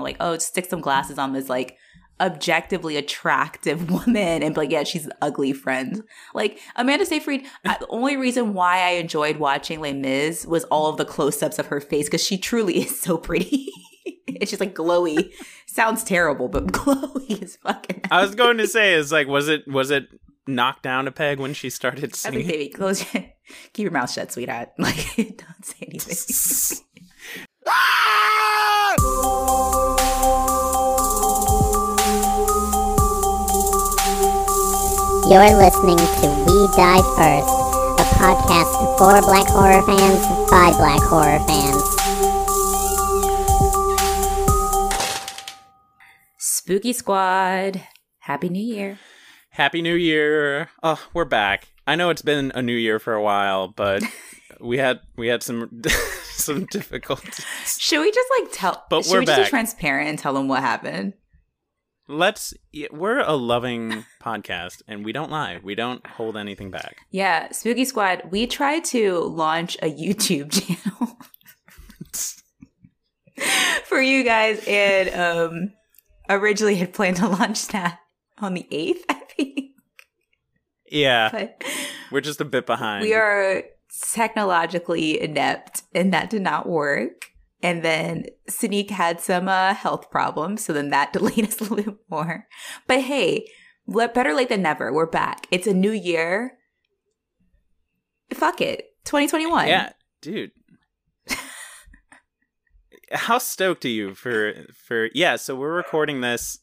[0.00, 1.76] like, oh, stick some glasses on this like
[2.20, 6.02] objectively attractive woman and like, yeah, she's an ugly friend.
[6.34, 10.88] Like Amanda Seyfried, I, the only reason why I enjoyed watching Les Mis was all
[10.88, 13.68] of the close-ups of her face because she truly is so pretty.
[14.26, 15.32] it's just like glowy.
[15.66, 18.02] Sounds terrible, but glowy is fucking.
[18.10, 20.08] I was going to say, is like, was it was it
[20.46, 22.46] knocked down a peg when she started singing?
[22.46, 23.24] like, baby, close your,
[23.72, 24.70] keep your mouth shut, sweetheart.
[24.78, 26.78] Like, don't say anything.
[27.68, 29.75] Ah!
[35.28, 37.54] You're listening to We Die First,
[37.98, 41.82] a podcast for black horror fans by black horror fans.
[46.38, 47.82] Spooky Squad,
[48.20, 48.98] Happy New Year.
[49.50, 50.70] Happy New Year!
[50.82, 51.68] Oh, we're back.
[51.86, 54.02] I know it's been a new year for a while, but
[54.60, 55.82] we had we had some
[56.24, 57.44] some difficulties.
[57.78, 58.84] Should we just like tell?
[58.90, 59.50] But should we're we just be back.
[59.50, 61.14] transparent and tell them what happened?
[62.08, 62.54] Let's.
[62.92, 65.60] We're a loving podcast, and we don't lie.
[65.62, 66.96] We don't hold anything back.
[67.10, 68.22] Yeah, Spooky Squad.
[68.30, 71.18] We tried to launch a YouTube channel
[73.84, 75.72] for you guys, and um,
[76.28, 77.98] originally had planned to launch that
[78.38, 79.70] on the eighth, I think.
[80.90, 81.64] Yeah, But
[82.12, 83.02] we're just a bit behind.
[83.02, 83.64] we are
[84.12, 87.30] technologically inept, and that did not work.
[87.62, 91.92] And then Sneak had some uh, health problems, so then that delayed us a little
[91.92, 92.46] bit more.
[92.86, 93.46] But hey,
[93.86, 94.92] better late than never.
[94.92, 95.46] We're back.
[95.50, 96.58] It's a new year.
[98.32, 99.68] Fuck it, 2021.
[99.68, 100.50] Yeah, dude.
[103.12, 106.58] How stoked are you for for yeah, so we're recording this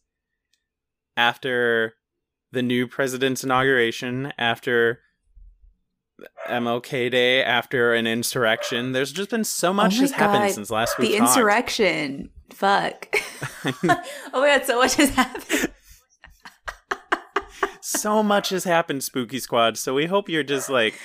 [1.16, 1.94] after
[2.52, 5.00] the new president's inauguration, after
[6.48, 8.92] MLK Day, after an insurrection.
[8.92, 11.12] There's just been so much my has happened since last week.
[11.12, 12.30] the insurrection.
[12.52, 13.16] Fuck.
[13.66, 13.74] oh
[14.34, 15.72] my god, so much has happened.
[17.82, 19.78] so much has happened, Spooky Squad.
[19.78, 21.00] So we hope you're just like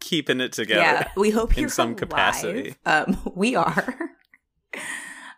[0.00, 0.80] keeping it together.
[0.80, 1.96] Yeah, we hope in you're some alive.
[1.98, 2.74] capacity.
[2.84, 3.96] Um, we are.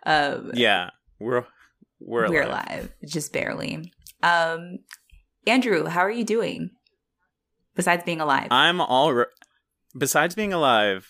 [0.04, 1.44] um, Yeah, we're
[2.00, 2.66] we're, we're alive.
[2.68, 3.92] alive, just barely.
[4.22, 4.78] Um,
[5.46, 6.70] Andrew, how are you doing?
[7.76, 9.28] Besides being alive, I'm all r
[9.96, 11.08] besides being alive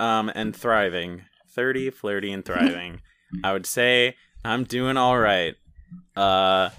[0.00, 3.00] um and thriving 30 flirty and thriving
[3.44, 5.54] i would say i'm doing all right
[6.16, 6.70] uh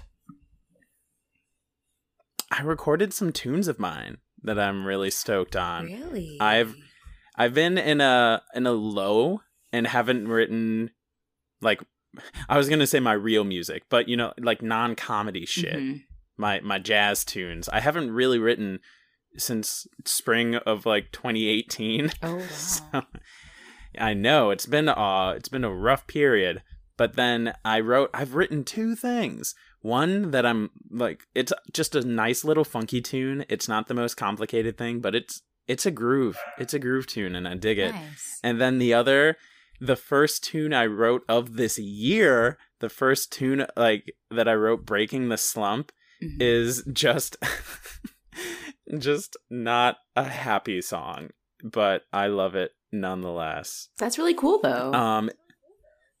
[2.50, 6.36] i recorded some tunes of mine that i'm really stoked on really?
[6.40, 6.74] I've-
[7.36, 9.40] i've been in a in a low
[9.72, 10.90] and haven't written
[11.62, 11.80] like
[12.48, 16.02] i was gonna say my real music but you know like non-comedy shit Mhm.
[16.36, 17.68] my my jazz tunes.
[17.68, 18.80] I haven't really written
[19.36, 22.10] since spring of like 2018.
[22.22, 22.42] Oh wow.
[22.50, 23.02] So,
[23.98, 26.62] I know it's been uh it's been a rough period,
[26.96, 29.54] but then I wrote I've written two things.
[29.82, 33.44] One that I'm like it's just a nice little funky tune.
[33.48, 36.38] It's not the most complicated thing, but it's it's a groove.
[36.58, 37.92] It's a groove tune and I dig it.
[37.92, 38.38] Nice.
[38.42, 39.36] And then the other,
[39.80, 44.84] the first tune I wrote of this year, the first tune like that I wrote
[44.86, 45.92] breaking the slump
[46.22, 46.36] Mhm.
[46.42, 47.36] is just
[48.98, 51.30] just not a happy song,
[51.62, 53.88] but I love it nonetheless.
[53.98, 54.92] That's really cool though.
[54.92, 55.30] Um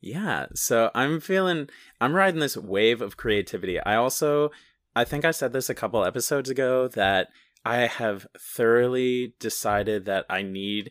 [0.02, 1.68] yeah, so I'm feeling
[2.00, 3.78] I'm riding this wave of creativity.
[3.80, 4.50] I also
[4.94, 7.28] I think I said this a couple episodes ago that
[7.64, 10.90] I have thoroughly decided that I need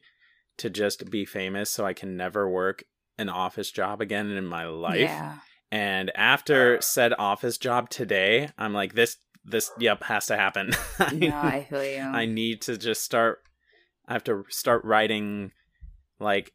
[0.58, 2.84] to just be famous so I can never work
[3.18, 5.00] an office job again in my life.
[5.00, 5.40] Yeah.
[5.72, 9.18] And after said office job today, I'm like this
[9.50, 10.72] this yep has to happen.
[11.00, 12.02] I, No, I feel you.
[12.02, 13.40] I need to just start
[14.08, 15.52] I have to start writing
[16.20, 16.54] like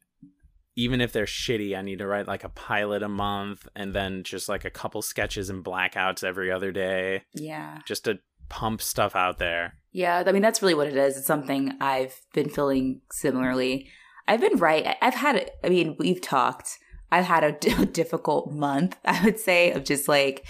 [0.77, 4.25] even if they're shitty, I need to write like a pilot a month and then
[4.25, 7.79] just like a couple sketches and blackouts every other day yeah.
[7.87, 8.19] just to
[8.49, 9.75] pump stuff out there.
[9.93, 11.17] Yeah, I mean that's really what it is.
[11.17, 13.89] It's something I've been feeling similarly.
[14.27, 14.97] I've been right.
[15.01, 15.51] I've had.
[15.63, 16.79] I mean, we've talked.
[17.13, 18.97] I've had a d- difficult month.
[19.05, 20.45] I would say of just like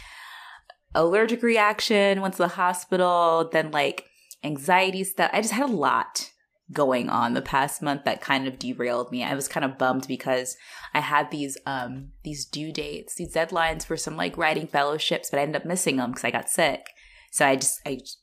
[0.95, 2.21] allergic reaction.
[2.21, 3.49] Went to the hospital.
[3.53, 4.07] Then like
[4.43, 5.31] anxiety stuff.
[5.33, 6.31] I just had a lot
[6.73, 9.23] going on the past month that kind of derailed me.
[9.23, 10.57] I was kind of bummed because
[10.95, 15.39] I had these um these due dates, these deadlines for some like writing fellowships, but
[15.39, 16.87] I ended up missing them because I got sick.
[17.33, 18.19] So I just I just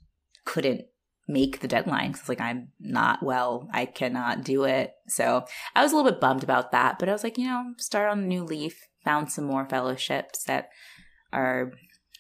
[0.46, 0.82] couldn't
[1.28, 3.70] make the deadline 'cause, like I'm not well.
[3.74, 4.94] I cannot do it.
[5.08, 5.46] So
[5.76, 8.10] I was a little bit bummed about that, but I was like, you know, start
[8.10, 8.88] on a new leaf.
[9.06, 10.70] Found some more fellowships that
[11.32, 11.72] are,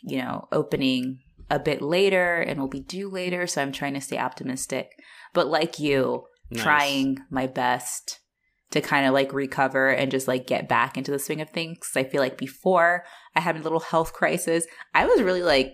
[0.03, 1.19] you know, opening
[1.49, 3.45] a bit later and will be due later.
[3.47, 4.89] So I'm trying to stay optimistic.
[5.33, 6.63] But like you, Nice.
[6.63, 8.19] trying my best
[8.71, 11.91] to kind of like recover and just like get back into the swing of things.
[11.95, 13.03] I feel like before
[13.35, 15.73] I had a little health crisis, I was really like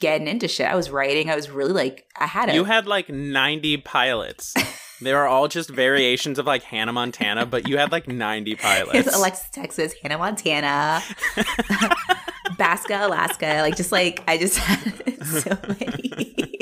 [0.00, 0.66] getting into shit.
[0.66, 1.30] I was writing.
[1.30, 4.54] I was really like I had a You had like 90 pilots.
[5.00, 8.94] they were all just variations of like Hannah Montana, but you had like 90 pilots.
[9.06, 11.02] It's Alexis, Texas, Hannah, Montana,
[12.60, 13.46] Basca, Alaska.
[13.62, 16.56] Like, just like, I just had so many.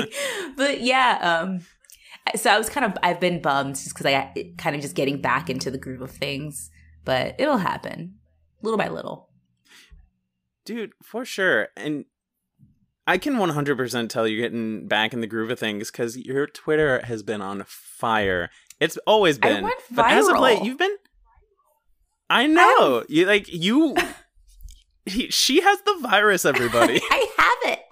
[0.56, 1.61] but yeah, um,
[2.37, 4.95] so I was kind of, I've been bummed just because I got kind of just
[4.95, 6.71] getting back into the groove of things,
[7.05, 8.15] but it'll happen
[8.62, 9.29] little by little.
[10.65, 11.69] Dude, for sure.
[11.77, 12.05] And
[13.06, 17.01] I can 100% tell you're getting back in the groove of things because your Twitter
[17.05, 18.51] has been on fire.
[18.79, 19.65] It's always I been.
[19.65, 20.65] went But as of late, viral.
[20.65, 20.97] you've been.
[22.31, 23.05] I know.
[23.09, 23.97] You like you.
[25.08, 26.44] He, she has the virus.
[26.44, 27.00] Everybody.
[27.10, 27.84] I have it.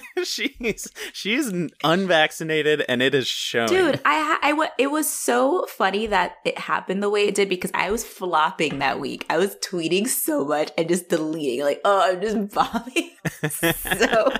[0.24, 1.52] she's she's
[1.84, 3.68] unvaccinated, and it is shown.
[3.68, 7.34] Dude, I, ha- I w- it was so funny that it happened the way it
[7.34, 9.26] did because I was flopping that week.
[9.28, 13.10] I was tweeting so much and just deleting, like, oh, I'm just bombing
[13.50, 14.32] so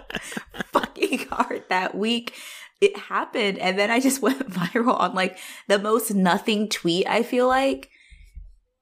[0.73, 2.35] fucking hard that week.
[2.81, 7.07] It happened, and then I just went viral on like the most nothing tweet.
[7.07, 7.91] I feel like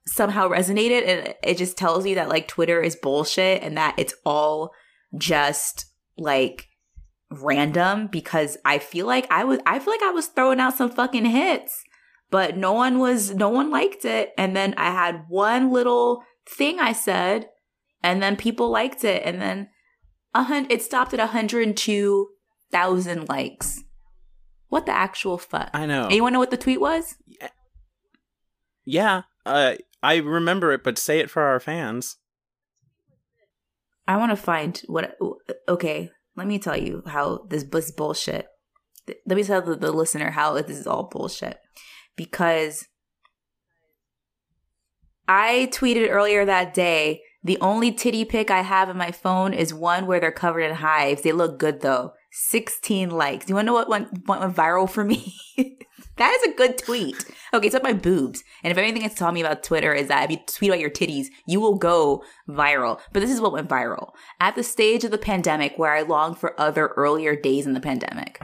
[0.06, 4.14] somehow resonated, and it just tells you that like Twitter is bullshit and that it's
[4.24, 4.72] all
[5.16, 5.86] just
[6.16, 6.66] like
[7.30, 10.90] random because I feel like I was I feel like I was throwing out some
[10.90, 11.82] fucking hits,
[12.30, 14.32] but no one was no one liked it.
[14.36, 17.48] And then I had one little thing I said,
[18.02, 19.68] and then people liked it, and then
[20.34, 22.28] a hundred it stopped at hundred and two
[22.70, 23.82] thousand likes.
[24.68, 25.70] What the actual fuck?
[25.74, 26.04] I know.
[26.04, 27.16] And you want to know what the tweet was?
[28.84, 32.16] Yeah, uh, I remember it, but say it for our fans.
[34.08, 35.16] I want to find what.
[35.68, 38.46] Okay, let me tell you how this was bullshit.
[39.26, 41.58] Let me tell the, the listener how this is all bullshit.
[42.16, 42.86] Because
[45.28, 49.72] I tweeted earlier that day the only titty pic I have in my phone is
[49.72, 51.22] one where they're covered in hives.
[51.22, 52.12] They look good though.
[52.32, 53.46] 16 likes.
[53.46, 55.34] Do you want to know what went, what went viral for me?
[56.20, 57.24] that is a good tweet.
[57.54, 58.44] Okay, it's up my boobs.
[58.62, 60.90] And if anything it's taught me about Twitter is that if you tweet about your
[60.90, 63.00] titties, you will go viral.
[63.12, 64.10] But this is what went viral.
[64.38, 67.80] At the stage of the pandemic where I long for other earlier days in the
[67.80, 68.40] pandemic.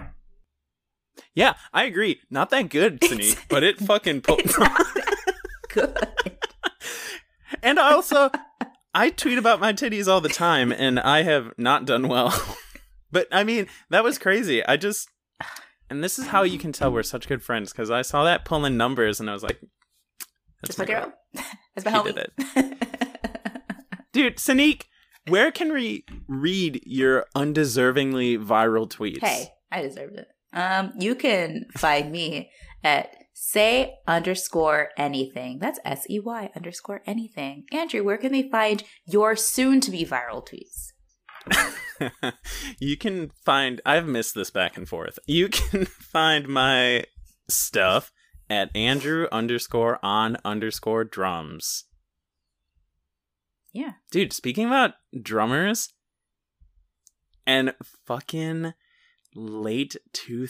[1.34, 2.20] Yeah, I agree.
[2.30, 4.22] Not that good, Sneak, but it fucking.
[4.28, 4.56] It's
[5.74, 6.08] good.
[7.62, 8.30] and also,
[8.94, 12.56] I tweet about my titties all the time, and I have not done well.
[13.12, 14.64] but I mean, that was crazy.
[14.64, 15.10] I just,
[15.90, 18.44] and this is how you can tell we're such good friends because I saw that
[18.44, 19.60] pulling numbers, and I was like,
[20.62, 21.12] That's my girl.
[21.74, 22.04] That's my She homie.
[22.14, 23.52] did it.
[24.12, 24.86] dude, Sneak.
[25.28, 29.20] Where can we read your undeservingly viral tweets?
[29.24, 30.28] Hey, I deserved it.
[30.52, 32.50] Um, you can find me
[32.84, 35.58] at say underscore anything.
[35.58, 37.64] That's S E Y underscore anything.
[37.72, 40.92] Andrew, where can they find your soon to be viral tweets?
[42.78, 45.18] you can find I've missed this back and forth.
[45.26, 47.04] You can find my
[47.48, 48.12] stuff
[48.48, 51.84] at Andrew underscore on underscore drums.
[53.72, 53.92] Yeah.
[54.10, 55.92] Dude, speaking about drummers
[57.46, 57.74] and
[58.06, 58.72] fucking
[59.34, 60.48] late 2000s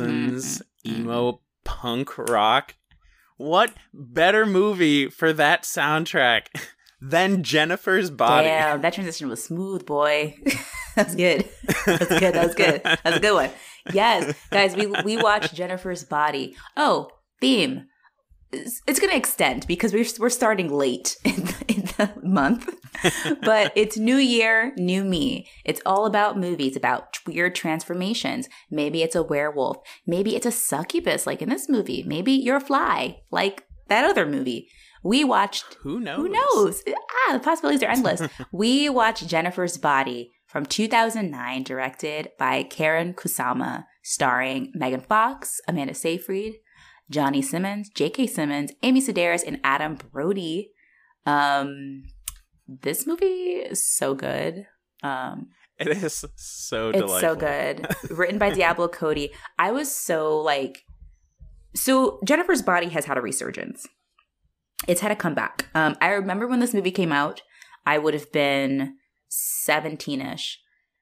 [0.00, 0.62] Mm-mm-mm.
[0.86, 2.76] emo punk rock,
[3.36, 6.46] what better movie for that soundtrack
[7.00, 8.48] than Jennifer's Body?
[8.48, 10.36] Damn, that transition was smooth, boy.
[10.96, 11.48] That's good.
[11.86, 12.34] That's good.
[12.34, 12.80] That was good.
[12.82, 13.50] That's a good one.
[13.92, 16.56] Yes, guys, we we watched Jennifer's Body.
[16.76, 17.86] Oh, theme.
[18.50, 22.74] It's, it's going to extend because we're we're starting late in the, in the month,
[23.42, 25.46] but it's New Year, new me.
[25.64, 28.48] It's all about movies, about weird transformations.
[28.70, 29.78] Maybe it's a werewolf.
[30.06, 32.02] Maybe it's a succubus, like in this movie.
[32.06, 34.68] Maybe you're a fly, like that other movie.
[35.02, 36.16] We watched Who knows?
[36.16, 36.82] who knows?
[37.28, 38.22] Ah, the possibilities are endless.
[38.52, 46.54] we watched Jennifer's Body from 2009, directed by Karyn Kusama, starring Megan Fox, Amanda Seyfried,
[47.10, 48.26] Johnny Simmons, J.K.
[48.26, 50.70] Simmons, Amy Sedaris, and Adam Brody.
[51.26, 52.04] Um,
[52.66, 54.66] this movie is so good.
[55.02, 57.20] Um, It is so it's delightful.
[57.20, 57.86] so good.
[58.10, 59.30] Written by Diablo Cody.
[59.58, 60.84] I was so like
[61.74, 63.86] so Jennifer's Body has had a resurgence.
[64.86, 65.68] It's had a comeback.
[65.74, 67.42] Um I remember when this movie came out,
[67.86, 68.96] I would have been
[69.30, 70.56] 17ish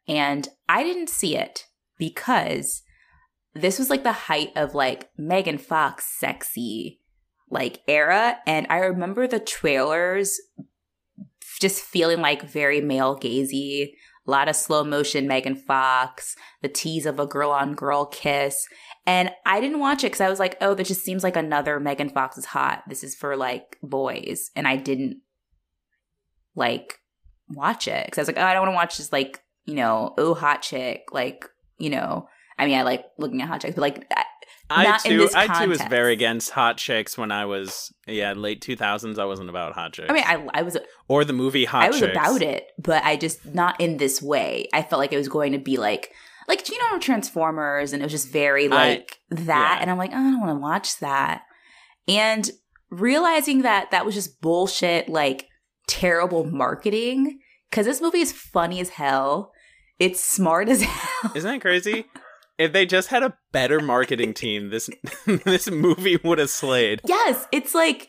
[0.09, 1.67] and I didn't see it
[1.99, 2.83] because
[3.55, 7.01] this was like the height of like Megan Fox sexy
[7.49, 10.41] like era and I remember the trailers
[11.61, 13.93] just feeling like very male gazy
[14.27, 18.67] a lot of slow motion Megan Fox, the tease of a girl on girl kiss.
[19.07, 21.79] And I didn't watch it because I was like, oh, that just seems like another
[21.79, 22.83] Megan Fox is hot.
[22.89, 24.51] This is for like boys.
[24.57, 25.21] And I didn't
[26.55, 27.01] like
[27.49, 29.75] watch it because I was like, oh, I don't want to watch this like, you
[29.75, 31.05] know, oh, hot chick.
[31.13, 31.45] Like,
[31.79, 32.29] you know,
[32.59, 34.11] I mean, I like looking at hot chicks, but like,
[34.69, 38.61] I, I too, I too was very against hot chicks when I was yeah late
[38.61, 39.19] two thousands.
[39.19, 40.11] I wasn't about hot chicks.
[40.11, 40.77] I mean, I, I was
[41.09, 41.87] or the movie Hot Chicks.
[41.87, 42.17] I was Chicks.
[42.17, 44.69] about it, but I just not in this way.
[44.73, 46.13] I felt like it was going to be like
[46.49, 49.79] like you know Transformers, and it was just very like that, yeah.
[49.81, 51.43] and I'm like, oh, I don't want to watch that.
[52.09, 52.51] And
[52.91, 55.47] realizing that that was just bullshit, like
[55.87, 57.39] terrible marketing,
[57.71, 59.53] because this movie is funny as hell.
[59.99, 61.33] It's smart as hell.
[61.35, 62.07] Isn't that crazy?
[62.59, 64.89] If they just had a better marketing team, this
[65.27, 67.01] this movie would have slayed.
[67.05, 68.09] Yes, it's like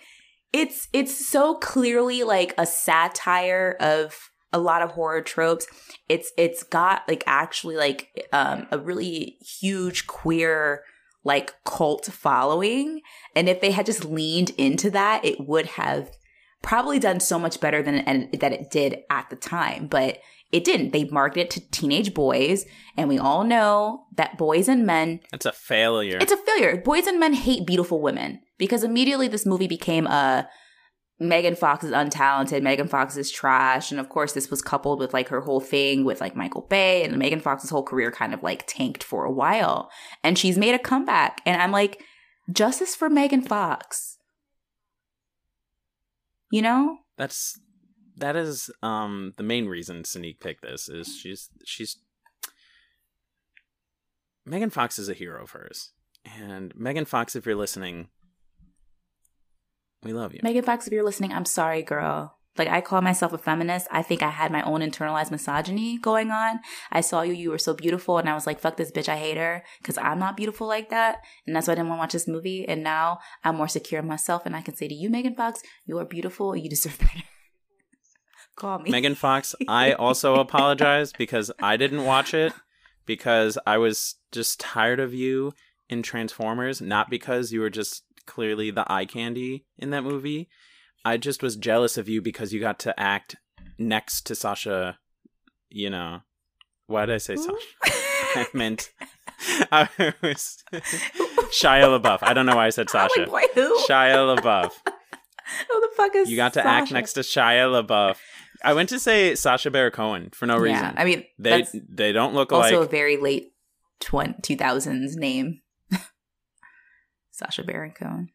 [0.54, 5.68] it's it's so clearly like a satire of a lot of horror tropes.
[6.08, 10.84] It's it's got like actually like um a really huge queer
[11.24, 13.02] like cult following
[13.36, 16.10] and if they had just leaned into that it would have
[16.62, 20.20] probably done so much better than and that it did at the time but
[20.52, 24.86] it didn't they marketed it to teenage boys and we all know that boys and
[24.86, 26.18] men That's a failure.
[26.20, 26.78] it's a failure.
[26.78, 30.48] Boys and men hate beautiful women because immediately this movie became a
[31.20, 35.14] Megan Fox is untalented, Megan Fox is trash, and of course this was coupled with
[35.16, 38.44] like her whole thing with like Michael Bay and Megan Fox's whole career kind of
[38.44, 39.90] like tanked for a while,
[40.24, 42.04] and she's made a comeback, and I'm like,
[42.52, 44.20] justice for Megan Fox,
[46.52, 46.98] you know?
[47.18, 47.60] That's
[48.18, 51.98] that is um the main reason Sneak picked this is she's she's
[54.48, 55.92] Megan Fox is a hero of hers.
[56.24, 58.08] And Megan Fox, if you're listening,
[60.04, 60.40] we love you.
[60.42, 62.38] Megan Fox, if you're listening, I'm sorry, girl.
[62.58, 63.88] Like I call myself a feminist.
[63.92, 66.60] I think I had my own internalized misogyny going on.
[66.92, 69.18] I saw you, you were so beautiful, and I was like, fuck this bitch, I
[69.18, 69.64] hate her.
[69.84, 71.18] Cause I'm not beautiful like that.
[71.46, 72.68] And that's why I didn't want to watch this movie.
[72.68, 75.62] And now I'm more secure in myself and I can say to you, Megan Fox,
[75.86, 77.24] you are beautiful you deserve better.
[78.58, 78.90] Call me.
[78.90, 82.54] Megan Fox, I also apologize because I didn't watch it
[83.06, 85.54] because I was just tired of you
[85.90, 90.50] in Transformers, not because you were just clearly the eye candy in that movie.
[91.06, 93.38] I just was jealous of you because you got to act
[93.78, 94.98] next to Sasha,
[95.70, 96.20] you know.
[96.88, 97.56] Why did I say Sasha?
[98.36, 98.92] I meant
[99.72, 99.88] I
[100.22, 102.20] was Shia LaBeouf.
[102.22, 103.30] I don't know why I said Sasha.
[103.30, 103.54] like?
[103.54, 104.72] Shia LaBeouf.
[104.84, 108.18] who the fuck is You got to act next to Shia LaBeouf.
[108.64, 110.84] I went to say Sacha Baron Cohen for no reason.
[110.84, 113.54] Yeah, I mean, they they don't look also like a very late
[114.02, 115.62] 2000s name.
[117.32, 118.30] Sacha Baron Cohen.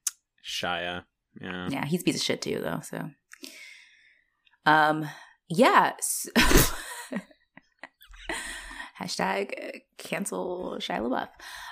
[0.45, 1.05] Shia.
[1.41, 1.69] Yeah.
[1.71, 2.81] Yeah, he's a piece of shit too, though.
[2.83, 3.11] So,
[4.67, 5.09] um,
[5.49, 5.93] yeah.
[9.01, 11.29] Hashtag cancel Shia LaBeouf.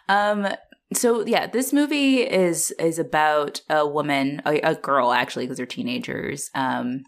[0.09, 0.49] Um,
[0.93, 5.67] so yeah, this movie is is about a woman, a, a girl actually, because they're
[5.67, 6.51] teenagers.
[6.55, 7.05] Um,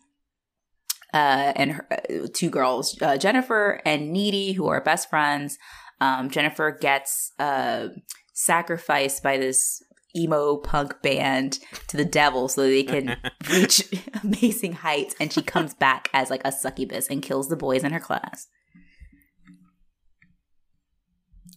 [1.13, 5.59] uh, and her, uh, two girls, uh, Jennifer and Needy, who are best friends.
[6.01, 7.89] Um, Jennifer gets uh,
[8.33, 9.83] sacrificed by this
[10.17, 13.17] emo punk band to the devil so they can
[13.51, 13.85] reach
[14.23, 17.93] amazing heights, and she comes back as like a succubus and kills the boys in
[17.93, 18.49] her class.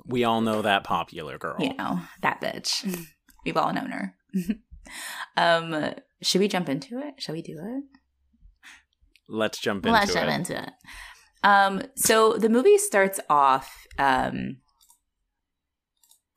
[0.06, 1.56] We all know that popular girl.
[1.60, 3.08] You know that bitch.
[3.44, 4.16] We've all known her.
[5.38, 7.16] um, should we jump into it?
[7.18, 7.84] Shall we do it?
[9.27, 10.00] Let's jump into it.
[10.00, 10.13] Let's it.
[10.13, 10.72] jump into it.
[11.44, 13.86] Um, so the movie starts off.
[13.98, 14.58] Um,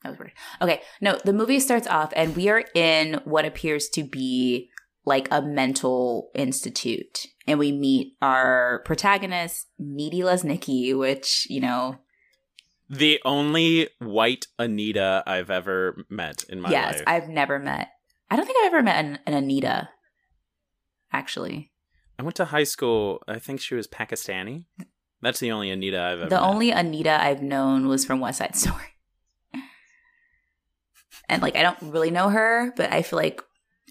[0.02, 0.33] that was weird.
[0.62, 4.71] Okay, no, the movie starts off, and we are in what appears to be
[5.04, 11.97] like a mental institute, and we meet our protagonist, Needy Lesnicki, which you know,
[12.90, 16.95] The only white Anita I've ever met in my yes, life.
[16.97, 17.88] Yes, I've never met.
[18.30, 19.88] I don't think I've ever met an, an Anita.
[21.12, 21.73] Actually,
[22.19, 23.23] I went to high school.
[23.29, 24.65] I think she was Pakistani.
[25.23, 26.43] That's the only Anita I've ever the met.
[26.43, 28.97] only Anita I've known was from West Side Story.
[31.29, 33.41] and like I don't really know her, but I feel like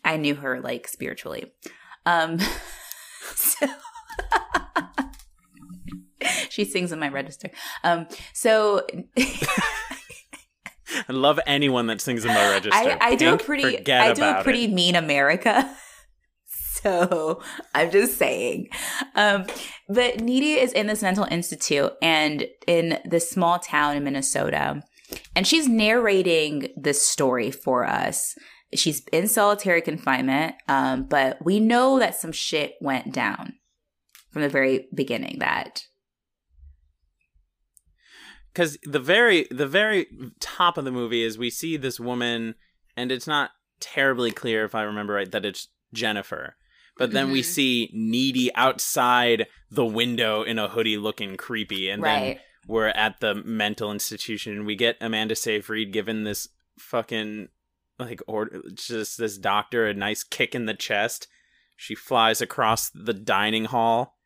[0.04, 1.52] I knew her like spiritually.
[2.06, 2.40] Um
[3.36, 3.68] so
[6.50, 7.50] she sings in my register.
[7.84, 8.86] Um so
[11.10, 12.78] I love anyone that sings in my register.
[12.78, 14.72] I, I do a pretty I do a pretty it.
[14.72, 15.70] mean America.
[16.84, 17.42] So
[17.74, 18.70] I'm just saying.
[19.16, 19.46] Um,
[19.90, 24.84] but Needy is in this mental institute and in this small town in Minnesota.
[25.36, 28.36] And she's narrating this story for us.
[28.76, 33.56] She's in solitary confinement, um, but we know that some shit went down
[34.30, 35.84] from the very beginning that
[38.58, 40.08] because the very the very
[40.40, 42.56] top of the movie is we see this woman,
[42.96, 46.56] and it's not terribly clear if I remember right that it's Jennifer.
[46.98, 47.46] But then we Mhm.
[47.46, 51.90] see Needy outside the window in a hoodie looking creepy.
[51.90, 54.54] And then we're at the mental institution.
[54.54, 56.48] And we get Amanda Seyfried given this
[56.80, 57.50] fucking
[58.00, 61.28] like or just this doctor a nice kick in the chest.
[61.76, 64.18] She flies across the dining hall.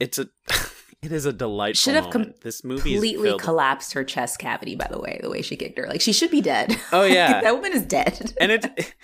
[0.00, 0.28] It's a
[1.02, 4.74] it is a delightful Should have com- this movie Completely collapsed her chest cavity.
[4.74, 6.78] By the way, the way she kicked her, like she should be dead.
[6.92, 7.40] Oh, yeah.
[7.40, 8.32] that woman is dead.
[8.40, 8.66] and it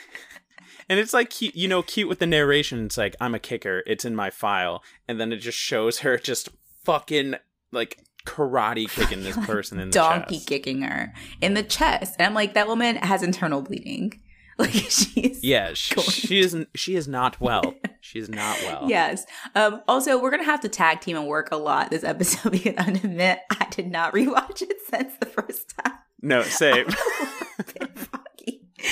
[0.88, 3.82] and it's like cute, you know cute with the narration it's like i'm a kicker
[3.86, 6.48] it's in my file and then it just shows her just
[6.84, 7.34] fucking
[7.72, 10.10] like karate kicking this person in the chest.
[10.10, 10.48] donkey chest.
[10.48, 14.20] kicking her in the chest, and I'm like, that woman has internal bleeding.
[14.56, 19.26] Like she's yeah she, she isn't she is not well she is not well Yes.
[19.56, 22.74] Um, also, we're gonna have to tag team and work a lot this episode because
[22.78, 25.94] I admit I did not rewatch it since the first time.
[26.22, 26.86] no same.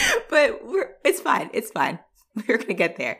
[0.30, 0.60] but
[1.04, 1.50] it's fine.
[1.52, 1.98] It's fine.
[2.48, 3.18] We're gonna get there.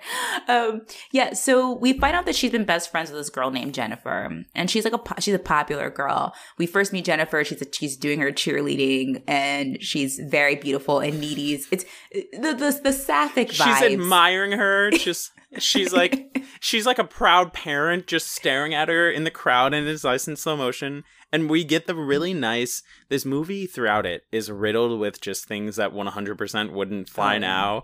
[0.49, 1.35] Um, yeah.
[1.35, 4.71] So we find out that she's been best friends with this girl named Jennifer, and
[4.71, 6.35] she's like a she's a popular girl.
[6.59, 7.45] We first meet Jennifer.
[7.45, 11.55] She's a, she's doing her cheerleading, and she's very beautiful and needy.
[11.71, 13.79] It's the the, the sapphic vibes.
[13.79, 19.11] she's admiring her just she's like she's like a proud parent just staring at her
[19.11, 22.83] in the crowd and it's nice in slow motion and we get the really nice
[23.11, 27.83] this movie throughout it is riddled with just things that 100% wouldn't fly Oh, now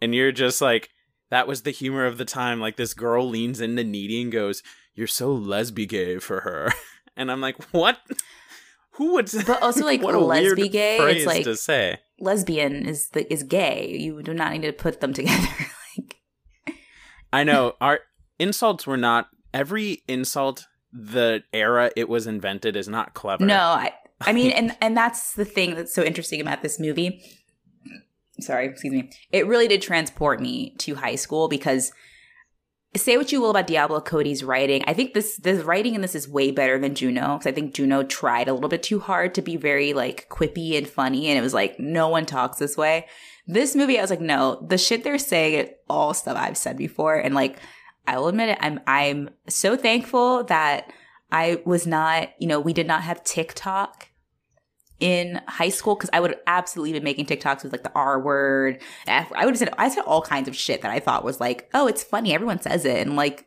[0.00, 0.90] and you're just like
[1.30, 4.62] that was the humor of the time like this girl leans into needy and goes
[4.94, 6.72] you're so lesbi gay for her
[7.16, 7.98] and i'm like what
[8.92, 13.08] who would But also, like, what a weird gay, it's like- to say lesbian is
[13.08, 13.96] the is gay.
[13.98, 15.48] You do not need to put them together.
[15.98, 16.16] like
[17.32, 18.00] I know our
[18.38, 23.44] insults were not every insult the era it was invented is not clever.
[23.44, 27.20] no, I I mean, and and that's the thing that's so interesting about this movie.
[28.40, 29.10] Sorry, excuse me.
[29.30, 31.92] It really did transport me to high school because
[32.96, 34.84] say what you will about Diablo Cody's writing.
[34.86, 37.74] I think this the writing in this is way better than Juno because I think
[37.74, 41.38] Juno tried a little bit too hard to be very like quippy and funny, and
[41.38, 43.06] it was like no one talks this way.
[43.46, 46.76] This movie, I was like, no, the shit they're saying, is all stuff I've said
[46.76, 47.58] before, and like
[48.06, 50.92] I will admit it, I'm I'm so thankful that
[51.32, 54.08] I was not, you know, we did not have TikTok
[55.04, 58.18] in high school because I would have absolutely been making TikToks with like the R
[58.18, 58.80] word.
[59.06, 61.40] F- I would have said I said all kinds of shit that I thought was
[61.40, 62.32] like, oh, it's funny.
[62.32, 63.46] Everyone says it, and like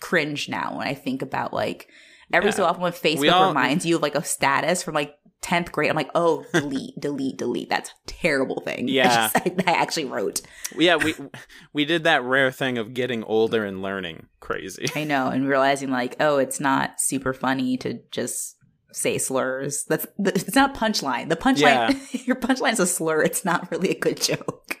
[0.00, 1.88] cringe now when I think about like
[2.32, 2.54] every Yeah.
[2.56, 5.14] so often when Facebook all- reminds you of like a status from like.
[5.42, 7.68] 10th grade, I'm like, oh, delete, delete, delete.
[7.68, 8.88] That's a terrible thing.
[8.88, 9.04] I Yeah.
[9.32, 10.40] just- I, I actually wrote.
[10.76, 11.14] Yeah, we
[11.72, 14.86] we did that rare thing of getting older and learning crazy.
[14.96, 18.55] I know, and realizing like, oh, it's not super funny to just
[18.96, 19.84] say slurs.
[19.84, 21.28] That's it's not a punchline.
[21.28, 23.22] The punchline, your punchline is a slur.
[23.22, 24.78] It's not really a good joke.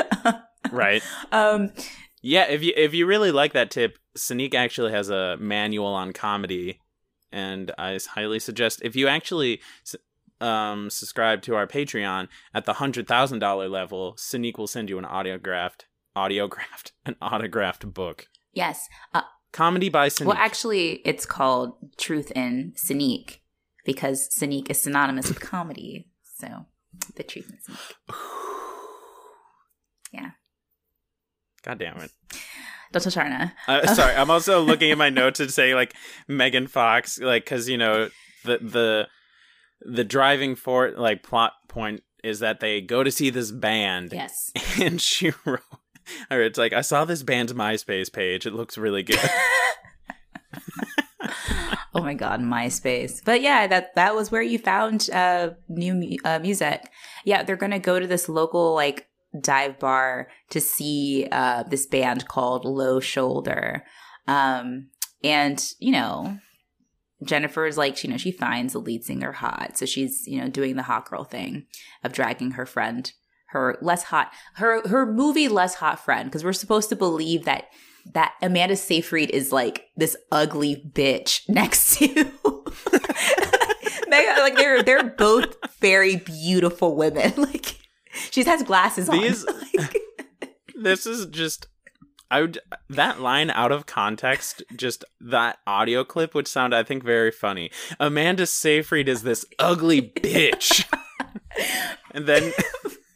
[0.72, 1.02] right.
[1.30, 1.70] um,
[2.22, 6.12] Yeah, if you if you really like that tip, Sneak actually has a manual on
[6.12, 6.80] comedy
[7.30, 9.60] and I highly suggest if you actually
[10.40, 14.98] um, subscribe to our Patreon at the hundred thousand dollar level, Sneak will send you
[14.98, 15.82] an audiographed,
[16.16, 18.28] audiographed, an autographed book.
[18.52, 18.88] yes.
[19.14, 20.28] Uh, Comedy by Sneak.
[20.28, 23.41] well, actually, it's called Truth in Sneak
[23.84, 26.08] because Sneak is synonymous with comedy.
[26.38, 26.66] So,
[27.16, 27.76] the truth is
[30.12, 30.30] Yeah.
[31.62, 32.10] God damn it.
[32.92, 33.08] Dr.
[33.10, 33.52] Sharna.
[33.66, 35.94] Uh, sorry, I'm also looking at my notes and saying like
[36.28, 38.10] Megan Fox, like because you know
[38.44, 39.08] the the
[39.80, 44.52] the driving for like plot point is that they go to see this band, Yes.
[44.80, 45.60] and she wrote,
[46.30, 48.44] or it's like I saw this band's MySpace page.
[48.46, 49.18] It looks really good.
[51.94, 53.22] oh my god myspace.
[53.24, 56.90] But yeah that that was where you found uh new uh, music.
[57.24, 59.06] Yeah they're gonna go to this local like
[59.40, 63.84] dive bar to see uh this band called low shoulder.
[64.26, 64.88] Um
[65.24, 66.38] and you know
[67.24, 69.78] jennifer's like you know she finds the lead singer hot.
[69.78, 71.66] So she's you know doing the hot girl thing
[72.02, 73.12] of dragging her friend
[73.52, 77.66] her less hot her her movie less hot friend because we're supposed to believe that
[78.14, 82.30] that Amanda Seyfried is like this ugly bitch next to.
[84.40, 87.32] Like they're they're both very beautiful women.
[87.42, 87.76] Like
[88.30, 89.18] she has glasses on.
[89.20, 89.96] These- Like,
[90.74, 91.68] this is just.
[92.30, 92.58] I would
[92.90, 97.70] that line out of context, just that audio clip would sound, I think, very funny.
[98.00, 100.84] Amanda Seyfried is this ugly bitch,
[102.10, 102.52] and then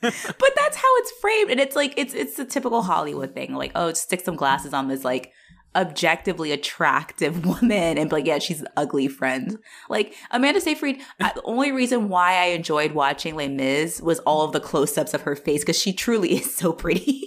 [0.01, 3.55] but that's how it's framed, and it's like it's it's a typical Hollywood thing.
[3.55, 5.33] Like oh, stick some glasses on this like
[5.77, 9.59] objectively attractive woman and be like, yeah, she's an ugly friend.
[9.89, 14.43] Like Amanda Seyfried, uh, the only reason why I enjoyed watching Les Mis was all
[14.43, 17.25] of the close-ups of her face because she truly is so pretty.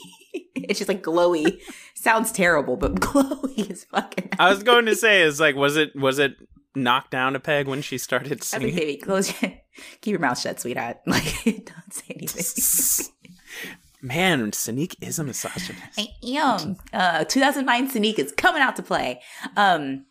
[0.55, 1.61] and she's like glowy.
[1.93, 4.29] Sounds terrible, but glowy is fucking.
[4.39, 6.33] I was going to say, is like, was it was it
[6.75, 8.67] knocked down a peg when she started singing?
[8.69, 9.51] like, baby, close your,
[10.01, 10.97] keep your mouth shut, sweetheart.
[11.05, 13.05] Like, don't say anything.
[14.01, 15.99] Man, Sonique is a misogynist.
[15.99, 16.77] I am.
[16.93, 19.21] Uh, 2009 Sonique is coming out to play.
[19.57, 20.05] Um,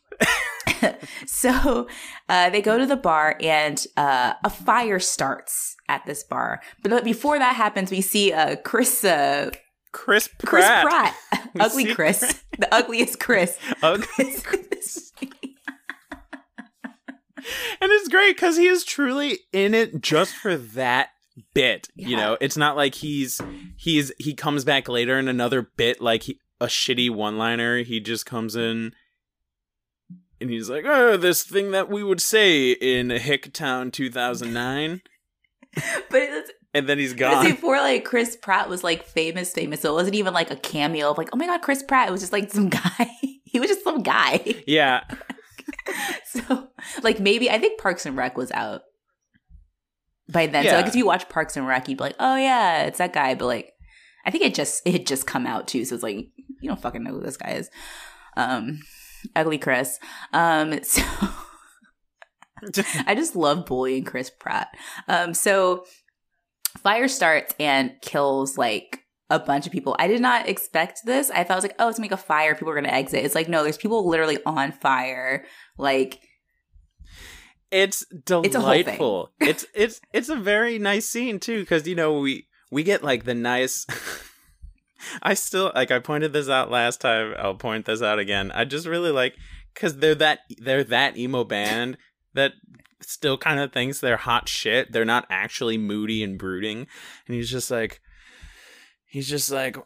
[1.27, 1.89] so
[2.29, 6.61] uh, they go to the bar and uh, a fire starts at this bar.
[6.83, 9.51] But before that happens, we see uh, Chris uh,
[9.93, 10.85] Chris Chris Pratt.
[10.85, 13.59] Pratt, ugly Chris, the ugliest Chris.
[13.83, 14.37] Ugly.
[17.81, 21.11] And it's great because he is truly in it just for that
[21.55, 23.41] bit you know it's not like he's
[23.77, 28.01] he's he comes back later in another bit like he, a shitty one liner he
[28.01, 28.93] just comes in
[30.41, 35.01] and he's like oh this thing that we would say in hicktown 2009
[35.75, 39.81] but it's, and then he's gone before like Chris Pratt was like famous, famous.
[39.81, 42.09] So it wasn't even like a cameo of like, oh my god, Chris Pratt.
[42.09, 43.11] It was just like some guy.
[43.45, 44.63] he was just some guy.
[44.67, 45.05] yeah
[46.27, 46.69] So,
[47.03, 48.83] like, maybe I think Parks and Rec was out
[50.31, 50.65] by then.
[50.65, 50.77] So, Yeah.
[50.77, 53.35] like, if you watch Parks and Rec, you'd be like, oh yeah, it's that guy.
[53.35, 53.73] But like,
[54.27, 55.85] I think it just it had just come out too.
[55.85, 56.17] So it's like
[56.61, 57.71] you don't fucking know who this guy is.
[58.37, 58.81] Um,
[59.35, 59.99] ugly Chris.
[60.33, 61.03] Um, so
[63.07, 64.69] I just love bullying Chris Pratt.
[65.07, 65.85] Um, so
[66.79, 69.01] fire starts and kills like
[69.31, 69.95] a bunch of people.
[69.99, 71.31] I did not expect this.
[71.31, 72.55] I thought it was like, oh, it's make a fire.
[72.55, 73.25] People are gonna exit.
[73.25, 75.45] It's like no, there's people literally on fire.
[75.77, 76.21] Like
[77.71, 78.53] it's a whole thing.
[78.53, 79.33] delightful.
[79.41, 83.25] it's it's it's a very nice scene too because you know we we get like
[83.25, 83.87] the nice.
[85.23, 87.35] I still like I pointed this out last time.
[87.39, 88.51] I'll point this out again.
[88.53, 89.35] I just really like
[89.75, 91.99] because they're that they're that emo band
[92.35, 92.53] that
[93.01, 94.93] still kind of thinks they're hot shit.
[94.93, 96.87] They're not actually moody and brooding,
[97.27, 98.01] and he's just like
[99.09, 99.77] he's just like.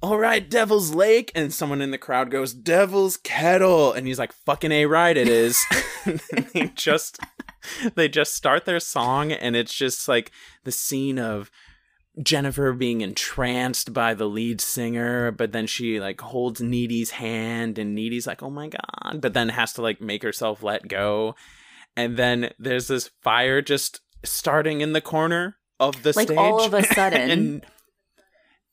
[0.00, 4.32] All right, Devil's Lake, and someone in the crowd goes, "Devil's Kettle," and he's like,
[4.32, 5.60] "Fucking a right, it is."
[6.54, 7.18] they just
[7.94, 10.30] they just start their song and it's just like
[10.64, 11.50] the scene of
[12.22, 17.94] Jennifer being entranced by the lead singer, but then she like holds Needy's hand and
[17.94, 21.34] Needy's like, "Oh my god," but then has to like make herself let go.
[21.96, 26.38] And then there's this fire just starting in the corner of the like stage.
[26.38, 27.30] all of a sudden.
[27.30, 27.66] and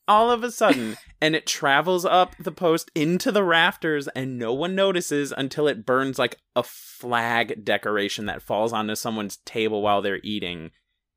[0.08, 4.52] all of a sudden and it travels up the post into the rafters and no
[4.52, 10.02] one notices until it burns like a flag decoration that falls onto someone's table while
[10.02, 10.70] they're eating.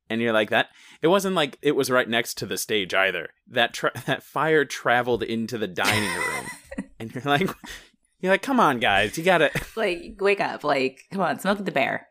[0.08, 0.68] And you're like that
[1.02, 3.28] it wasn't like it was right next to the stage either.
[3.48, 6.46] That tra- that fire traveled into the dining room.
[6.98, 7.48] And you're like
[8.20, 11.72] you're like come on guys you gotta like wake up like come on Smokey the
[11.72, 12.09] Bear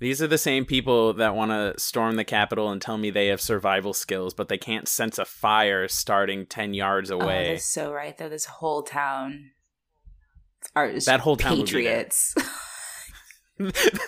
[0.00, 3.26] These are the same people that want to storm the Capitol and tell me they
[3.26, 7.50] have survival skills, but they can't sense a fire starting 10 yards oh away.
[7.50, 9.50] that's so right though this whole town
[10.74, 12.34] are That whole town patriots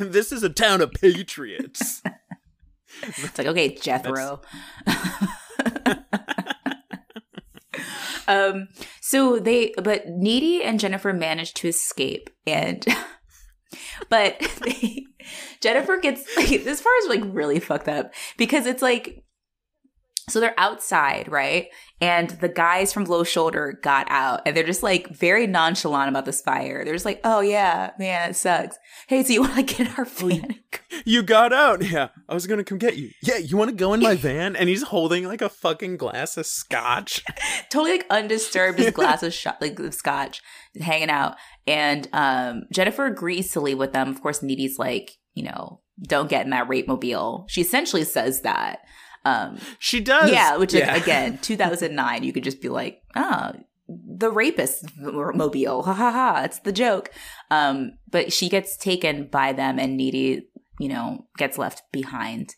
[0.01, 2.03] this is a town of patriots.
[3.03, 4.41] it's like okay jethro
[8.29, 8.69] um
[9.01, 12.87] so they but needy and jennifer managed to escape and
[14.09, 15.07] but they,
[15.61, 19.25] jennifer gets like this part is like really fucked up because it's like
[20.29, 21.69] so they're outside right
[22.01, 26.25] and the guys from low shoulder got out and they're just like very nonchalant about
[26.25, 29.63] this fire they're just like oh yeah man it sucks hey so you want to
[29.63, 30.61] get our oh, fan
[31.05, 31.83] you got out.
[31.83, 33.11] Yeah, I was going to come get you.
[33.23, 34.57] Yeah, you want to go in my van?
[34.57, 37.25] And he's holding like a fucking glass of scotch.
[37.71, 40.43] totally like undisturbed his glass of shot like of scotch
[40.81, 44.09] hanging out and um jennifer agrees to leave with them.
[44.09, 48.40] Of course needy's like you know don't get in that rape mobile she essentially says
[48.42, 48.81] that
[49.25, 50.31] um She does.
[50.31, 50.94] yeah which Yeah.
[50.96, 53.53] Is, again 2009 you could just be like oh
[53.88, 55.83] the rapist mobile.
[55.83, 56.42] Ha ha ha.
[56.44, 57.11] It's the joke.
[57.51, 60.48] Um but she gets taken by them and needy
[60.79, 62.55] you know gets left behind.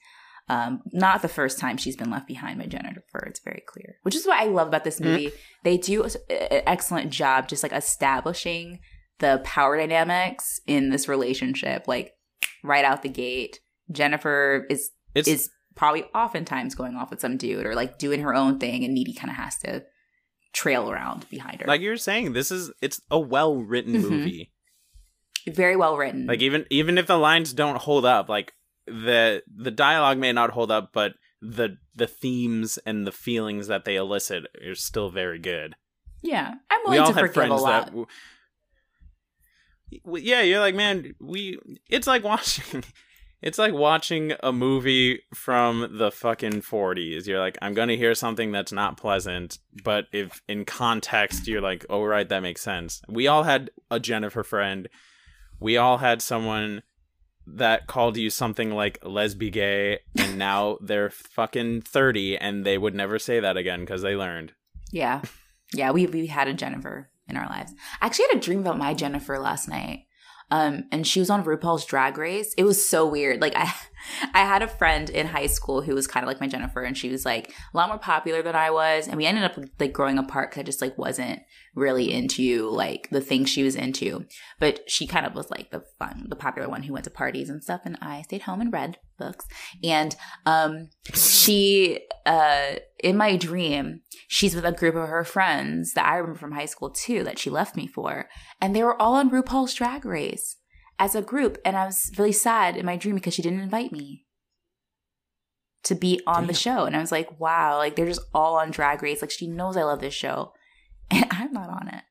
[0.48, 3.96] Um not the first time she's been left behind by jennifer it's very clear.
[4.02, 5.32] Which is what i love about this movie.
[5.64, 8.80] They do an excellent job just like establishing
[9.20, 12.12] the power dynamics in this relationship like
[12.62, 13.60] right out the gate
[13.92, 18.34] jennifer is It's is probably oftentimes going off with some dude or like doing her
[18.34, 19.84] own thing and needy kind of has to
[20.52, 24.02] trail around behind her like you're saying, this is it's a well written Mhm.
[24.10, 24.52] movie.
[25.48, 28.52] very well written Like even even if the lines don't hold up, like
[28.86, 33.84] the the dialogue may not hold up, but the the themes and the feelings that
[33.84, 35.74] they elicit are still very good.
[36.22, 37.86] yeah i'm willing all to had forgive friends a lot.
[37.92, 38.06] that
[40.06, 42.84] yeah you're like man we it's like watching
[43.42, 48.52] it's like watching a movie from the fucking 40s you're like i'm gonna hear something
[48.52, 53.02] that's not pleasant but if in context you're like oh right that makes sense.
[53.08, 54.88] We all had a jennifer friend.
[55.60, 56.82] We all had someone
[57.46, 62.94] that called you something like lesbi gay and now they're fucking 30 and they would
[62.94, 64.52] never say that again because they learned.
[64.90, 65.22] Yeah.
[65.72, 67.72] Yeah, we we had a Jennifer in our lives.
[68.00, 70.06] I actually had a dream about my Jennifer last night.
[70.50, 72.54] Um, and she was on RuPaul's Drag Race.
[72.56, 73.40] It was so weird.
[73.40, 73.72] Like I
[74.32, 76.96] I had a friend in high school who was kind of like my Jennifer, and
[76.96, 79.08] she was like a lot more popular than I was.
[79.08, 81.40] And we ended up like growing apart because I just like wasn't
[81.74, 84.26] really into like the things she was into.
[84.60, 87.48] But she kind of was like the fun, the popular one who went to parties
[87.48, 87.82] and stuff.
[87.84, 89.46] And I stayed home and read books.
[89.82, 96.06] And um she uh in my dream she's with a group of her friends that
[96.06, 98.28] i remember from high school too that she left me for
[98.60, 100.56] and they were all on rupaul's drag race
[100.98, 103.92] as a group and i was really sad in my dream because she didn't invite
[103.92, 104.24] me
[105.82, 108.70] to be on the show and i was like wow like they're just all on
[108.70, 110.52] drag race like she knows i love this show
[111.10, 112.04] and i'm not on it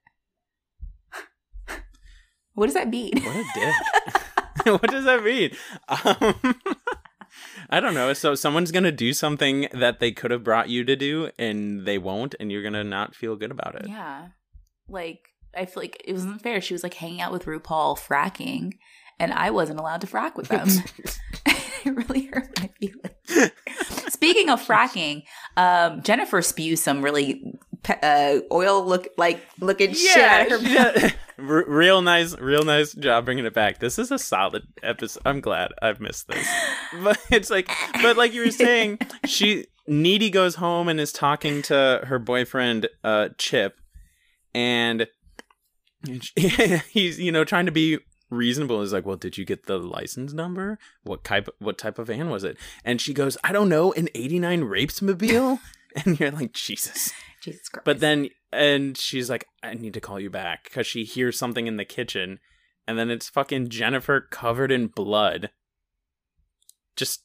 [2.53, 3.73] what does that mean What a dick.
[4.65, 5.51] what does that mean?
[5.89, 6.55] Um,
[7.69, 8.13] I don't know.
[8.13, 11.97] So someone's gonna do something that they could have brought you to do, and they
[11.97, 13.87] won't, and you're gonna not feel good about it.
[13.87, 14.27] Yeah.
[14.87, 16.61] Like, I feel like it wasn't fair.
[16.61, 18.73] She was like hanging out with RuPaul fracking,
[19.19, 20.67] and I wasn't allowed to frack with them.
[21.85, 23.51] it really hurt my feelings.
[24.09, 25.23] Speaking of fracking,
[25.57, 27.43] um, Jennifer spews some really
[27.83, 30.97] pe- uh, oil look like looking shit out of her mouth.
[31.03, 31.11] yeah.
[31.39, 33.79] R- real nice, real nice job bringing it back.
[33.79, 35.21] This is a solid episode.
[35.25, 36.47] I'm glad I've missed this,
[37.03, 37.69] but it's like,
[38.01, 42.87] but like you were saying, she needy goes home and is talking to her boyfriend,
[43.03, 43.79] uh, Chip,
[44.53, 45.07] and
[46.89, 48.81] he's you know trying to be reasonable.
[48.81, 50.77] Is like well did you get the license number?
[51.03, 52.57] What type what type of van was it?
[52.83, 55.59] And she goes i don't know an 89 rapesmobile?
[56.05, 57.11] And you're like jesus.
[57.41, 57.85] Jesus Christ.
[57.85, 61.67] but then and she's like i need to call you back because she hears something
[61.67, 62.39] in the kitchen
[62.87, 65.51] and then it's fucking jennifer covered in blood.
[66.95, 67.23] Just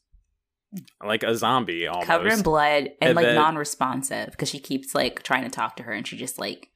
[1.03, 4.95] like a zombie almost covered in blood and, And like then- non-responsive because she keeps
[4.95, 6.69] like trying to talk to her, and she just like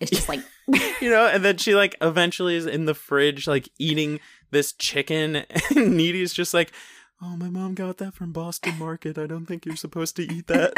[0.00, 0.40] it's just like
[1.00, 5.36] you know and then she like eventually is in the fridge like eating this chicken
[5.76, 6.72] and needy's just like
[7.20, 10.46] oh my mom got that from boston market i don't think you're supposed to eat
[10.46, 10.72] that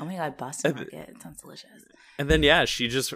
[0.00, 1.10] oh my god, Boston Market.
[1.10, 1.70] It sounds delicious.
[2.18, 3.14] and then yeah she just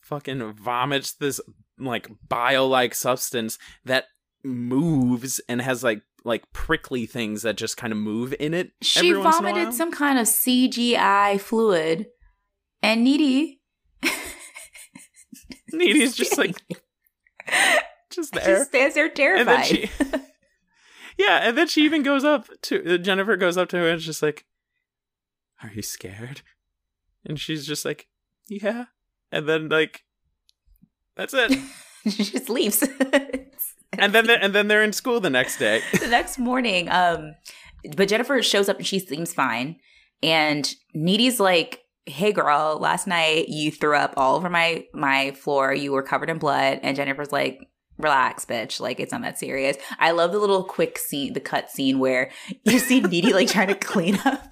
[0.00, 1.40] fucking vomits this
[1.78, 4.04] like bile like substance that
[4.44, 9.10] moves and has like like prickly things that just kind of move in it She
[9.10, 12.06] every once in a vomited some kind of CGI fluid,
[12.82, 13.60] and Needy.
[15.72, 16.56] needy's just like
[18.10, 19.46] just she there stands there and terrified.
[19.46, 19.90] then she
[21.18, 23.96] yeah and then she even goes up to uh, jennifer goes up to her and
[23.98, 24.44] is just like
[25.62, 26.42] are you scared
[27.24, 28.06] and she's just like
[28.48, 28.84] yeah
[29.30, 30.02] and then like
[31.16, 31.58] that's it
[32.08, 32.82] she just leaves.
[33.98, 37.34] and then they're, and then they're in school the next day the next morning, um,
[37.96, 39.76] but Jennifer shows up and she seems fine,
[40.22, 41.78] and Needy's like.
[42.06, 45.72] Hey girl, last night you threw up all over my my floor.
[45.72, 47.60] You were covered in blood, and Jennifer's like,
[47.98, 48.80] "Relax, bitch.
[48.80, 52.30] Like it's not that serious." I love the little quick scene, the cut scene where
[52.64, 54.42] you see Needy like trying to clean up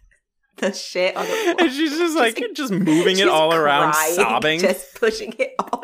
[0.58, 1.54] the shit on the floor.
[1.60, 5.34] and she's just like like- just moving it She's all around crying, sobbing just pushing
[5.38, 5.82] it all.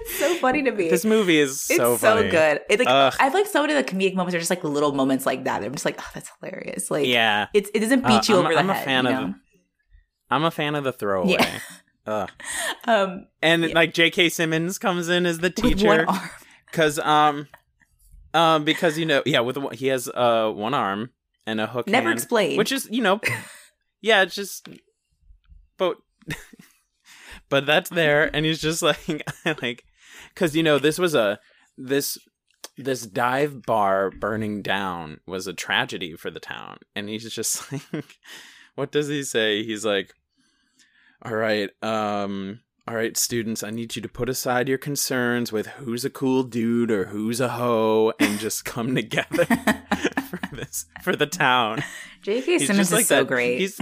[0.00, 0.88] It's so funny to me.
[0.90, 2.60] this movie is it's so so, good.
[2.70, 3.14] It, like Ugh.
[3.20, 5.44] I feel like so many of the comedic moments are just like little moments like
[5.44, 5.62] that.
[5.62, 6.90] I'm just like, oh, that's hilarious.
[6.90, 8.84] Like, yeah it's it doesn't beat Uh, you I'm- over the I'm a head.
[8.84, 9.34] fan of- know?
[10.30, 11.58] i'm a fan of the throwaway Yeah.
[12.06, 12.30] Ugh.
[12.86, 13.74] um, and Yeah.
[13.74, 16.06] like jk simmons comes in as the teacher
[16.70, 17.48] because um
[18.34, 21.10] um because you know yeah with he has uh one arm
[21.46, 22.58] and a hook Never hand, explained.
[22.58, 23.20] which is you know
[24.02, 24.68] yeah it's just
[25.78, 25.96] but
[27.48, 29.22] but that's there and he's just like
[29.62, 29.84] like
[30.34, 31.38] because you know this was a
[31.76, 32.18] this
[32.76, 38.18] this dive bar burning down was a tragedy for the town and he's just like
[38.74, 40.12] what does he say he's like
[41.22, 45.66] all right um all right students i need you to put aside your concerns with
[45.66, 49.44] who's a cool dude or who's a hoe and just come together
[50.30, 51.82] for this for the town
[52.22, 52.58] J.K.
[52.58, 53.26] Simmons is so that.
[53.26, 53.58] great.
[53.58, 53.80] He's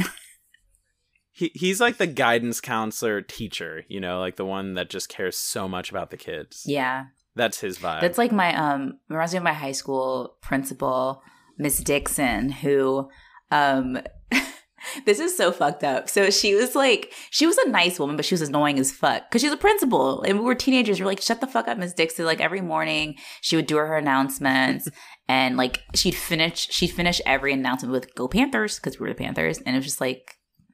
[1.37, 5.37] he, he's like the guidance counselor teacher, you know, like the one that just cares
[5.37, 6.63] so much about the kids.
[6.65, 8.01] yeah, That's his vibe.
[8.01, 11.23] That's like my um reminds me of my high school principal,
[11.59, 13.11] Miss Dixon, who
[13.51, 13.99] um
[15.05, 16.09] this is so fucked up.
[16.09, 19.29] So she was like, she was a nice woman, but she was annoying as fuck
[19.29, 20.99] because she's a principal and we were teenagers.
[20.99, 22.25] We are like, shut the fuck up, Miss Dixon.
[22.25, 24.89] Like every morning she would do her announcements
[25.29, 29.23] and like she'd finish, she'd finish every announcement with "Go Panthers" because we were the
[29.23, 30.33] Panthers, and it was just like.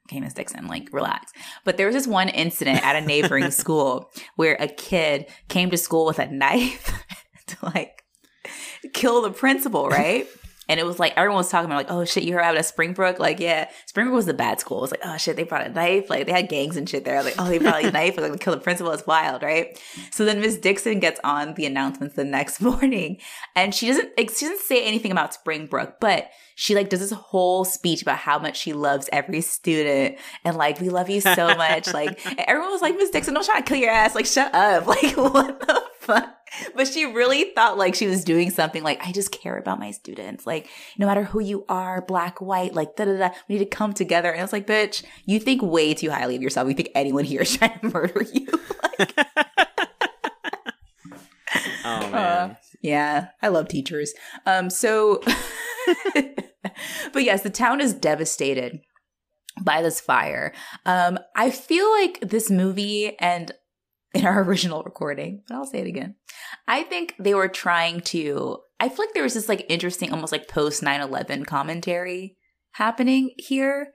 [0.09, 1.33] Okay, Miss Dixon, like relax.
[1.65, 5.77] But there was this one incident at a neighboring school where a kid came to
[5.77, 6.93] school with a knife
[7.47, 8.05] to like
[8.93, 10.27] kill the principal, right?
[10.69, 12.63] And it was like everyone was talking about like, oh shit, you heard about a
[12.63, 13.19] Springbrook?
[13.19, 14.79] Like, yeah, Springbrook was the bad school.
[14.79, 16.09] It was like, oh shit, they brought a knife.
[16.09, 17.23] Like they had gangs and shit there.
[17.23, 18.17] Like, oh, they brought a knife.
[18.17, 18.93] Like, kill the principal.
[18.93, 19.79] It's wild, right?
[20.13, 23.19] So then Miss Dixon gets on the announcements the next morning,
[23.57, 27.13] and she doesn't like, she doesn't say anything about Springbrook, but she like does this
[27.13, 31.55] whole speech about how much she loves every student and like we love you so
[31.55, 31.87] much.
[31.95, 34.15] like everyone was like, Miss Dixon, don't try to kill your ass.
[34.15, 34.87] Like, shut up.
[34.93, 36.37] Like, what the fuck?
[36.77, 39.91] but she really thought like she was doing something like I just care about my
[39.91, 40.47] students.
[40.47, 43.77] Like no matter who you are, black, white, like da da da, we need to
[43.77, 44.31] come together.
[44.31, 46.69] And I was like, bitch, you think way too highly of yourself.
[46.69, 48.47] You think anyone here is trying to murder you?
[48.99, 49.15] like,
[51.85, 52.15] oh man.
[52.15, 54.13] uh, yeah, I love teachers.
[54.45, 55.23] Um, so,
[57.13, 58.81] but yes, the town is devastated
[59.61, 60.53] by this fire.
[60.85, 63.53] Um, I feel like this movie and
[64.15, 66.17] in our original recording, but I'll say it again.
[66.67, 70.33] I think they were trying to, I feel like there was this like interesting, almost
[70.33, 72.37] like post 9 11 commentary
[72.73, 73.93] happening here.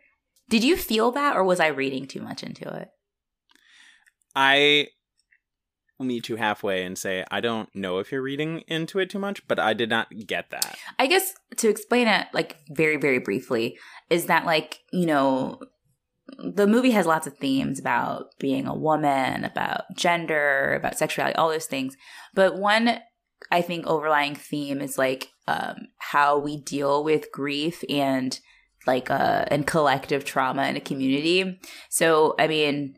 [0.50, 2.88] Did you feel that or was I reading too much into it?
[4.34, 4.88] I
[6.00, 9.48] meet you halfway and say I don't know if you're reading into it too much,
[9.48, 10.78] but I did not get that.
[11.00, 13.78] I guess to explain it like very, very briefly,
[14.10, 15.60] is that like, you know,
[16.38, 21.50] the movie has lots of themes about being a woman, about gender, about sexuality, all
[21.50, 21.96] those things.
[22.34, 23.00] But one,
[23.52, 28.40] I think, overlying theme is like um, how we deal with grief and
[28.86, 31.60] like uh and collective trauma in a community.
[31.90, 32.96] So, I mean,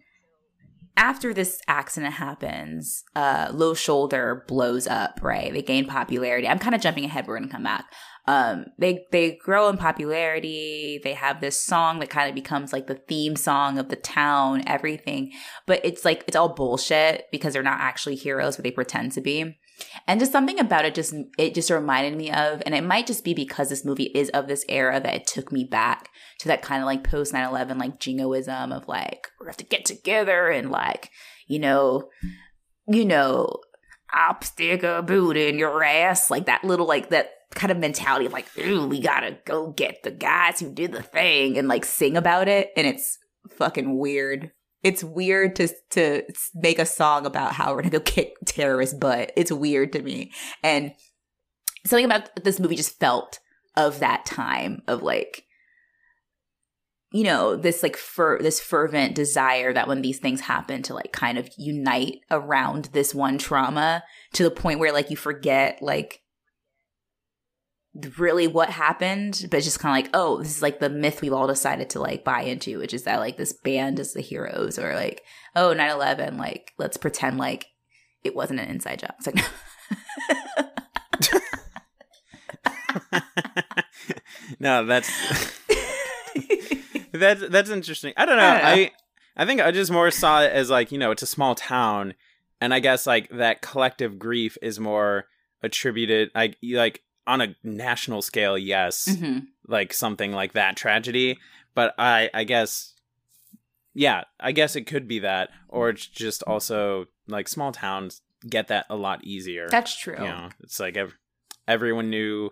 [0.97, 5.53] after this accident happens, uh, Low Shoulder blows up, right?
[5.53, 6.47] They gain popularity.
[6.47, 7.27] I'm kind of jumping ahead.
[7.27, 7.85] We're going to come back
[8.29, 11.01] um, they they grow in popularity.
[11.03, 14.61] They have this song that kind of becomes like the theme song of the town,
[14.67, 15.31] everything.
[15.65, 19.21] But it's like it's all bullshit because they're not actually heroes, but they pretend to
[19.21, 19.57] be.
[20.07, 23.23] And just something about it just it just reminded me of, and it might just
[23.23, 26.61] be because this movie is of this era that it took me back to that
[26.61, 30.71] kind of like post 9-11 like jingoism of like we have to get together and
[30.71, 31.11] like,
[31.47, 32.09] you know,
[32.87, 33.49] you know,
[34.11, 36.31] I'll stick a boot in your ass.
[36.31, 40.03] Like that little like that kind of mentality of like, ooh, we gotta go get
[40.03, 42.71] the guys who did the thing and like sing about it.
[42.75, 43.17] And it's
[43.51, 44.51] fucking weird.
[44.83, 46.23] It's weird to to
[46.55, 49.31] make a song about how we're gonna go kick terrorists' butt.
[49.35, 50.31] It's weird to me.
[50.63, 50.93] And
[51.85, 53.39] something about this movie just felt
[53.75, 55.45] of that time of like
[57.11, 61.11] you know this like fer- this fervent desire that when these things happen to like
[61.11, 66.21] kind of unite around this one trauma to the point where like you forget like
[68.17, 71.33] really what happened, but just kind of like, oh, this is like the myth we've
[71.33, 74.77] all decided to like buy into, which is that like this band is the heroes,
[74.77, 75.23] or like,
[75.55, 77.67] oh, 9 11, like, let's pretend like
[78.23, 79.13] it wasn't an inside job.
[79.17, 79.45] It's like,
[84.59, 85.09] no, that's
[87.11, 88.13] that's that's interesting.
[88.17, 88.43] I don't know.
[88.43, 88.69] I, don't know.
[88.69, 88.91] I
[89.37, 92.13] I think I just more saw it as like you know it's a small town,
[92.59, 95.25] and I guess like that collective grief is more
[95.61, 99.39] attributed like like on a national scale, yes, mm-hmm.
[99.67, 101.37] like something like that tragedy.
[101.75, 102.95] But I, I guess,
[103.93, 108.69] yeah, I guess it could be that, or it's just also like small towns get
[108.69, 109.67] that a lot easier.
[109.69, 110.15] That's true.
[110.17, 111.17] You know, it's like ev-
[111.67, 112.49] everyone knew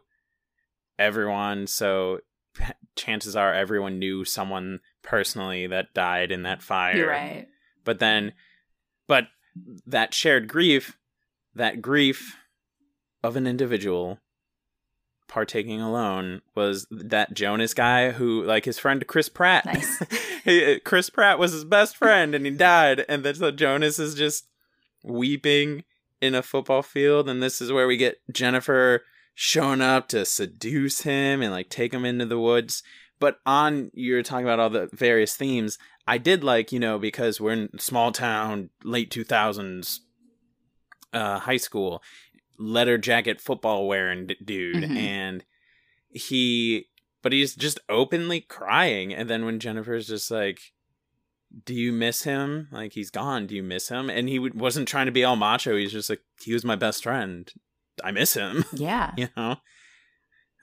[0.99, 2.19] everyone, so
[2.95, 6.95] chances are everyone knew someone personally that died in that fire.
[6.95, 7.47] You're right.
[7.83, 8.33] But then,
[9.07, 9.25] but
[9.87, 10.97] that shared grief,
[11.55, 12.37] that grief
[13.23, 14.19] of an individual
[15.27, 19.65] partaking alone was that Jonas guy who, like his friend Chris Pratt.
[19.65, 20.79] Nice.
[20.83, 23.05] Chris Pratt was his best friend and he died.
[23.07, 24.47] And then so Jonas is just
[25.03, 25.83] weeping
[26.21, 27.29] in a football field.
[27.29, 29.03] And this is where we get Jennifer
[29.35, 32.83] showing up to seduce him and like take him into the woods.
[33.19, 35.77] But on, you're talking about all the various themes.
[36.07, 39.99] I did like, you know, because we're in small town, late 2000s
[41.13, 42.01] uh, high school
[42.59, 44.97] leather jacket football wearing dude mm-hmm.
[44.97, 45.45] and
[46.09, 46.85] he
[47.21, 50.59] but he's just openly crying and then when jennifer's just like
[51.65, 55.05] do you miss him like he's gone do you miss him and he wasn't trying
[55.05, 57.53] to be all macho he's just like he was my best friend
[58.03, 59.55] i miss him yeah you know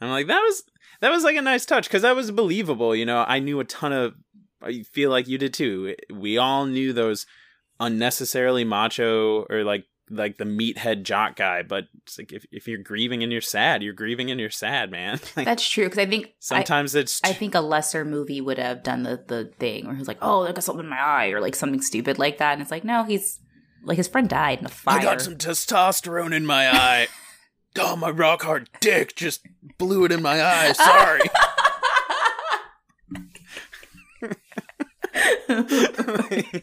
[0.01, 0.65] i'm like that was
[1.01, 2.95] that was like a nice touch because that was believable.
[2.95, 4.15] You know, I knew a ton of.
[4.63, 5.95] I feel like you did too.
[6.11, 7.27] We all knew those
[7.79, 9.85] unnecessarily macho or like
[10.17, 13.83] like the meathead jock guy, but it's like if, if you're grieving and you're sad,
[13.83, 15.21] you're grieving and you're sad, man.
[15.37, 18.59] Like, That's true because I think I, sometimes it's I think a lesser movie would
[18.59, 21.29] have done the the thing where he's like, "Oh, I got something in my eye,"
[21.29, 23.41] or like something stupid like that, and it's like, no, he's
[23.83, 25.01] like his friend died in a fire.
[25.01, 27.09] I got some testosterone in my eye.
[27.79, 29.47] oh, my rock hard dick just
[29.79, 30.73] blew it in my eye.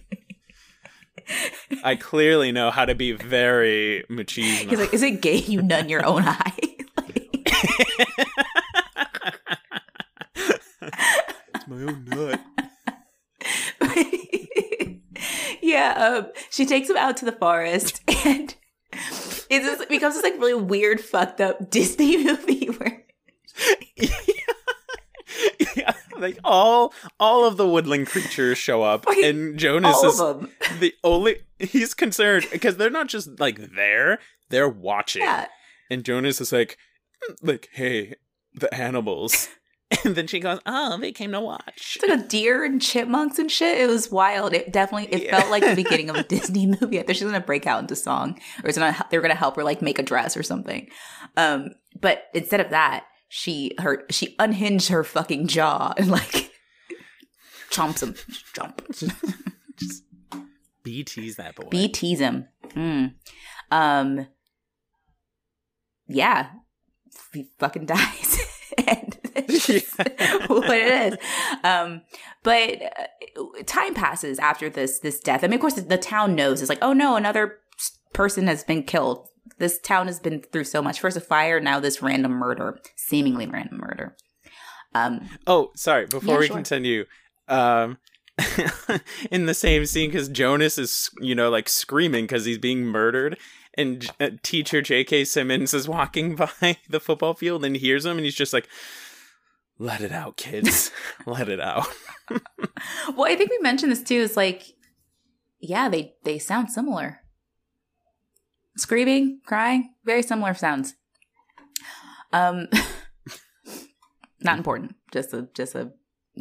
[0.05, 0.17] Sorry.
[1.83, 4.69] I clearly know how to be very machismo.
[4.69, 6.53] He's like, "Is it gay you nut in your own eye?"
[10.35, 12.41] it's my own nut.
[15.61, 18.55] yeah, um, she takes him out to the forest, and
[19.49, 23.03] it just becomes this like really weird, fucked up Disney movie where
[25.75, 25.93] yeah,
[26.35, 30.39] like all all of the woodland creatures show up, Fucking and Jonas all is of
[30.41, 30.51] them.
[30.79, 31.37] the only.
[31.59, 34.19] He's concerned because they're not just like there;
[34.49, 35.21] they're watching.
[35.23, 35.47] Yeah,
[35.89, 36.77] And Jonas is like,
[37.41, 38.15] like, hey,
[38.53, 39.47] the animals.
[40.05, 41.97] And then she goes, oh, they came to watch.
[41.97, 43.77] it's like a deer and chipmunks and shit.
[43.77, 44.53] It was wild.
[44.53, 45.37] It definitely it Yeah.
[45.37, 46.97] felt like the beginning of a Disney movie.
[46.97, 49.35] I thought she was gonna break out into song, or it's gonna they were gonna
[49.35, 50.87] help her like make a dress or something.
[51.35, 53.03] Um, but instead of that,
[53.33, 56.51] she her she unhinged her fucking jaw and like
[57.69, 58.13] chomps him,
[58.53, 58.85] jump.
[60.83, 61.69] BT's that boy.
[61.69, 62.49] B tease him.
[62.75, 63.13] Mm.
[63.71, 64.27] Um.
[66.07, 66.49] Yeah,
[67.31, 68.37] he fucking dies,
[68.85, 69.17] and
[69.47, 71.17] just what it is.
[71.63, 72.01] Um,
[72.43, 75.45] but uh, time passes after this this death.
[75.45, 76.59] I mean, of course, the, the town knows.
[76.59, 77.59] It's like, oh no, another
[78.13, 79.29] person has been killed.
[79.57, 80.99] This town has been through so much.
[80.99, 84.15] First a fire, now this random murder, seemingly random murder.
[84.93, 86.05] Um, Oh, sorry.
[86.05, 86.55] Before Yeah, we sure.
[86.55, 87.05] continue,
[87.47, 87.97] um,
[89.31, 93.37] in the same scene, because Jonas is, you know, like screaming because he's being murdered,
[93.75, 95.25] and uh, teacher J.K.
[95.25, 98.67] Simmons is walking by the football field and hears him, and he's just like,
[99.77, 100.91] "Let it out, kids.
[101.25, 101.87] Let it out."
[103.15, 104.15] well, I think we mentioned this too.
[104.15, 104.63] Is like,
[105.59, 107.20] yeah, they they sound similar.
[108.77, 110.95] Screaming, crying, very similar sounds.
[112.33, 112.67] Um,
[114.41, 114.95] not important.
[115.11, 115.91] Just a just a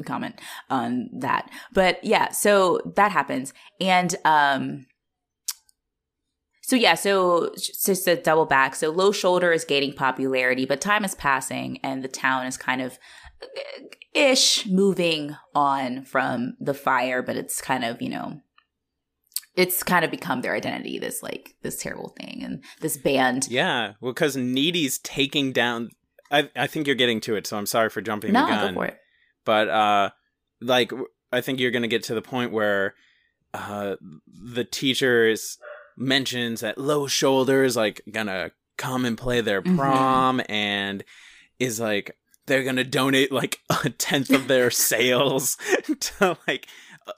[0.04, 1.50] comment on that.
[1.72, 4.86] But yeah, so that happens, and um.
[6.62, 11.04] So yeah, so just to double back, so low shoulder is gaining popularity, but time
[11.04, 12.96] is passing, and the town is kind of
[14.14, 18.40] ish moving on from the fire, but it's kind of, you know,
[19.60, 23.46] it's kind of become their identity, this like this terrible thing and this band.
[23.50, 25.90] yeah, well, because Needy's taking down.
[26.30, 28.74] I I think you're getting to it, so I'm sorry for jumping no, the gun.
[28.74, 28.98] go for it.
[29.44, 30.10] but uh
[30.60, 30.92] like
[31.32, 32.94] i think you're gonna get to the point where
[33.54, 33.96] uh
[34.26, 35.58] the teachers
[35.96, 39.76] mentions that low shoulder is like gonna come and play their Mhm.
[39.76, 41.02] prom and
[41.58, 45.56] is like they're gonna donate like a tenth of their sales
[46.00, 46.66] to like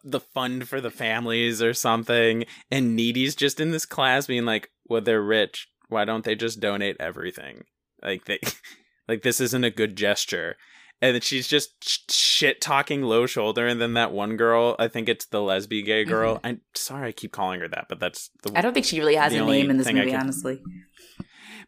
[0.04, 4.70] the fund for the families or something and needy's just in this class being like
[4.88, 5.68] well they're rich.
[5.88, 7.64] Why don't they just donate everything?
[8.02, 8.38] Like they
[9.08, 10.56] like this isn't a good gesture.
[11.00, 15.08] And then she's just shit talking low shoulder and then that one girl i think
[15.08, 16.38] it's the lesbian gay girl.
[16.44, 18.58] I'm sorry i keep calling her that but that's the Mm-hmm.
[18.58, 20.60] I don't think she really has a name in this movie, can- honestly.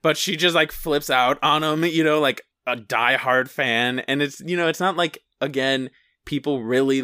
[0.02, 3.98] but she just like flips out on him you know like a diehard fan.
[4.00, 5.90] And it's you know it's not like again
[6.24, 7.02] people really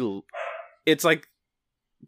[0.85, 1.27] it's like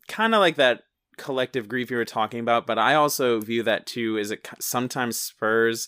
[0.07, 0.81] kind of like that
[1.17, 5.19] collective grief you were talking about but i also view that too as it sometimes
[5.19, 5.87] spurs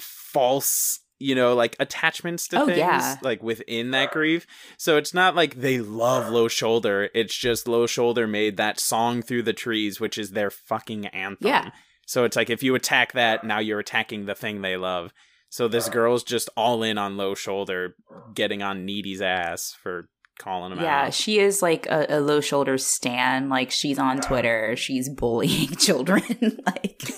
[0.00, 3.16] false you know like attachments to Oh, things yeah.
[3.22, 4.46] like within that grief
[4.76, 9.22] so it's not like they love low shoulder it's just low shoulder made that song
[9.22, 11.70] through the trees which is their fucking anthem Yeah.
[12.06, 15.12] so it's like if you attack that, now you're attacking the thing they love.
[15.50, 17.94] So this girl's just all in on low shoulder,
[18.34, 21.14] getting on Needy's ass for calling him Yeah, out.
[21.14, 23.48] she is like a, a low shoulder stan.
[23.48, 26.22] Like she's on Twitter, she's bullying children.
[26.66, 27.02] like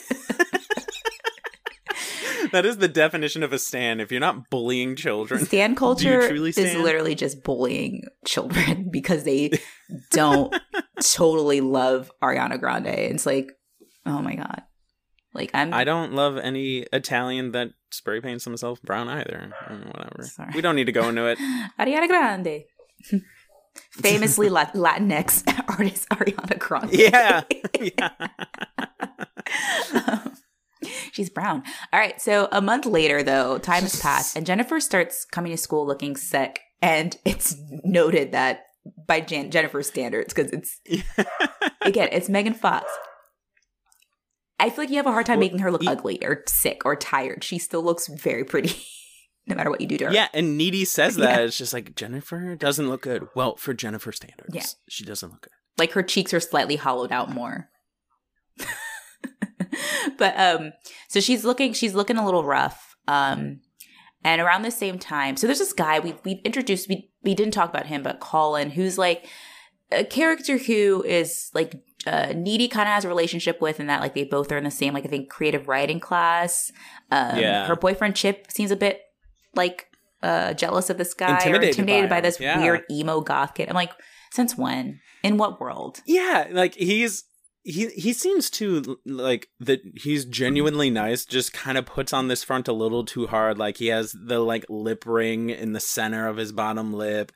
[2.52, 4.00] that is the definition of a stan.
[4.00, 9.52] If you're not bullying children, stan culture truly is literally just bullying children because they
[10.10, 10.54] don't
[11.02, 12.86] totally love Ariana Grande.
[12.88, 13.52] It's like,
[14.06, 14.62] oh my god.
[15.32, 19.52] Like I'm I don't love any Italian that spray paints himself brown either.
[19.68, 20.22] Mm, Whatever.
[20.24, 20.50] Sorry.
[20.54, 21.38] We don't need to go into it.
[21.78, 22.64] Ariana Grande.
[23.92, 25.44] Famously Latinx
[25.78, 26.92] artist Ariana Grande.
[26.92, 27.42] Yeah.
[27.80, 28.10] yeah.
[31.12, 31.62] She's brown.
[31.92, 32.20] All right.
[32.20, 36.16] So a month later, though, time has passed, and Jennifer starts coming to school looking
[36.16, 36.60] sick.
[36.82, 38.62] And it's noted that
[39.06, 40.80] by Jan- Jennifer's standards, because it's
[41.82, 42.90] again, it's Megan Fox.
[44.58, 46.82] I feel like you have a hard time Well, making her look ugly or sick
[46.84, 47.42] or tired.
[47.44, 48.74] She still looks very pretty,
[49.50, 50.12] no matter what you do to her.
[50.12, 51.38] Yeah, and Needy says that.
[51.40, 51.44] Yeah.
[51.44, 53.28] It's just like Jennifer doesn't look good.
[53.34, 54.64] Well, for Jennifer standards, Yeah.
[54.88, 55.52] she doesn't look good.
[55.78, 57.68] like her cheeks are slightly hollowed out more.
[60.18, 60.72] but um
[61.08, 62.96] so she's looking she's looking a little rough.
[63.08, 63.60] Um
[64.22, 67.54] and around the same time, so there's this guy we we introduced we we didn't
[67.54, 69.26] talk about him, but Colin, who's like
[69.92, 74.00] a character who is like uh, needy kind of has a relationship with and that
[74.00, 76.72] like they both are in the same like i think creative writing class
[77.10, 77.66] um Yeah.
[77.66, 79.02] her boyfriend chip seems a bit
[79.54, 79.86] like
[80.22, 82.60] uh jealous of this guy Intimidated or intimidated by by, this yeah.
[82.60, 83.68] weird emo goth kid.
[83.68, 83.92] I'm like
[84.32, 85.00] since when?
[85.22, 86.00] In what world?
[86.06, 87.24] Yeah, like he's
[87.62, 92.42] he he seems to like that he's genuinely nice just kind of puts on this
[92.42, 93.58] front a little too hard.
[93.58, 97.32] Like he has the like lip ring in the center of his bottom lip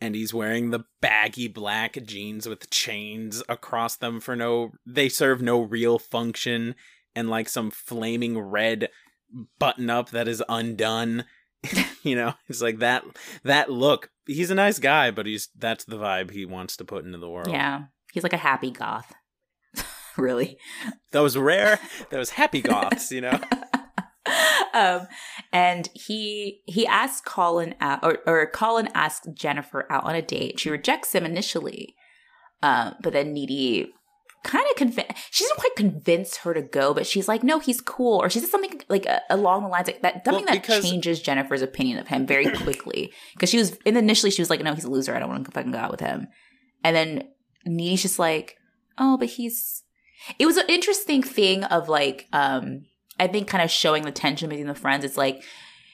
[0.00, 5.42] and he's wearing the baggy black jeans with chains across them for no they serve
[5.42, 6.74] no real function
[7.14, 8.88] and like some flaming red
[9.58, 11.24] button up that is undone
[12.02, 13.04] you know it's like that
[13.42, 17.04] that look he's a nice guy but he's that's the vibe he wants to put
[17.04, 17.84] into the world Yeah.
[18.12, 19.12] He's like a happy goth.
[20.16, 20.56] really.
[21.12, 21.78] those rare
[22.10, 23.38] those happy goths you know
[24.74, 25.06] um
[25.52, 30.60] and he he asks Colin out or, or Colin asks Jennifer out on a date.
[30.60, 31.94] She rejects him initially.
[32.62, 33.92] Um, but then Needy
[34.44, 37.80] kind of convinced she doesn't quite convince her to go, but she's like, no, he's
[37.80, 38.22] cool.
[38.22, 41.20] Or she says something like uh, along the lines like that something Well, that changes
[41.20, 43.12] Jennifer's opinion of him very quickly.
[43.34, 45.14] Because she was in initially she was like, no, he's a loser.
[45.14, 46.28] I don't want to fucking go out with him.
[46.84, 47.28] And then
[47.66, 48.56] Needy's just like,
[48.98, 49.82] oh, but he's
[50.38, 52.84] it was an interesting thing of like um
[53.20, 55.42] i think kind of showing the tension between the friends it's like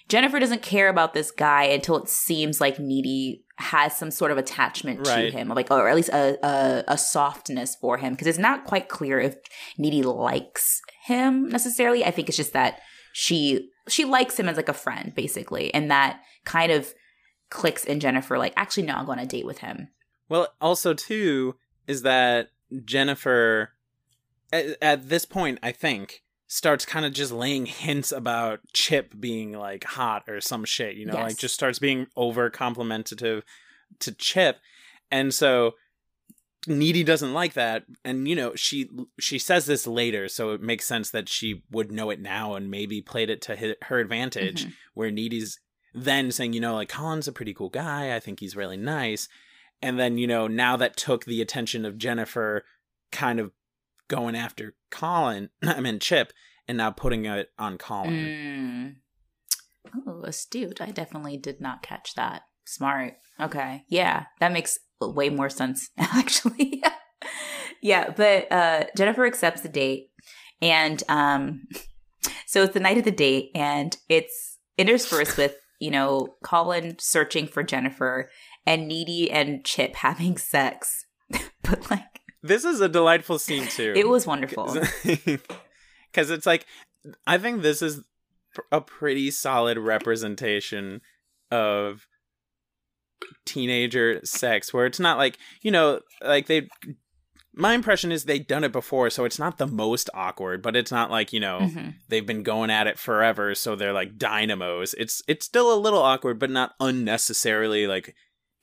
[0.09, 4.38] jennifer doesn't care about this guy until it seems like needy has some sort of
[4.38, 5.30] attachment Right.
[5.30, 8.64] to him like or at least a, a, a softness for him because it's not
[8.64, 9.36] quite clear if
[9.78, 12.80] needy likes him necessarily i think it's just that
[13.12, 16.92] she she likes him as like a friend basically and that kind of
[17.50, 19.86] clicks in jennifer like actually no i'll go on a date with him
[20.28, 21.55] well also too
[21.86, 22.48] is that
[22.84, 23.70] jennifer
[24.52, 29.53] at, at this point i think starts kind of just laying hints about chip being
[29.53, 31.22] like hot or some shit you know Yes.
[31.22, 33.42] like just starts being over complimentative
[34.01, 34.59] to chip
[35.11, 35.72] and so
[36.66, 38.88] needy doesn't like that and you know she
[39.20, 42.70] she says this later so it makes sense that she would know it now and
[42.70, 44.72] maybe played it to her advantage Mhm.
[44.95, 45.59] where needy's
[45.92, 49.28] then saying you know like colin's a pretty cool guy i think he's really nice
[49.82, 52.64] and then you know now that took the attention of jennifer
[53.12, 53.53] kind of
[54.09, 56.32] going after colin i mean chip
[56.68, 58.94] and now putting it on colin Mm.
[60.07, 60.80] Oh, astute.
[60.80, 62.42] I definitely did not catch that.
[62.64, 63.14] Smart.
[63.40, 63.84] Okay.
[63.88, 66.82] Yeah, that makes way more sense, actually.
[67.82, 70.09] yeah, but uh, Jennifer accepts the date.
[70.62, 71.62] And um,
[72.46, 77.46] so it's the night of the date, and it's interspersed with, you know, Colin searching
[77.46, 78.30] for Jennifer
[78.66, 81.05] and Needy and Chip having sex.
[81.62, 82.14] but like,
[82.45, 84.66] this is a delightful scene too it was wonderful.
[85.05, 86.66] because it's like
[87.26, 88.03] i think this is
[88.70, 91.01] a pretty solid representation
[91.51, 92.07] of
[93.47, 96.68] teenager sex where it's not like you know like they
[97.57, 100.90] my impression is they've done it before so it's not the most awkward but it's
[100.92, 101.95] not like you know Mhm.
[102.09, 106.03] they've been going at it forever so they're like dynamos it's it's still a little
[106.03, 108.14] awkward but not unnecessarily like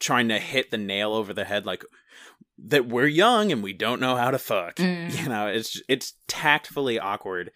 [0.02, 1.86] trying to hit the nail over the head like
[2.64, 4.76] that we're young and we don't know how to fuck.
[4.82, 5.24] Mm.
[5.24, 7.52] you know it's it's tactfully awkward.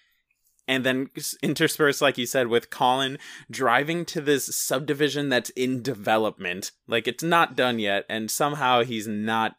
[0.67, 1.09] And then
[1.43, 3.19] interspersed like you said with colin
[3.51, 6.71] driving to this subdivision that's in development.
[6.87, 9.57] Like it's not done yet and somehow he's not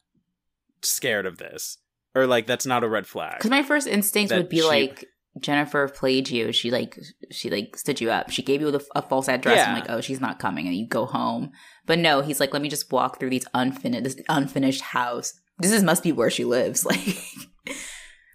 [0.83, 1.79] scared of this.
[2.15, 3.37] Or like that's not a red flag.
[3.39, 5.05] Because my first instinct That would be she- like
[5.41, 6.53] Jennifer played you.
[6.53, 6.99] She like
[7.31, 8.31] she like stood you up.
[8.31, 9.57] She gave you the, a false address.
[9.57, 9.71] Yeah.
[9.71, 11.51] And like, oh, she's not coming, and you go home.
[11.85, 15.35] But no, he's like, let me just walk through these unfinished this unfinished house.
[15.59, 16.87] This is must be where she lives.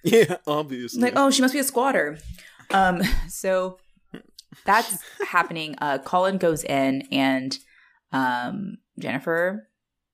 [0.03, 2.17] Like, yeah obviously like oh, she must be a squatter.
[2.71, 3.77] Um, so
[4.65, 4.97] that's
[5.27, 5.75] happening.
[5.79, 7.57] Uh, Colin goes in, and
[8.11, 9.67] um, Jennifer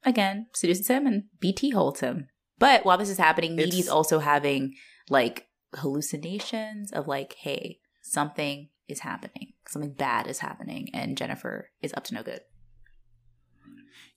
[0.03, 2.27] again seduces him, and BT holds him.
[2.59, 4.75] But while this is happening, Needy's also having
[5.09, 11.93] like hallucinations of like, hey, something is happening, something bad is happening, and Jennifer is
[11.93, 12.41] up to no good.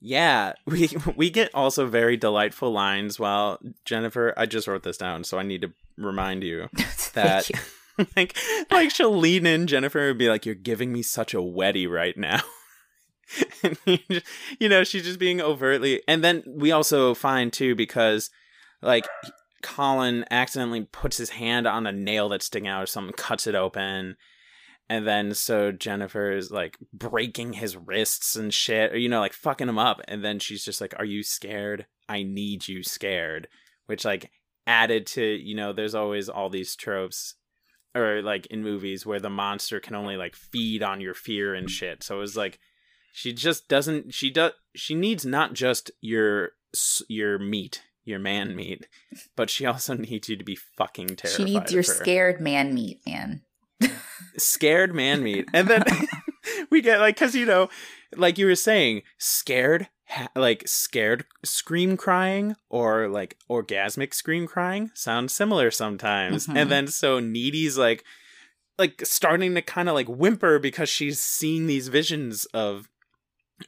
[0.01, 5.25] Yeah, we we get also very delightful lines while Jennifer I just wrote this down
[5.25, 6.69] so I need to remind you
[7.15, 8.07] that you.
[8.17, 8.37] like
[8.71, 12.17] like she'll lean in Jennifer and be like, "You're giving me such a wetty right
[12.17, 12.41] now."
[13.63, 13.79] and
[14.11, 14.27] just,
[14.59, 18.29] you know she's just being overtly and then we also find too because
[18.83, 19.07] like
[19.63, 23.55] colin accidentally puts his hand on a nail that's sticking out or something cuts it
[23.55, 24.17] open
[24.89, 29.33] and then so jennifer is like breaking his wrists and shit or you know like
[29.33, 33.49] fucking him up and then she's just like are you scared i need you scared
[33.87, 34.31] which like
[34.67, 37.35] added to you know there's always all these tropes
[37.95, 41.71] or like in movies where the monster can only like feed on your fear and
[41.71, 42.59] shit so it was like
[43.13, 44.15] she just doesn't.
[44.15, 44.53] She does.
[44.75, 46.51] She needs not just your
[47.09, 48.87] your meat, your man meat,
[49.37, 51.37] but she also needs you to be fucking terrified.
[51.37, 53.41] She needs your scared man meat, man.
[54.37, 55.85] scared man meat, and then
[56.71, 57.69] we get like because you know,
[58.17, 59.89] like you were saying, scared.
[60.13, 66.57] Ha- like scared scream crying or like orgasmic scream crying sounds similar sometimes Mhm.
[66.57, 68.03] and then so needy's like
[68.77, 72.89] like starting to kind of like whimper because she's seeing these visions of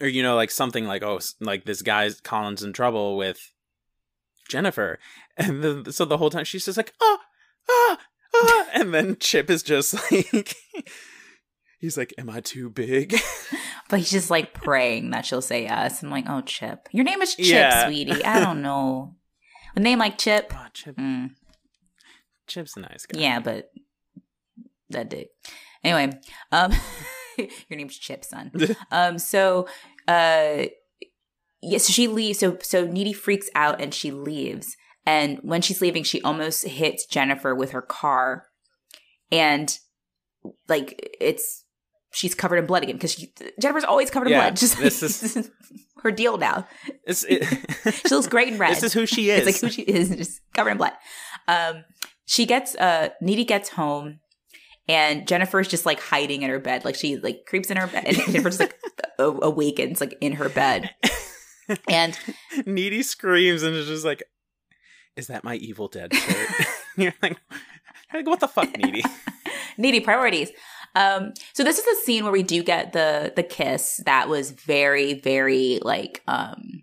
[0.01, 3.52] or you know like something like oh like this guy's colin's in trouble with
[4.49, 4.99] jennifer
[5.37, 7.19] and then so the whole time she's just like ah
[7.69, 7.99] ah
[8.35, 10.55] ah and then chip is just like
[11.79, 13.17] he's like am i too big
[13.89, 16.03] But he's just like praying that she'll say yes.
[16.03, 16.89] I'm like, oh, Chip.
[16.93, 17.85] Your name is Chip, Yeah.
[17.85, 18.25] sweetie.
[18.25, 19.17] I don't know.
[19.77, 20.51] A name like Chip.
[20.55, 21.33] oh, chip Mm,
[22.47, 23.71] chip's a nice guy yeah, but
[24.89, 25.29] that dick.
[25.85, 26.19] Anyway,
[26.53, 26.73] um,
[27.37, 28.51] your name's Chip, son.
[28.91, 29.67] um, so,
[30.09, 30.65] uh,
[31.63, 32.39] yeah, so she leaves.
[32.41, 34.77] So, so Needy freaks out and she leaves.
[35.07, 38.47] And when she's leaving, she almost hits Jennifer with her car,
[39.31, 39.77] and
[40.69, 41.65] like it's
[42.13, 43.17] she's covered in blood again because
[43.61, 44.57] Jennifer's always covered in Yeah, blood.
[44.59, 45.51] Just this is-
[46.03, 46.67] her deal now.
[47.07, 47.45] it,
[48.07, 48.73] She looks great in red.
[48.73, 50.93] this is who she is It's like who she is, just covered in blood.
[51.49, 51.85] Um,
[52.25, 54.19] she gets uh, Needy gets home,
[54.89, 58.05] and Jennifer's just like hiding in her bed, like she like creeps in her bed,
[58.07, 58.77] and Jennifer just like
[59.19, 60.91] awakens like in her bed,
[61.89, 62.19] and
[62.67, 64.23] needy screams and is just like
[65.17, 66.49] is that my evil dead shirt
[66.97, 67.37] you're like
[68.25, 69.03] what the fuck needy
[69.79, 70.51] needy priorities.
[70.95, 74.51] Um, so this is the scene where we do get the the kiss that was
[74.51, 76.83] very very like um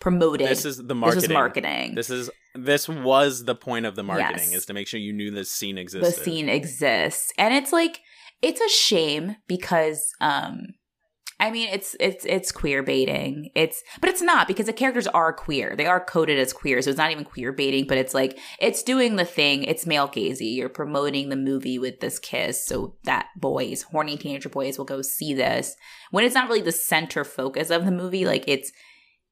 [0.00, 0.48] promoted.
[0.48, 1.94] this is the This marketing marketing.
[1.94, 4.54] this is this was the point of the marketing Yes.
[4.54, 6.20] is to make sure you knew this scene existed.
[6.20, 8.00] the scene exists and it's like
[8.42, 10.66] it's a shame because um
[11.40, 13.50] i mean it's it's it's queer baiting.
[13.54, 15.74] It's but it's not because the characters are queer.
[15.76, 18.82] They are coded as queer so it's not even queer baiting but it's like it's
[18.82, 19.64] doing the thing.
[19.64, 24.48] It's male gazy you're promoting the movie with this kiss so that boys horny teenager
[24.48, 25.76] boys will go see this.
[26.10, 28.72] When it's not really the center focus of the movie like it's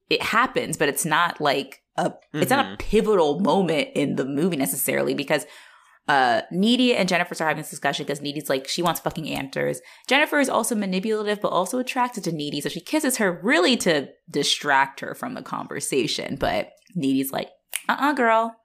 [0.09, 2.75] it happens but it's not like a it's not a mm-hmm.
[2.77, 5.45] pivotal moment in the movie necessarily because
[6.07, 9.81] uh Needy and Jennifer are having this discussion because Needy's like she wants fucking answers.
[10.07, 14.09] Jennifer is also manipulative but also attracted to Needy, so she kisses her really to
[14.29, 16.37] distract her from the conversation.
[16.39, 17.49] But Needy's like,
[17.89, 18.55] uh uh girl.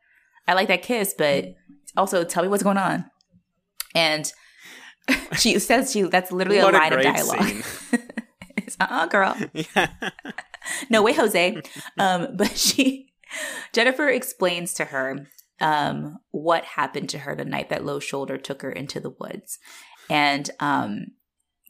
[0.49, 1.55] I like that kiss, but
[1.97, 3.05] also tell me what's going on.
[3.95, 4.30] And
[5.36, 7.64] she says she that's literally a a line of great dialogue.
[8.57, 9.88] it's uh uh girl yeah
[10.90, 11.61] no way jose
[11.99, 13.12] um but she
[13.72, 15.26] jennifer explains to her
[15.61, 19.59] um what happened to her the night that low shoulder took her into the woods.
[20.11, 21.07] And um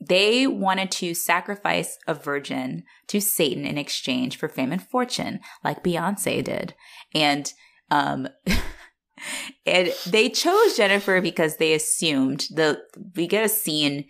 [0.00, 5.84] they wanted to sacrifice a virgin to satan in exchange for fame and fortune like
[5.84, 6.74] beyonce did.
[7.14, 7.52] And
[7.90, 8.28] um
[9.66, 12.80] and they chose jennifer because they assumed the
[13.14, 14.06] we get a scene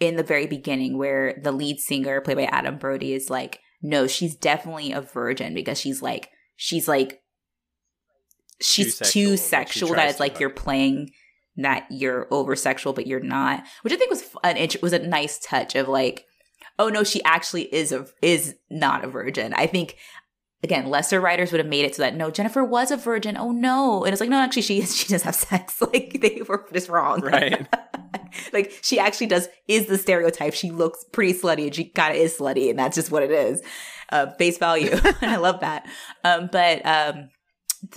[0.00, 4.06] in the very beginning where the lead singer played by adam brody is like no
[4.06, 7.21] she's definitely a virgin because she's like she's like
[8.62, 10.40] she's sexual, too like, she sexual that it's like hard.
[10.40, 11.10] you're playing
[11.56, 14.98] that you're over sexual but you're not which i think was an int- was a
[14.98, 16.24] nice touch of like
[16.78, 19.54] oh no she actually is a is not a virgin.
[19.54, 19.96] I think
[20.62, 23.36] again lesser writers would have made it so that no jennifer was a virgin.
[23.36, 24.04] Oh no.
[24.04, 24.96] And it's like no actually she is.
[25.02, 25.80] She does have sex.
[25.92, 27.20] Like they were just wrong.
[27.22, 27.66] Right.
[28.52, 30.54] like she actually does is the stereotype.
[30.54, 33.30] She looks pretty slutty and she kind of is slutty and that's just what it
[33.30, 33.62] is.
[34.08, 34.90] Uh, face value.
[35.20, 35.86] And i love that.
[36.24, 37.28] Um, but um,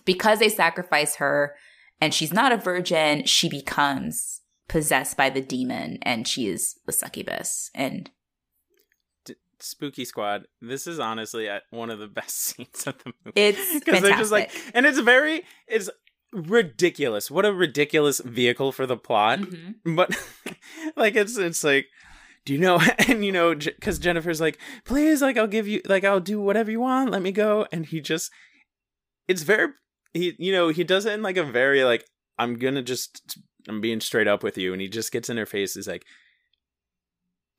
[0.03, 1.55] because they sacrifice her
[2.01, 6.91] and she's not a virgin she becomes possessed by the demon and she is a
[6.91, 7.69] succubus.
[7.73, 8.09] And
[9.59, 10.47] spooky squad.
[10.61, 13.33] This is honestly uh, one of the best scenes of the movie.
[13.35, 15.89] It's because they're just like and it's very it's
[16.33, 17.31] ridiculous.
[17.31, 19.39] What a ridiculous vehicle for the plot.
[19.39, 19.95] Mhm.
[19.95, 20.15] but
[20.95, 21.87] like it's it's like
[22.45, 26.03] do you know and you know because jennifer's like please like i'll give you like
[26.03, 27.11] i'll do whatever you want.
[27.11, 27.67] Let me go.
[27.71, 28.31] And he just
[29.27, 29.69] it's very
[30.15, 32.05] he you know he does it in like a very like
[32.39, 33.37] i'm gonna just
[33.67, 34.73] I'm being straight up with you.
[34.73, 35.75] And he just gets in her face.
[35.75, 36.05] He's like,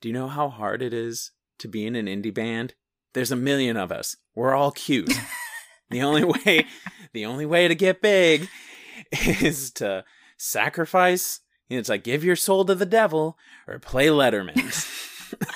[0.01, 2.73] Do you know how hard it is to be in an indie band?
[3.13, 4.15] There's a million of us.
[4.35, 5.13] We're all cute.
[5.89, 6.65] the only way
[7.13, 8.47] the only way to get big
[9.11, 10.03] is to
[10.37, 11.39] sacrifice.
[11.69, 13.37] It's like give your soul to the devil
[13.67, 14.55] or play Letterman.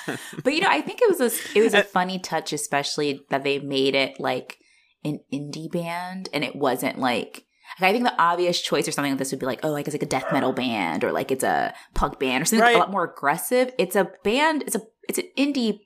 [0.44, 3.42] but you know, I think it was a it was a funny touch, especially that
[3.42, 4.58] they made it like
[5.04, 7.44] an indie band, and it wasn't like.
[7.80, 9.86] like, I think the obvious choice or something like this would be like, oh, like
[9.86, 12.76] it's like a death metal band or like it's a punk band or something Right.
[12.76, 13.72] a lot more aggressive.
[13.78, 14.62] It's a band.
[14.62, 15.80] It's a it's an indie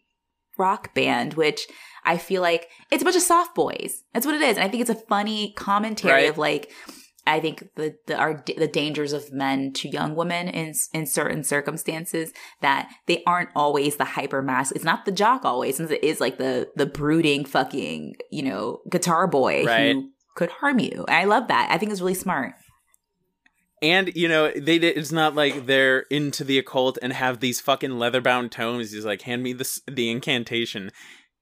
[0.59, 1.67] rock band, which
[2.05, 4.03] I feel like it's a bunch of soft boys.
[4.13, 6.31] That's what it is, and I think it's a funny commentary Right.
[6.31, 6.71] of like.
[7.27, 11.43] I think the the our, the dangers of men to young women in in certain
[11.45, 14.75] circumstances that they aren't always the hyper mask.
[14.75, 18.81] It's not the jock always, since it is like the the brooding fucking you know
[18.91, 19.95] guitar boy Right.
[19.95, 21.05] who could harm you.
[21.09, 21.69] And I love that.
[21.71, 22.55] I think it's really smart.
[23.83, 27.99] And you know, they it's not like they're into the occult and have these fucking
[27.99, 28.93] leather bound tomes.
[28.93, 30.91] He's like, "Hand me this the incantation,"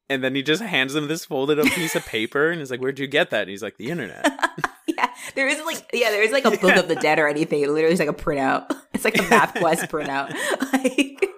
[0.09, 2.81] and then he just hands them this folded up piece of paper, and he's like,
[2.81, 4.25] "Where'd you get that?" And he's like, "The internet."
[4.87, 7.63] yeah, there isn't like yeah, there is like a book of the dead or anything.
[7.63, 8.71] It literally is like a printout.
[8.93, 10.35] It's like a MapQuest printout.
[10.73, 11.31] Like,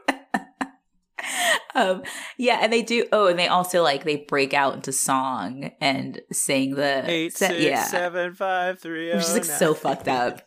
[1.74, 2.02] um,
[2.38, 3.06] yeah, and they do.
[3.12, 7.48] Oh, and they also like they break out into song and sing the Eight se-
[7.48, 7.84] six yeah.
[7.84, 9.08] seven five three.
[9.08, 10.42] which is like so fucked up.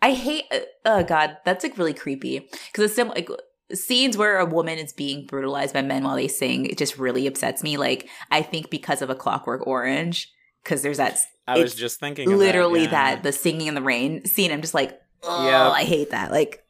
[0.00, 0.44] I hate.
[0.50, 2.40] Uh, oh god, that's like really creepy
[2.72, 3.28] because it's sim- like
[3.74, 6.66] scenes where a woman is being brutalized by men while they sing.
[6.66, 7.76] It just really upsets me.
[7.76, 10.30] Like I think because of a Clockwork Orange,
[10.62, 13.14] because there's that I was just thinking literally that, yeah.
[13.14, 14.52] that the singing in the rain scene.
[14.52, 15.70] I'm just like, oh, Yeah.
[15.70, 16.30] I hate that.
[16.30, 16.64] Like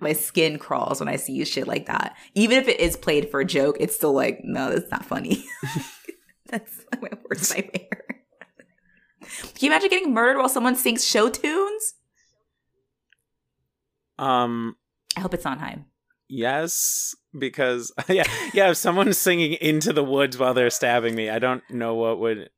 [0.00, 2.16] my skin crawls when I see shit like that.
[2.34, 5.44] Even if it is played for a joke, it's still like, no, that's not funny.
[6.46, 8.04] that's my worst nightmare.
[9.20, 11.94] Can you imagine getting murdered while someone sings show tunes?
[14.18, 14.76] Um.
[15.16, 15.86] I hope it's Sondheim.
[16.28, 18.70] Yes, because yeah, yeah.
[18.70, 22.50] If someone's singing "Into the Woods" while they're stabbing me, I don't know what would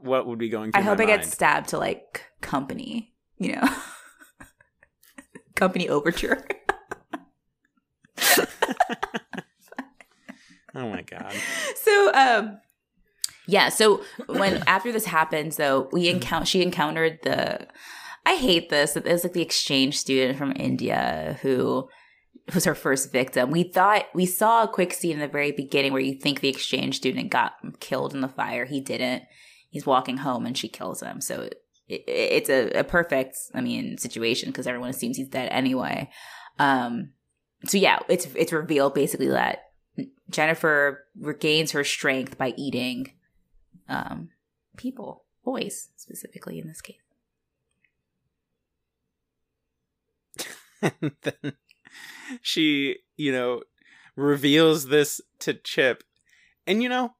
[0.00, 0.72] what would be going.
[0.72, 3.68] Through I hope I get stabbed to like company, you know,
[5.56, 6.44] company overture.
[10.74, 11.34] Oh my god.
[11.74, 12.58] so um
[13.48, 17.66] yeah so when after this happens though we encounter she encountered the
[18.24, 21.88] i hate this it was like the exchange student from india who
[22.54, 23.50] was her first victim.
[23.50, 26.48] We thought we saw a quick scene in the very beginning where you think the
[26.48, 28.64] exchange student got killed in the fire.
[28.64, 29.24] He didn't.
[29.68, 31.20] He's walking home and she kills him.
[31.20, 36.10] So it, it's a, a perfect i mean situation because everyone assumes he's dead anyway.
[36.58, 37.10] Um
[37.66, 39.70] so yeah it's it's revealed basically that
[40.30, 43.12] Jennifer regains her strength by eating
[43.88, 44.30] um,
[44.76, 46.96] people, boys specifically in this case.
[51.02, 51.52] and then
[52.42, 53.62] she, you know,
[54.16, 56.04] reveals this to Chip.
[56.66, 57.14] And you know,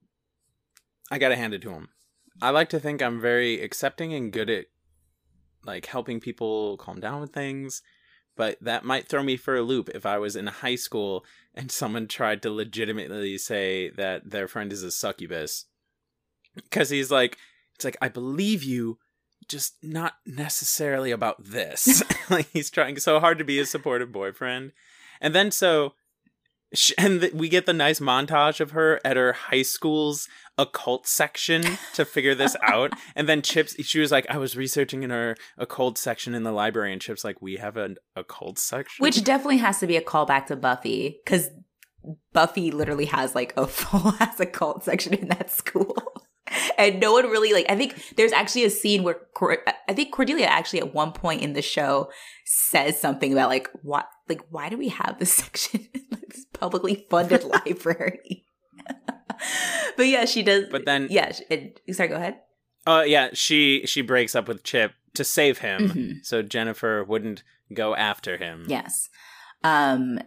[1.11, 1.89] I gotta hand it to him.
[2.43, 4.67] I like to think I'm very accepting and good at
[5.65, 7.83] like helping people calm down with things,
[8.37, 11.71] but that might throw me for a loop if I was in high school and
[11.73, 15.67] someone tried to legitimately say that their friend is a succubus.
[16.71, 17.37] Cause he's like,
[17.75, 18.99] it's like, I believe you,
[19.51, 22.03] just not necessarily about this.
[22.31, 24.73] like he's trying so hard to be a supportive boyfriend.
[25.21, 25.95] And then so
[26.97, 32.05] and we get the nice montage of her at her high school's occult section to
[32.05, 32.93] figure this out.
[33.17, 36.53] And then Chips she was like I was researching in our occult section in the
[36.53, 39.03] library and Chips like we have an occult section.
[39.03, 41.51] Which definitely has to be a callback to Buffy because
[42.33, 45.97] Buffy literally has like a full ass occult section in that school.
[46.79, 47.67] And no one really like.
[47.69, 51.43] I think there's actually a scene where Cor- I think Cordelia actually at one point
[51.43, 52.11] in the show
[52.45, 57.07] says something about like what, like why do we have this section like, this publicly
[57.11, 58.47] funded library?
[59.97, 60.65] but yeah, she does.
[60.71, 62.41] But then- yeah, she- it, sorry, go ahead.
[62.87, 66.15] Oh yeah, she she breaks up with Chip to save him Mhm.
[66.25, 67.43] so Jennifer wouldn't
[67.75, 68.65] go after him.
[68.69, 69.09] Yes.
[69.63, 70.19] Um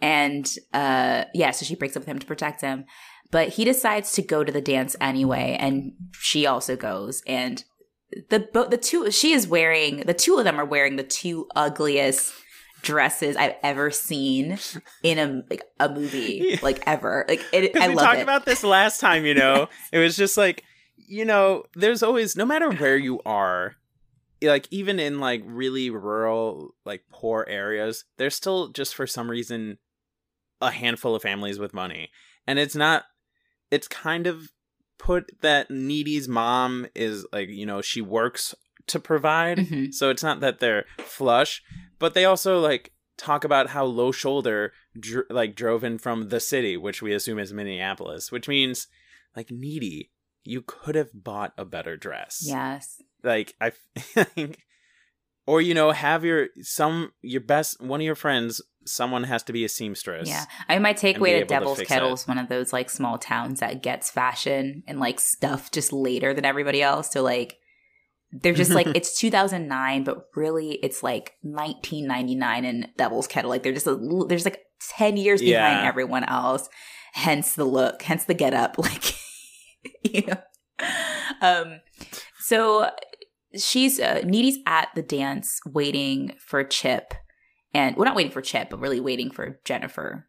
[0.00, 2.84] and uh yeah, so she breaks up with him to protect him.
[3.32, 7.64] But he decides to go to the dance anyway and she also goes and
[8.30, 11.48] the bo- the two she is wearing the two of them are wearing the two
[11.56, 12.32] ugliest
[12.82, 14.58] dresses I've ever seen
[15.02, 16.56] in a like a movie Yeah.
[16.62, 17.24] like ever.
[17.28, 18.22] Like it, I we love talked it.
[18.22, 19.68] about this last time, you know.
[19.92, 20.64] It was just like,
[20.96, 23.76] you know, there's always no matter where you are,
[24.42, 29.78] like even in like really rural, like poor areas, there's still just for some reason
[30.60, 32.10] a handful of families with money.
[32.46, 33.04] And it's not
[33.72, 34.52] it's kind of
[34.98, 38.54] put that needy's mom is like, you know, she works
[38.86, 39.58] to provide.
[39.58, 39.92] Mhm.
[39.92, 41.62] So it's not that they're flush,
[41.98, 46.38] but they also like talk about how low shoulder dr- like drove in from the
[46.40, 48.86] city, which we assume is Minneapolis, which means
[49.34, 50.10] like needy.
[50.44, 52.42] You could have bought a better dress.
[52.44, 53.00] Yes.
[53.22, 54.58] Like I think
[55.46, 59.52] or you know have your some your best one of your friends someone has to
[59.52, 60.28] be a seamstress.
[60.28, 60.44] Yeah.
[60.68, 62.14] I mean, my takeaway to able to Devil's Kettle it.
[62.14, 66.34] is one of those like small towns that gets fashion and like stuff just later
[66.34, 67.10] than everybody else.
[67.12, 67.56] So like
[68.32, 73.50] they're just like it's 2009, but really it's like 1999 in Devil's Kettle.
[73.50, 73.96] Like they're just a,
[74.28, 74.60] there's like
[74.96, 75.86] 10 years behind Yeah.
[75.88, 76.68] everyone else.
[77.14, 78.76] Hence the look, hence the get up.
[78.78, 79.14] Like
[80.04, 80.36] you know.
[81.40, 81.80] Um.
[82.40, 82.90] So
[83.56, 87.14] she's uh, Needy's at the dance waiting for Chip,
[87.74, 90.28] and we're not waiting for Chip, but really waiting for Jennifer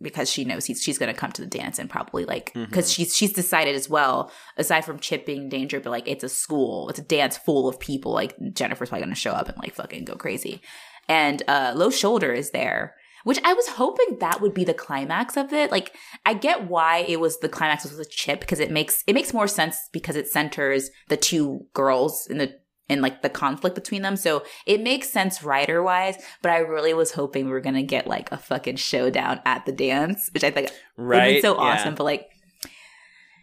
[0.00, 2.90] because she knows he's, she's going to come to the dance and probably like because
[2.90, 2.94] Mhm.
[2.94, 6.28] she's she's decided as well aside from Chip being in danger, but like it's a
[6.28, 8.12] school, it's a dance full of people.
[8.12, 10.60] Like Jennifer's probably going to show up and like fucking go crazy,
[11.08, 12.94] and uh Low Shoulder is there.
[13.24, 15.72] Which I was hoping that would be the climax of it.
[15.72, 15.92] Like,
[16.24, 19.32] I get why it was the climax was with Chip because it makes it makes
[19.34, 22.54] more sense because it centers the two girls in the
[22.88, 24.16] and like the conflict between them.
[24.16, 28.06] So it makes sense writer wise, but I really was hoping we were gonna get
[28.06, 31.34] like a fucking showdown at the dance, which I think would Right.
[31.36, 31.60] be so Yeah.
[31.74, 31.94] awesome.
[31.94, 32.28] But like,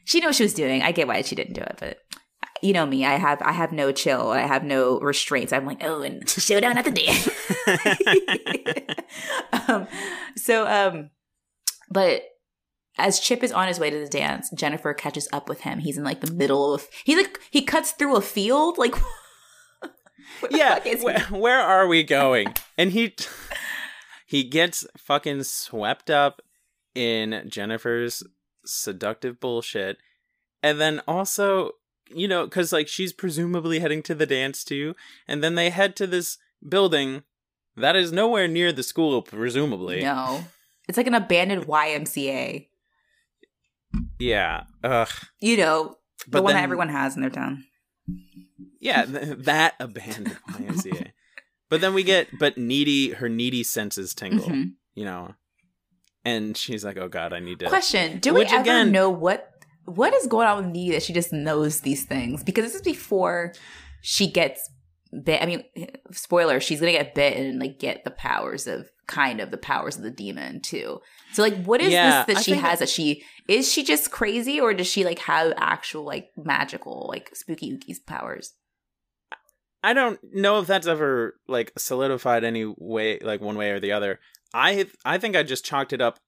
[0.06, 0.82] she knew what she was doing.
[0.82, 1.98] I get why she didn't do it, but
[2.62, 5.52] you know me, I have I have no chill, I have no restraints.
[5.52, 7.30] I'm like, oh, and showdown at the dance.
[9.68, 9.88] um,
[10.36, 11.10] so, um,
[11.89, 12.24] but
[12.98, 15.80] as Chip is on his way to the dance, Jennifer catches up with him.
[15.80, 18.78] He's in like the middle of he like he cuts through a field.
[18.78, 18.94] Like,
[20.50, 21.06] yeah fuck is he?
[21.06, 22.54] where, where are we going?
[22.78, 23.16] And he
[24.26, 26.42] he gets fucking swept up
[26.96, 28.24] in jennifer's
[28.66, 29.98] seductive bullshit.
[30.64, 31.72] And then also
[32.10, 34.96] you know because like she's presumably heading to the dance too.
[35.28, 37.24] And then they head to this building
[37.76, 40.02] that is nowhere near the school presumably.
[40.02, 40.46] No,
[40.88, 42.68] it's like an abandoned YMCA.
[44.20, 44.64] yeah.
[44.84, 45.10] Ugh.
[45.42, 47.66] You know, the But one that everyone has in their town.
[48.80, 51.12] Yeah th- that abandoned ymca
[51.70, 54.72] but then we get but needy her needy senses tingle Mhm.
[54.95, 55.34] you know
[56.26, 59.10] and she's like oh god i need to Question: Do Which we ever again- know
[59.10, 59.49] what
[59.86, 62.41] what is going on with Needy that she just knows these things?
[62.41, 63.51] Because this is before
[64.01, 64.70] she gets
[65.26, 65.41] bit.
[65.41, 65.66] I mean,
[66.14, 69.97] spoiler: she's gonna get bit and like get the powers of kind of the powers
[69.97, 71.01] of the demon too.
[71.34, 72.80] So like, what is Yeah, this that I she has?
[72.80, 77.36] That she is she just crazy, or does she like have actual like magical like
[77.36, 78.54] spooky ookies powers?
[79.84, 83.91] I don't know if that's ever like solidified any way, like one way or the
[83.91, 84.20] other.
[84.54, 86.20] I I think I just chalked it up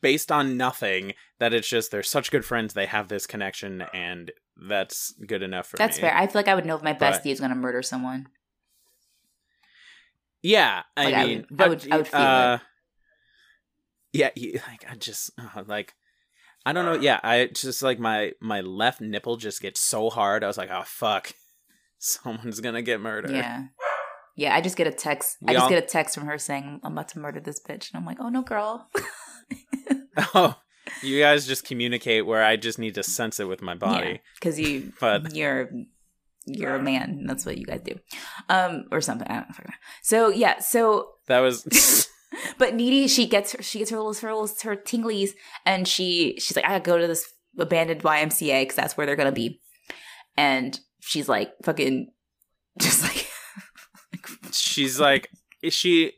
[0.00, 1.14] based on nothing.
[1.40, 5.66] That it's just they're such good friends, they have this connection, and that's good enough
[5.68, 6.02] for That's me.
[6.02, 6.16] fair.
[6.16, 8.28] I feel like I would know if my But- bestie is gonna murder someone.
[10.42, 12.58] Yeah, I Like, I mean, would- I but would- I would feel uh,
[14.18, 15.94] yeah, you- like I just uh, like
[16.66, 17.00] I don't know.
[17.00, 20.44] Yeah, I just like my my left nipple just gets so hard.
[20.44, 21.32] I was like, oh fuck,
[21.98, 23.30] someone's gonna get murdered.
[23.30, 23.64] Yeah.
[24.36, 25.36] Yeah, I just get a text.
[25.48, 27.90] I just all- get a text from her saying, I'm about to murder this bitch.
[27.90, 28.88] And I'm like, oh no, girl.
[30.34, 30.56] Oh,
[31.02, 34.20] you guys just communicate where I just need to sense it with my body.
[34.34, 35.70] Because you But you're
[36.46, 37.02] you're a man.
[37.20, 37.94] and That's what you guys do.
[38.48, 39.28] Um, or something.
[39.28, 39.74] I don't know.
[40.02, 42.08] So yeah, so that was
[42.58, 45.30] but Needy, she gets her she gets her little her little her tinglies
[45.64, 47.26] and she she's like, I gotta go to this
[47.58, 49.60] abandoned YMCA because that's where they're gonna be.
[50.36, 52.08] And she's like fucking
[52.80, 53.26] just like
[54.52, 55.30] she's like
[55.62, 56.12] is she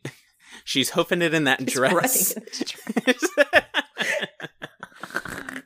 [0.64, 2.34] she's hoofing it in that just dress.
[2.36, 2.48] running
[2.96, 3.30] in this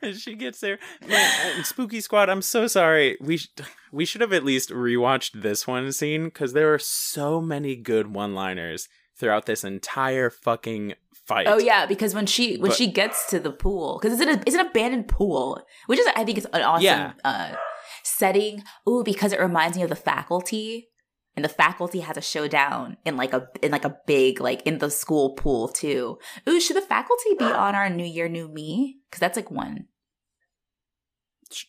[0.01, 0.21] dress.
[0.21, 0.77] she gets there.
[1.07, 3.17] Man, uh, Spooky Squad, I'm so sorry.
[3.19, 3.49] We sh-
[3.91, 8.13] we should have at least rewatched this one scene because there are so many good
[8.13, 8.87] one-liners
[9.17, 10.93] throughout this entire fucking
[11.27, 11.47] fight.
[11.47, 14.43] Oh yeah, because when she when But- she gets to the pool, because it's an
[14.45, 17.13] it's an abandoned pool, which is I think it's an awesome Yeah.
[17.23, 17.55] uh,
[18.03, 18.63] setting.
[18.89, 20.89] Ooh, because it reminds me of the faculty,
[21.35, 24.77] and the faculty has a showdown in like a in like a big like in
[24.79, 26.17] the school pool too.
[26.47, 28.97] Ooh, should the faculty be on our New Year New Me?
[29.09, 29.85] Because that's like one.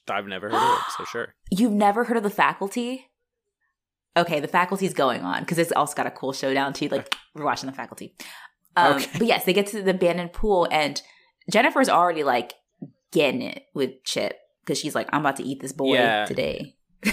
[0.09, 1.34] I've never heard of it, so sure.
[1.51, 3.07] You've never heard of the faculty?
[4.16, 6.88] Okay, the faculty's going on because it's also got a cool showdown too.
[6.88, 8.14] Like we're watching the faculty.
[8.76, 9.06] Um, Okay.
[9.18, 11.00] But yes, they get to the abandoned pool, and
[11.50, 12.54] Jennifer's already like
[13.12, 16.24] getting it with Chip because she's like, "I'm about to eat this boy Yeah.
[16.26, 16.76] today."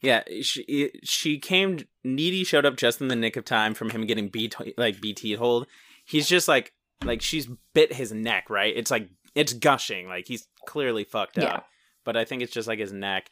[0.00, 1.78] Yeah, she she came.
[2.02, 5.34] Needy showed up just in the nick of time from him getting beat like BT
[5.34, 5.68] hold.
[6.04, 6.72] He's just like
[7.04, 8.76] like she's bit his neck, right?
[8.76, 11.54] It's like it's gushing, like he's clearly fucked Yeah.
[11.54, 11.66] up.
[12.04, 13.28] But I think it's just like his neck.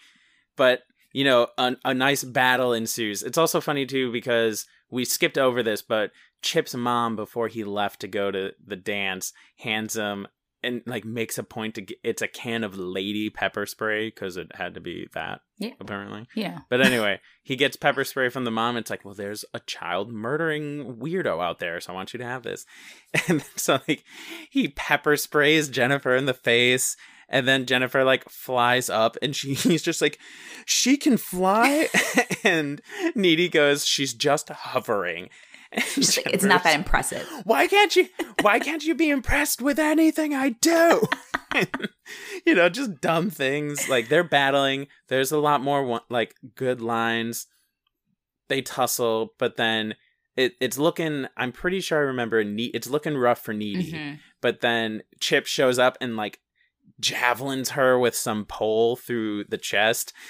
[0.56, 0.82] but
[1.12, 3.22] you know, a, a nice battle ensues.
[3.22, 6.10] It's also funny too because we skipped over this, but
[6.42, 10.26] Chip's mom, before he left to go to the dance, hands him
[10.62, 14.36] and like makes a point to get it's a can of lady pepper spray because
[14.36, 15.70] it had to be that Yeah.
[15.80, 16.58] apparently Yeah.
[16.68, 20.12] but anyway he gets pepper spray from the mom it's like well there's a child
[20.12, 22.66] murdering weirdo out there so i want you to have this
[23.28, 24.04] and so like
[24.50, 26.94] he pepper sprays jennifer in the face
[27.30, 30.18] and then jennifer like flies up and she he's just like
[30.66, 31.88] she can fly
[32.44, 32.82] and
[33.14, 35.28] needy goes she's just hovering.
[35.78, 37.24] She's like, it's not that impressive.
[37.44, 38.08] why can't you
[38.42, 41.06] why can't you be impressed with anything i do?
[42.44, 43.88] You know just dumb things.
[43.88, 44.88] Like they're battling.
[45.08, 47.46] There's a lot more like good lines.
[48.48, 49.94] They tussle but then
[50.36, 53.92] it, it's looking i'm pretty sure i remember it's looking rough for needy.
[53.92, 54.18] Mhm.
[54.40, 56.40] but then chip shows up and like
[57.00, 60.12] javelins her with some pole through the chest.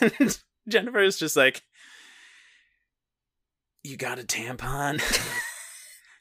[0.00, 0.38] And
[0.68, 1.62] jennifer is just like
[3.82, 5.00] you got a tampon?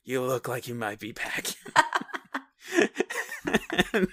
[0.05, 1.55] You look like you might be packing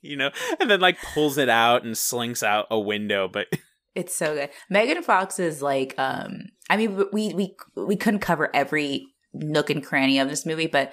[0.00, 3.48] you know and then like pulls it out and slinks out a window but
[3.94, 4.50] It's so good.
[4.68, 9.84] Megan Fox is like, um, I mean, we we we couldn't cover every nook and
[9.84, 10.92] cranny of this movie, but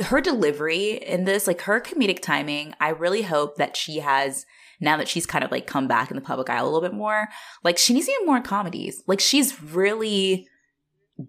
[0.00, 4.46] her delivery in this, like her comedic timing, I really hope that she has
[4.80, 6.94] now that she's kind of like come back in the public eye a little bit
[6.94, 7.28] more.
[7.62, 9.02] Like she needs to do more comedies.
[9.06, 10.46] Like she's really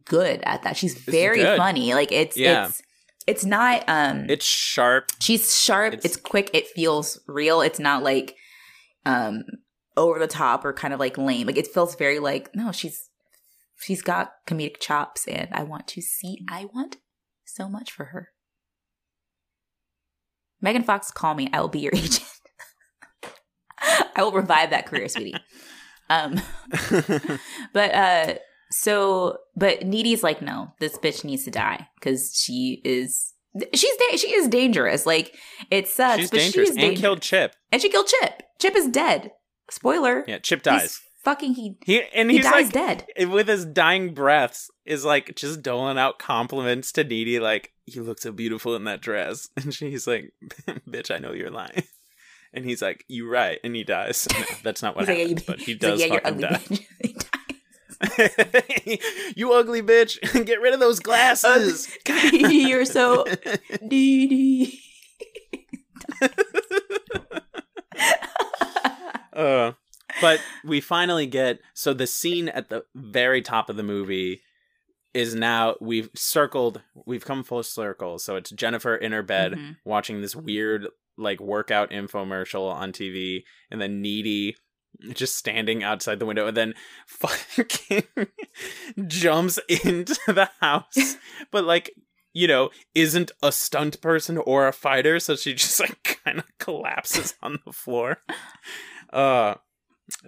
[0.05, 0.77] good at that.
[0.77, 1.93] She's very funny.
[1.93, 2.67] Like it's Yeah.
[2.67, 2.81] it's
[3.27, 8.01] it's not um it's sharp she's sharp It's- it's, quick it feels real it's not
[8.01, 8.35] like
[9.05, 9.43] um
[9.95, 13.09] over the top or kind of like lame like it feels very like no she's
[13.79, 16.97] she's got comedic chops and i want to see i want
[17.45, 18.29] so much for her
[20.61, 21.49] megan fox call me.
[21.53, 22.23] I will be your agent.
[24.15, 25.35] I will revive that career sweetie.
[26.09, 26.39] Um
[27.73, 28.33] but uh
[28.71, 33.33] so but needy's like no this bitch needs to die because she is
[33.73, 35.05] she's da- she is dangerous.
[35.05, 35.35] Like
[35.69, 37.55] it sucks she's but dangerous she's and killed chip.
[37.71, 38.43] And she killed chip.
[38.59, 39.31] Chip is dead.
[39.69, 40.23] Spoiler.
[40.27, 43.29] Yeah chip dies fucking he he and he he's dies like dead.
[43.29, 48.19] with his dying breaths is like just doling out compliments to Needy like you look
[48.19, 49.49] so beautiful in that dress.
[49.57, 50.33] And she's like
[50.89, 51.83] bitch I know you're lying.
[52.53, 54.27] And he's like you right and he dies.
[54.33, 56.59] No, that's not what He's like, yeah, but he he's like, does yeah, fucking die.
[59.37, 61.87] You ugly bitch get rid of those glasses.
[62.33, 63.25] You're so
[63.81, 64.81] needy.
[69.33, 69.71] Uh,
[70.21, 74.41] but we finally get so the scene at the very top of the movie
[75.13, 78.17] is now we've circled we've come full circle.
[78.19, 79.75] So it's jennifer in her bed Mhm.
[79.83, 84.55] watching this weird like workout infomercial on tv and then needy
[85.13, 86.73] just standing outside the window and then
[87.07, 88.03] fucking
[89.07, 91.17] jumps into the house.
[91.51, 91.91] But like
[92.33, 95.19] you know isn't a stunt person or a fighter.
[95.19, 98.19] So she just like kind of collapses on the floor.
[99.11, 99.55] Uh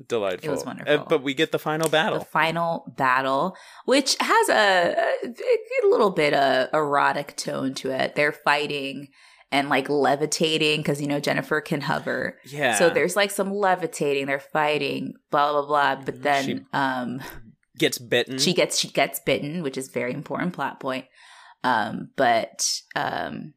[0.07, 1.05] delightful It was Uh, wonderful.
[1.09, 2.19] but we get the final battle.
[2.19, 3.55] the final battle,
[3.85, 8.15] which has a, a, a little bit of erotic tone to it.
[8.15, 9.09] They're fighting
[9.51, 12.39] and like levitating because you know Jennifer can hover.
[12.45, 14.25] yeah So there's like some levitating.
[14.25, 16.03] They're fighting, blah blah blah.
[16.03, 17.21] But then She- um,
[17.77, 21.05] gets bitten she gets she gets bitten, which is very important plot point.
[21.63, 23.53] Um, but um,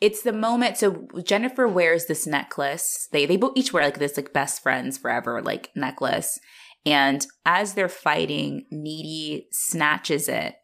[0.00, 0.76] it's the moment.
[0.76, 3.08] So Jennifer wears this necklace.
[3.12, 6.38] They they both each wear like this like best friends forever like necklace.
[6.86, 10.54] And as they're fighting, Needy snatches it.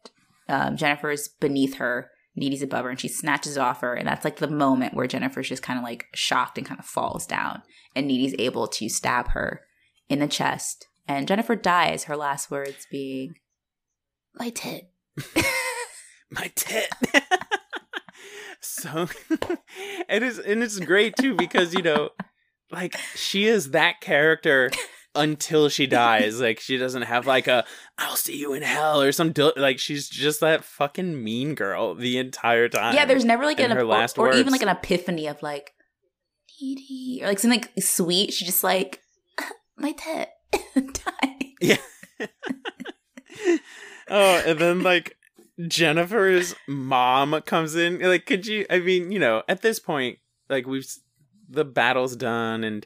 [0.47, 2.09] Um, Jennifer's beneath her.
[2.37, 3.93] Needy's above her, and she snatches it off her.
[3.93, 6.85] And that's like the moment where Jennifer's just kind of like shocked and kind of
[6.85, 7.61] falls down.
[7.95, 9.61] And Needy's able to stab her
[10.09, 10.87] in the chest.
[11.07, 13.35] And Jennifer dies, her last words being,
[14.33, 14.89] My tit.
[16.31, 16.89] my tit.
[18.65, 19.07] so
[20.09, 22.09] it is and it's great too because you know
[22.71, 24.71] like she is that character
[25.15, 27.63] until she dies like she doesn't have like a
[27.97, 31.95] i'll see you in hell or some dil- like she's just that fucking mean girl
[31.95, 34.67] the entire time yeah, there's never like an her or, last or even like an
[34.67, 35.71] epiphany of like
[36.61, 38.33] needy or like something like sweet.
[38.33, 39.01] She's just like
[39.77, 40.29] my tit.
[40.75, 41.53] Die.
[41.61, 41.77] yeah
[44.09, 45.17] oh and then like
[45.67, 50.17] jennifer's mom comes in like could you i mean you know at this point
[50.49, 50.87] like we've
[51.49, 52.85] the battle's done and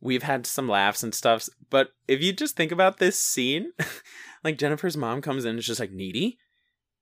[0.00, 3.72] we've had some laughs and stuff but if you just think about this scene
[4.44, 6.38] like jennifer's mom comes in and is just like needy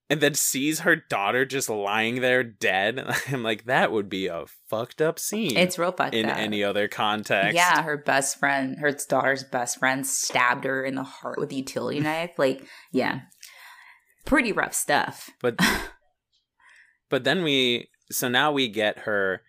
[0.09, 3.03] and then sees her daughter just lying there dead.
[3.31, 5.57] I'm like, that would be a fucked up scene.
[5.57, 6.37] It's real fucked in up.
[6.37, 7.55] any other context.
[7.55, 11.55] Yeah, her best friend, her daughter's best friend, stabbed her in the heart with a
[11.55, 12.37] utility knife.
[12.37, 13.21] Like, yeah,
[14.25, 15.29] pretty rough stuff.
[15.41, 15.59] But
[17.09, 19.41] but then we so now we get her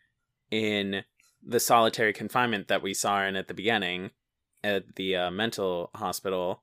[0.50, 1.04] in
[1.44, 4.10] the solitary confinement that we saw her in at the beginning
[4.62, 6.62] at the uh, mental hospital,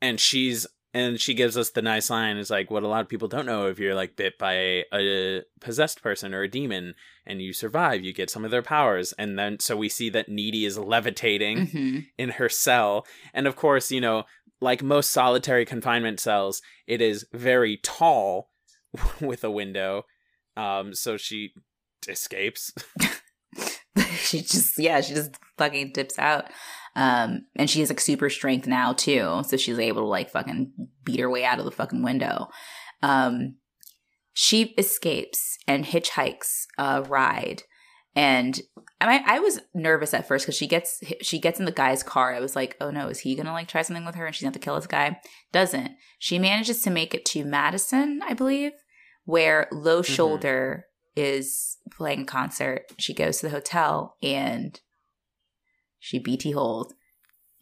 [0.00, 3.08] and she's and she gives us the nice line is like what a lot of
[3.08, 6.94] people don't know if you're like bit by a, a possessed person or a demon
[7.24, 10.28] and you survive you get some of their powers and then so we see that
[10.28, 13.06] needy is levitating hmm in her cell.
[13.32, 14.24] And of course, you know,
[14.60, 18.50] like most solitary confinement cells, it is very tall
[19.20, 20.04] with a window.
[20.56, 21.52] Um, so she
[22.08, 22.72] escapes.
[24.16, 26.46] she just, yeah, she just fucking dips out.
[26.96, 30.72] Um, and she has like super strength now too, so she's able to like fucking
[31.04, 32.48] beat her way out of the fucking window.
[33.02, 33.56] Um,
[34.32, 37.62] she escapes and hitchhikes a ride,
[38.14, 38.60] and
[39.00, 42.34] I, I was nervous at first because she gets she gets in the guy's car.
[42.34, 44.42] I was like, oh no, is he gonna like try something with her and she's
[44.42, 45.20] gonna have to kill this guy?
[45.52, 45.92] Doesn't.
[46.18, 48.72] She manages to make it to Madison, I believe,
[49.24, 50.12] where Low mm-hmm.
[50.12, 50.86] Shoulder
[51.16, 52.92] is playing a concert.
[52.98, 54.78] She goes to the hotel and
[55.98, 56.92] she BT hold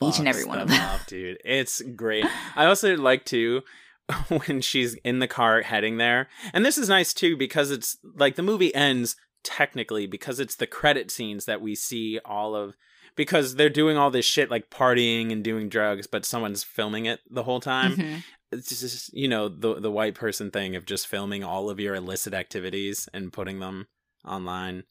[0.03, 1.39] each and every one of them dude.
[1.45, 2.25] It's great.
[2.57, 3.63] I also like to
[4.29, 6.29] when she's in the car heading there.
[6.53, 10.67] And this is nice too because it's like the movie ends technically because it's the
[10.67, 12.77] credit scenes that we see all of
[13.17, 17.21] because they're doing all this shit like partying and doing drugs, but someone's filming it
[17.31, 17.97] the whole time.
[17.97, 18.25] Mhm.
[18.51, 21.95] It's just you know the the white person thing of just filming all of your
[21.95, 23.89] illicit activities and putting them
[24.25, 24.85] online,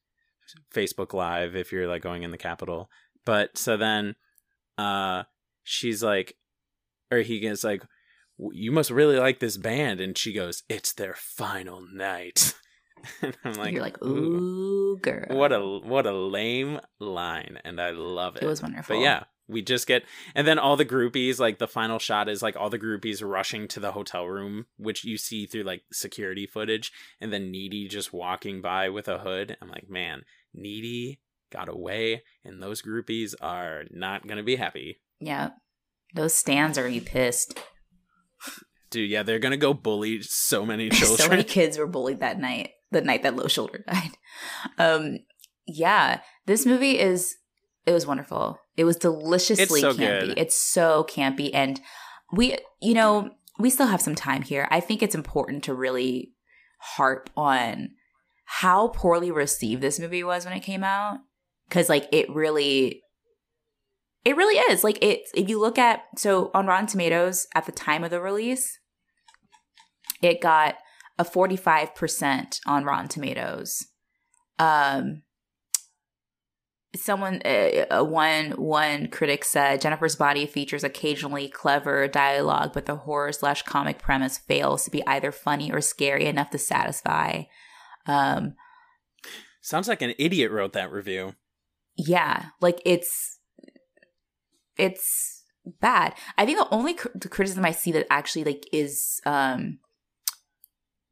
[0.74, 2.90] Facebook Live if you're like going in the Capitol.
[3.26, 4.16] But so then,
[4.78, 5.24] uh,
[5.64, 6.36] she's like,
[7.12, 7.84] or he gets like,
[8.52, 12.54] you must really like this band, and she goes, it's their final night.
[13.22, 14.96] and I'm like, You're like, ooh.
[14.96, 15.26] ooh, girl.
[15.30, 18.44] What a what a lame line, and I love it.
[18.44, 18.96] It was wonderful.
[18.96, 20.04] But yeah, we just get,
[20.36, 23.68] and then all the groupies, like the final shot is like all the groupies rushing
[23.70, 26.92] to the hotel room, which you see through like security footage,
[27.22, 29.58] and then Needy just walking by with a hood.
[29.62, 30.24] I'm like, man,
[30.54, 31.20] Needy
[31.52, 35.00] got away, and those groupies are not gonna be happy.
[35.20, 35.52] Yeah.
[36.14, 37.60] Those stands are gonna pissed.
[38.90, 41.18] Dude, yeah, they're gonna go bully so many children.
[41.20, 44.12] so many kids were bullied that night, the night that Low Shoulder died.
[44.78, 45.20] Um,
[45.66, 47.36] yeah, this movie is
[47.86, 48.60] it was wonderful.
[48.76, 50.28] It was deliciously It's so campy.
[50.28, 50.38] good.
[50.38, 51.80] It's so campy, and
[52.32, 54.68] we, you know, we still have some time here.
[54.72, 56.34] I think it's important to really
[56.80, 57.90] harp on
[58.46, 61.20] how poorly received this movie was when it came out,
[61.68, 63.02] because like it really.
[64.26, 64.84] It really is.
[64.84, 68.20] Like it if you look at so on Rotten Tomatoes at the time of the
[68.20, 68.78] release,
[70.22, 70.76] it got
[71.20, 73.88] a 45% on Rotten Tomatoes.
[74.60, 75.24] Um
[76.96, 82.96] someone uh, uh, one one critic said Jennifer's body features occasionally clever dialogue but the
[82.96, 87.44] horror slash comic premise fails to be either funny or scary enough to satisfy.
[88.08, 88.56] Um
[89.62, 91.36] Sounds like an idiot wrote that review.
[91.98, 93.38] yeah, like it's
[94.78, 95.44] it's
[95.82, 96.14] bad.
[96.38, 99.80] I think the only cr- criticism I see that actually like is um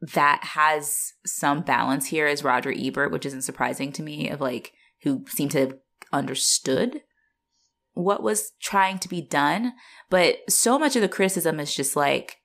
[0.02, 4.30] that has some balance here is Roger Ebert, which isn't surprising to me.
[4.30, 4.74] Of like
[5.04, 5.74] who seemed to have
[6.12, 7.02] understood
[7.94, 9.74] what was trying to be done,
[10.10, 12.38] but so much of the criticism is just like.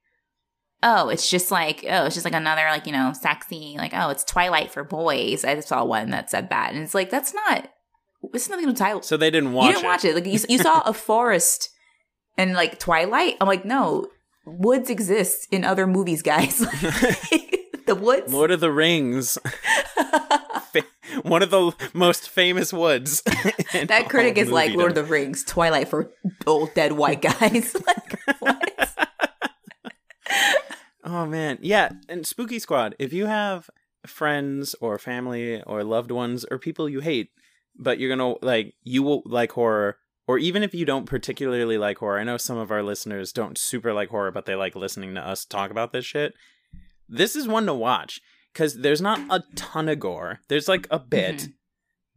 [0.82, 4.08] Oh, it's just like oh, it's just like another like you know sexy like oh,
[4.08, 5.44] it's Twilight for boys.
[5.44, 7.68] I saw one that said that, and it's like that's not.
[8.32, 9.04] It's nothing to Twilight.
[9.04, 10.14] So they didn't watch you didn't watch it.
[10.14, 11.68] Like you, you saw a forest
[12.38, 13.36] and like Twilight.
[13.40, 14.06] I'm like, no,
[14.46, 16.60] woods exist in other movies, guys.
[17.90, 18.32] the woods.
[18.32, 19.36] Lord of the Rings,
[21.22, 23.22] one of the most famous woods.
[23.72, 26.12] that critic is like Lord of the Rings, Twilight for
[26.46, 27.74] old dead white guys.
[27.84, 28.96] like, what?
[31.02, 31.90] Oh man, yeah.
[32.08, 33.68] And Spooky Squad, if you have
[34.06, 37.30] friends or family or loved ones or people you hate,
[37.76, 39.96] but you're gonna like you will like horror,
[40.28, 43.58] or even if you don't particularly like horror, I know some of our listeners don't
[43.58, 46.34] super like horror, but they like listening to us talk about this shit.
[47.10, 48.20] This is one to watch
[48.52, 50.40] because there's not a ton of gore.
[50.48, 51.52] There's like a bit, Mhm.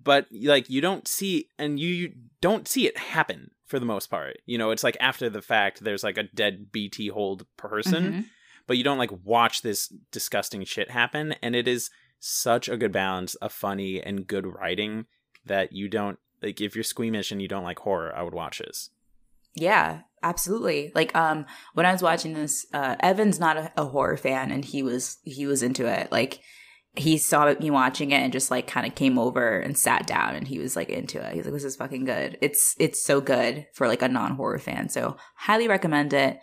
[0.04, 4.08] but like you don't see and you, you don't see it happen for the most
[4.10, 4.38] part.
[4.46, 5.84] You know, it's like after the fact.
[5.84, 8.26] There's like a dead BT hold person Mhm.
[8.68, 11.90] but you don't like watch this disgusting shit happen and it is
[12.20, 15.06] such a good balance of funny and good writing
[15.46, 18.60] that you don't like if you're squeamish and you don't like horror i would watch
[18.60, 18.90] this
[19.56, 20.92] Yeah, absolutely.
[20.96, 24.66] Like um when I was watching this, uh Evan's not a, a horror fan and
[24.66, 26.12] he was he was into it.
[26.12, 26.40] Like
[26.96, 30.36] he saw me watching it and just like kind of came over and sat down
[30.36, 31.34] and he was like into it.
[31.34, 32.38] He's like, This is fucking good.
[32.42, 34.90] It's it's so good for like a non horror fan.
[34.90, 36.40] So highly recommend it.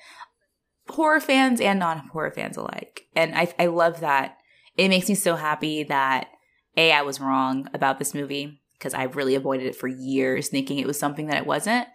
[0.89, 3.07] Horror fans and non horror fans alike.
[3.15, 4.39] And I I love that.
[4.77, 6.28] It makes me so happy that
[6.77, 10.78] A, I was wrong about this movie because I've really avoided it for years, thinking
[10.78, 11.86] it was something that it wasn't.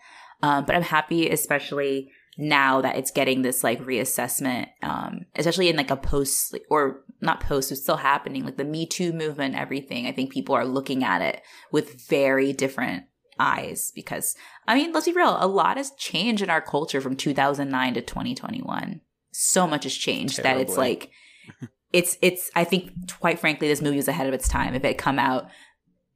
[0.46, 5.76] Um, but I'm happy, especially now that it's getting this like reassessment, um, especially in
[5.76, 10.06] like a post or not post, it's still happening, like the Me Too movement, everything.
[10.06, 11.42] I think people are looking at it
[11.72, 13.06] with very different
[13.40, 14.36] eyes because,
[14.68, 18.02] I mean, let's be real, a lot has changed in our culture from 2009 to
[18.02, 19.02] 2021.
[19.32, 21.10] So much has changed that it's like,
[21.92, 24.76] it's, it's, I think, quite frankly, this movie was ahead of its time.
[24.76, 25.50] If it had come out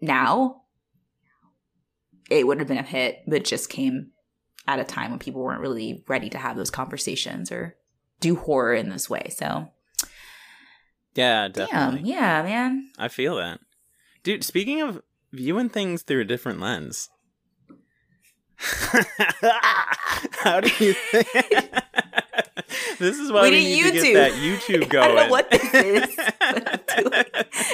[0.01, 0.61] now,
[2.29, 4.11] it would have been a hit, but just came
[4.69, 7.75] at a time when people weren't really ready to have those conversations or
[8.19, 9.29] do horror in this way.
[9.35, 9.69] So,
[11.15, 11.97] Yeah, definitely.
[11.99, 12.91] damn, yeah, man.
[12.97, 13.59] I feel that.
[14.23, 15.01] Dude, speaking of
[15.31, 17.09] viewing things through a different lens.
[20.41, 21.27] How do you think?
[22.99, 25.07] this is why We we, need need to get that YouTube I going.
[25.07, 26.15] don't know what this is.
[26.15, 27.23] but I'm doing.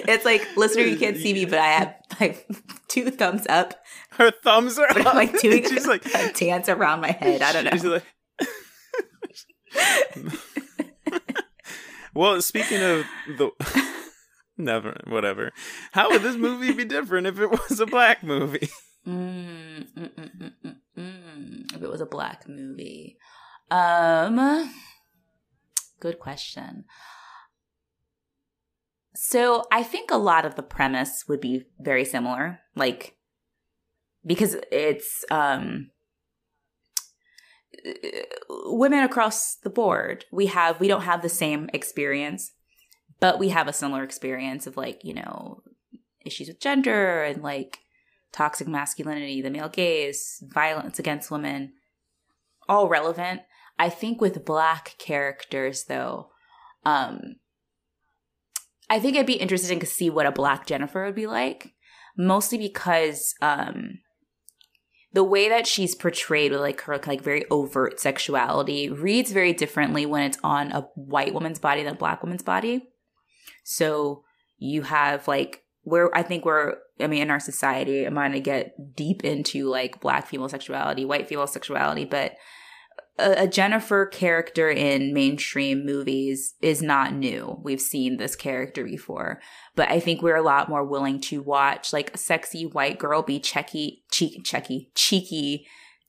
[0.08, 2.48] It's like, listener, you can't see me, but I have like
[2.88, 3.74] two thumbs up,
[4.18, 5.14] Her thumbs are up.
[5.14, 7.42] Like doing She's like, a dance around my head.
[7.42, 7.92] I don't She's know.
[7.92, 8.04] like-
[12.14, 13.06] well, speaking of
[13.38, 13.52] the
[14.58, 15.52] never whatever.
[15.92, 18.70] How would this movie be different if it was a black movie?
[19.08, 21.76] Mm, mm, mm, mm, mm, mm.
[21.76, 23.18] If it was a black movie,
[23.70, 24.74] um,
[26.00, 26.86] good question.
[29.14, 33.15] So I think a lot of the premise would be very similar, like
[34.26, 35.90] because it's um
[38.50, 40.26] women across the board.
[40.32, 42.52] We have we don't have the same experience,
[43.20, 45.62] but we have a similar experience of like you know
[46.26, 47.80] issues with gender and like
[48.32, 51.74] toxic masculinity, the male gaze, violence against women,
[52.68, 53.42] all relevant.
[53.78, 56.30] I think with black characters though,
[56.84, 57.36] um
[58.88, 61.74] I think it'd be interesting to see what a black Jennifer would be like,
[62.18, 64.00] mostly because um
[65.16, 70.06] the way that she's portrayed with like her like very overt sexuality reads very differently
[70.06, 72.90] when it's on a white woman's body than a black woman's body.
[73.64, 74.26] So
[74.58, 78.94] you have like where I think we're I mean in our society, I'm gonna get
[78.94, 82.34] deep into like black female sexuality, white female sexuality, but
[83.18, 87.60] a, a Jennifer character in mainstream movies is not new.
[87.64, 89.42] We've seen this character before,
[89.76, 93.22] but I think we're a lot more willing to watch like a sexy white girl
[93.22, 95.68] be cheeky, cheeky, cheeky, cheeky,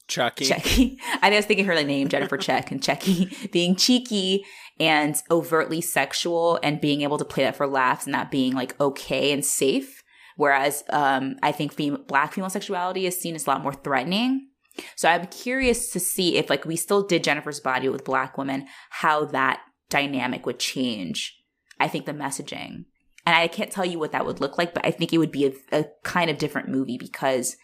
[0.09, 0.45] Chucky.
[0.47, 0.97] Checky.
[1.23, 4.45] I was thinking her like name, Jennifer Check and Checky, being cheeky
[4.79, 8.79] and overtly sexual and being able to play that for laughs and that being like
[8.81, 10.03] okay and safe.
[10.37, 14.49] Whereas um, I think fem- black female sexuality is seen as a lot more threatening.
[14.95, 18.67] So I'm curious to see if like we still did Jennifer's body with black women,
[18.91, 21.37] how that dynamic would change.
[21.79, 22.85] I think the messaging.
[23.27, 25.33] And I can't tell you what that would look like, but I think it would
[25.33, 27.57] be a, a kind of different movie because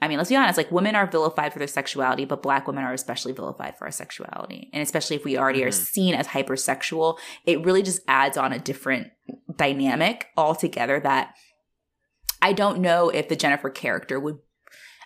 [0.00, 2.84] I mean, let's be honest, like women are vilified for their sexuality, but black women
[2.84, 4.70] are especially vilified for our sexuality.
[4.72, 5.74] And especially if we already are Mhm.
[5.74, 9.08] seen as hypersexual, it really just adds on a different
[9.56, 11.34] dynamic altogether that
[12.40, 14.38] I don't know if the Jennifer character would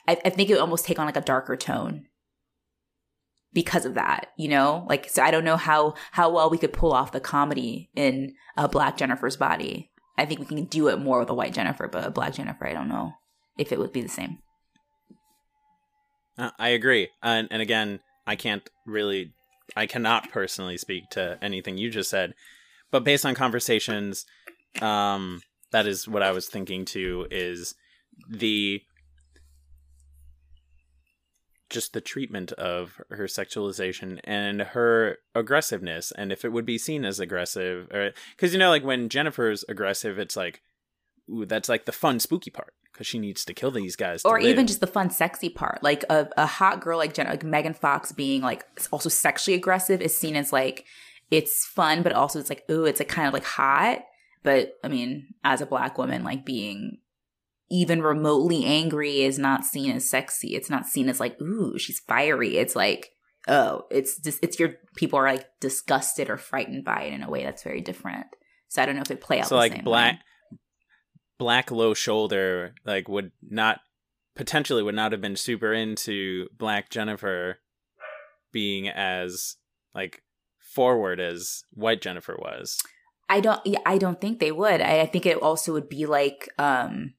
[0.09, 2.07] I, I think it would almost take on like a darker tone
[3.53, 4.87] because of that, you know?
[4.89, 8.35] Like so I don't know how how well we could pull off the comedy in
[8.57, 9.91] a black Jennifer's body.
[10.19, 12.67] I think we can do it more with a white Jennifer, but a black Jennifer,
[12.67, 13.15] I don't know
[13.59, 14.39] if it would be the same.
[16.37, 17.09] Uh, I agree.
[17.23, 19.33] And and again, I can't really
[19.77, 22.35] I cannot personally speak to anything you just said,
[22.91, 24.27] but based on conversations
[24.81, 27.75] um that is what I was thinking too is
[28.29, 28.83] the
[31.73, 37.05] just the treatment of her sexualization and her aggressiveness and if it would be seen
[37.05, 37.89] as aggressive
[38.37, 40.63] cuz you know like when Jennifer's aggressive it's like
[41.31, 44.29] ooh that's like the fun spooky part cuz she needs to kill these guys to
[44.29, 44.67] or even live.
[44.67, 45.83] just the fun, sexy part.
[45.83, 50.01] Like a, a hot girl like Jen, like Megan Fox being like also sexually aggressive
[50.01, 50.85] is seen as like
[51.31, 54.05] it's fun, but also it's like ooh, it's like kind of like hot.
[54.43, 56.99] But I mean, as a black woman, like being
[57.73, 60.55] even remotely angry is not seen as sexy.
[60.55, 62.59] It's not seen as like ooh, she's fiery.
[62.59, 63.11] It's like
[63.49, 67.31] oh, it's just it's your people are like disgusted or frightened by it in a
[67.31, 68.27] way that's very different.
[68.69, 70.15] So I don't know if it play out so like black
[70.51, 70.59] way.
[71.39, 73.81] black low shoulder like would not
[74.35, 77.59] potentially would not have been super into Black Jennifer
[78.53, 79.57] being as
[79.95, 80.23] like
[80.59, 82.79] forward as White Jennifer was.
[83.29, 83.61] I don't.
[83.65, 84.83] Yeah, I don't think they would.
[84.83, 87.15] I, I think it also would be like um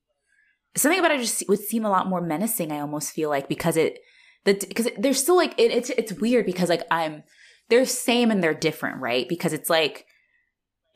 [0.75, 2.71] something about it just would seem a lot more menacing.
[2.71, 3.99] I almost feel like because it
[4.45, 7.23] the because there's still like it, it's it's weird because like I'm
[7.69, 9.27] they're same and they're different, right?
[9.27, 10.05] Because it's like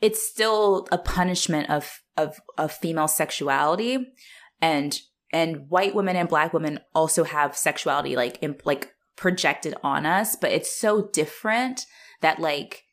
[0.00, 4.12] it's still a punishment of of of female sexuality
[4.60, 5.00] and
[5.32, 10.36] and white women and black women also have sexuality like imp, like projected on us
[10.36, 11.86] but it's so different
[12.20, 12.84] that like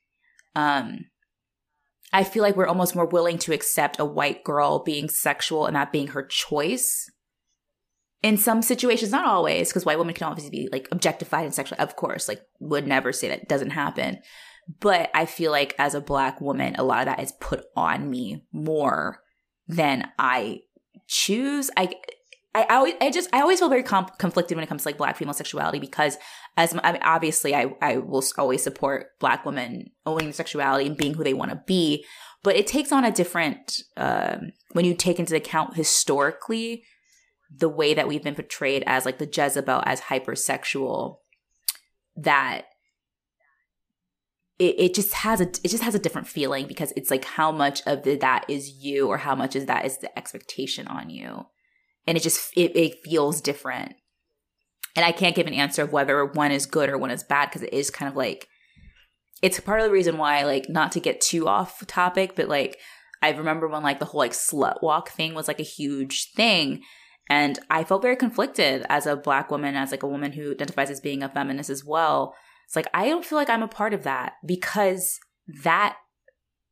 [0.55, 1.05] um
[2.15, 5.75] i feel like we're almost more willing to accept a white girl being sexual and
[5.75, 7.11] that being her choice.
[8.23, 11.77] In some situations not always because white women can obviously be like objectified and sexual
[11.79, 14.19] of course like would never say that doesn't happen.
[14.79, 18.09] But i feel like as a black woman a lot of that is put on
[18.09, 19.19] me more
[19.67, 20.61] than i
[21.07, 21.69] choose.
[21.77, 21.93] I
[22.55, 24.87] I, I always, I just, I always feel very com- conflicted when it comes to
[24.87, 26.17] like black female sexuality because
[26.55, 30.95] as I mean, obviously I, I will always support black women owning their sexuality and
[30.95, 32.05] being who they want to be,
[32.43, 36.83] but it takes on a different, um, when you take into account historically
[37.53, 41.17] the way that we've been portrayed as like the Jezebel as hypersexual,
[42.15, 42.67] that
[44.59, 47.51] it, it just has a it just has a different feeling because it's like how
[47.51, 51.09] much of the, that is you or how much is that is the expectation on
[51.09, 51.45] you
[52.07, 53.95] and it just it, it feels different.
[54.95, 57.47] And i can't give an answer of whether one is good or one is bad
[57.47, 58.47] because it is kind of like
[59.41, 62.79] it's part of the reason why like not to get too off topic but like
[63.21, 66.81] i remember when like the whole like slut walk thing was like a huge thing
[67.29, 70.89] and i felt very conflicted as a black woman as like a woman who identifies
[70.89, 72.33] as being a feminist as well.
[72.65, 75.19] It's like i don't feel like i'm a part of that because
[75.63, 75.97] that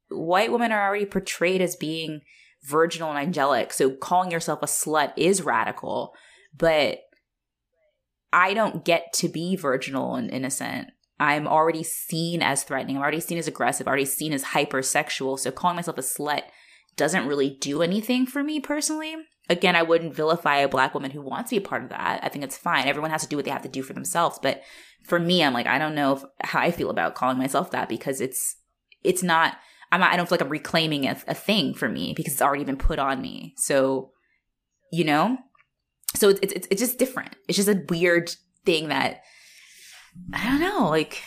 [0.09, 2.21] white women are already portrayed as being
[2.63, 3.73] virginal and angelic.
[3.73, 6.13] So calling yourself a slut is radical,
[6.57, 6.99] but
[8.31, 10.89] I don't get to be virginal and innocent.
[11.19, 12.97] I'm already seen as threatening.
[12.97, 15.39] I'm already seen as aggressive, already seen as hypersexual.
[15.39, 16.43] So calling myself a slut
[16.95, 19.15] doesn't really do anything for me personally.
[19.49, 22.21] Again, I wouldn't vilify a black woman who wants to be a part of that.
[22.23, 22.87] I think it's fine.
[22.87, 24.39] Everyone has to do what they have to do for themselves.
[24.41, 24.63] But
[25.03, 27.89] for me, I'm like, I don't know if, how I feel about calling myself that
[27.89, 28.55] because it's
[29.03, 29.57] it's not
[29.93, 32.41] I'm not, I don't feel like I'm reclaiming a, a thing for me because it's
[32.41, 33.53] already been put on me.
[33.57, 34.11] So,
[34.91, 35.37] you know,
[36.15, 37.35] so it's, it's, it's just different.
[37.47, 39.21] It's just a weird thing that
[40.33, 40.89] I don't know.
[40.89, 41.21] Like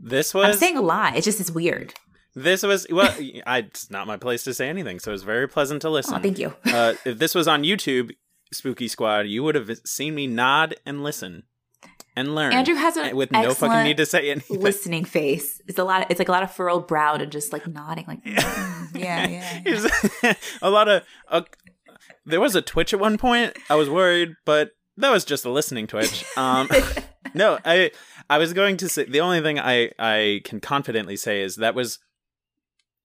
[0.00, 1.16] this was, I'm saying a lot.
[1.16, 1.94] It's just, it's weird.
[2.36, 3.12] This was well.
[3.46, 6.14] I, it's not my place to say anything, so it's very pleasant to listen.
[6.14, 6.54] Oh, thank you.
[6.66, 8.12] uh, if this was on YouTube,
[8.52, 11.42] Spooky Squad, you would have seen me nod and listen
[12.16, 12.52] and learn.
[12.52, 14.60] Andrew has a with no fucking need to say anything.
[14.60, 15.60] Listening face.
[15.66, 16.02] It's a lot.
[16.02, 19.28] Of, it's like a lot of furrowed brow and just like nodding, like mm, yeah,
[19.64, 19.94] yeah.
[20.22, 20.34] yeah.
[20.62, 21.04] a lot of.
[21.28, 21.42] Uh,
[22.24, 23.56] there was a Twitch at one point.
[23.68, 26.24] I was worried, but that was just a listening Twitch.
[26.36, 26.68] Um,
[27.34, 27.90] no, I
[28.28, 31.74] I was going to say the only thing I I can confidently say is that
[31.74, 31.98] was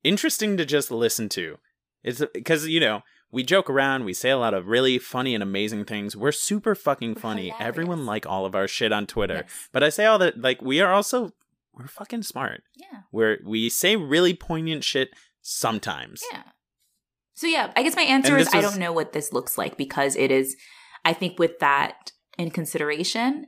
[0.04, 1.58] interesting to just listen to.
[2.04, 3.02] It's because you know
[3.32, 6.16] we joke around, we say a lot of really funny and amazing things.
[6.16, 7.50] We're super fucking funny.
[7.50, 7.68] Hilarious.
[7.68, 9.44] Everyone like all of our shit on Twitter.
[9.46, 9.70] Yes.
[9.72, 11.32] But I say all that like we are also
[11.74, 12.64] we're fucking smart.
[12.76, 13.02] Yeah.
[13.12, 15.10] We're we say really poignant shit
[15.42, 16.24] sometimes.
[16.32, 16.44] Yeah.
[17.34, 19.78] So yeah, I guess my answer is, is I don't know what this looks like
[19.78, 20.56] because it is
[21.06, 23.48] I think with that in consideration,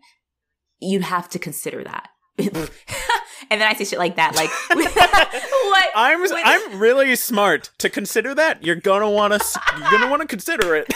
[0.80, 2.10] you'd have to consider that.
[3.50, 5.90] and then I say shit like that, like what?
[5.96, 8.64] I'm I'm really smart to consider that.
[8.64, 10.92] You're gonna want to you're gonna want to consider it.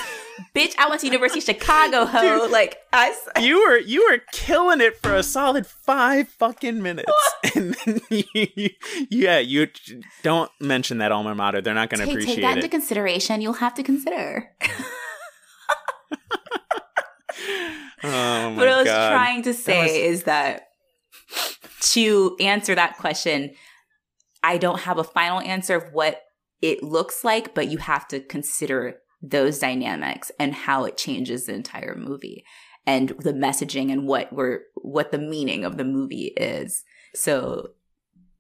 [0.56, 2.22] Bitch, I went to University of Chicago, ho.
[2.22, 7.11] Dude, like I, you were you were killing it for a solid five fucking minutes,
[7.56, 8.70] and then you,
[9.10, 9.68] yeah, you
[10.22, 11.61] don't mention that alma mater.
[11.61, 12.36] They're not gonna take, appreciate it.
[12.36, 12.64] take that it.
[12.64, 13.41] into consideration.
[13.41, 14.52] You'll have to consider.
[18.03, 19.11] oh what I was God.
[19.11, 20.20] trying to say was...
[20.20, 20.73] is that
[21.91, 23.51] to answer that question,
[24.43, 26.22] I don't have a final answer of what
[26.61, 31.53] it looks like, but you have to consider those dynamics and how it changes the
[31.53, 32.43] entire movie
[32.85, 36.84] and the messaging and what we're what the meaning of the movie is.
[37.15, 37.69] So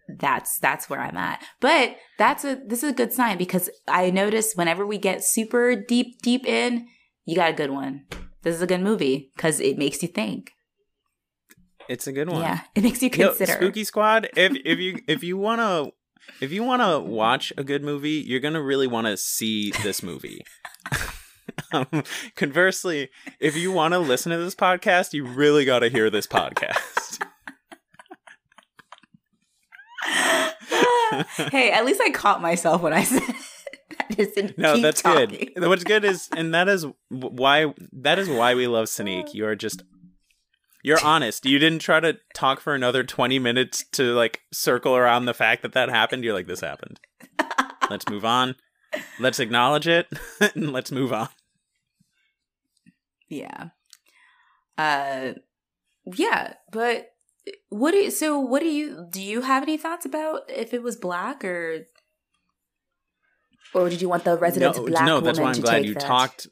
[0.07, 1.43] that's that's where I'm at.
[1.61, 5.75] But that's a this is a good sign because I notice whenever we get super
[5.75, 6.87] deep deep in,
[7.25, 8.05] you got a good one.
[8.41, 10.51] This is a good movie because it makes you think.
[11.89, 12.41] It's a good one.
[12.41, 13.51] Yeah, it makes you consider.
[13.51, 14.29] Yo, Spooky Squad.
[14.35, 15.87] If if you if you wanna
[16.41, 20.45] if you wanna watch a good movie, you're gonna really want to see this movie.
[21.73, 22.03] um,
[22.35, 26.27] conversely, if you want to listen to this podcast, you really got to hear this
[26.27, 27.21] podcast.
[31.51, 33.21] hey, at least I caught myself when I said
[34.15, 35.51] Just No, that's talking.
[35.55, 35.67] good.
[35.67, 39.33] What's good is, and that is why that is why we love Sneak.
[39.33, 39.83] You're just
[40.83, 41.45] you're honest.
[41.45, 45.63] You didn't try to talk for another twenty minutes to like circle around the fact
[45.63, 46.23] that that happened.
[46.23, 46.99] You're like, this happened.
[47.89, 48.55] Let's move on.
[49.19, 50.07] Let's acknowledge it,
[50.55, 51.29] and let's move on.
[53.27, 53.69] Yeah.
[54.77, 55.33] Uh
[56.05, 57.13] yeah, but
[57.69, 60.83] what do you, so what do you do you have any thoughts about if it
[60.83, 61.87] was black or
[63.73, 66.03] or did you want the resident no, black no, that's why I'm glad you that?
[66.03, 66.47] talked.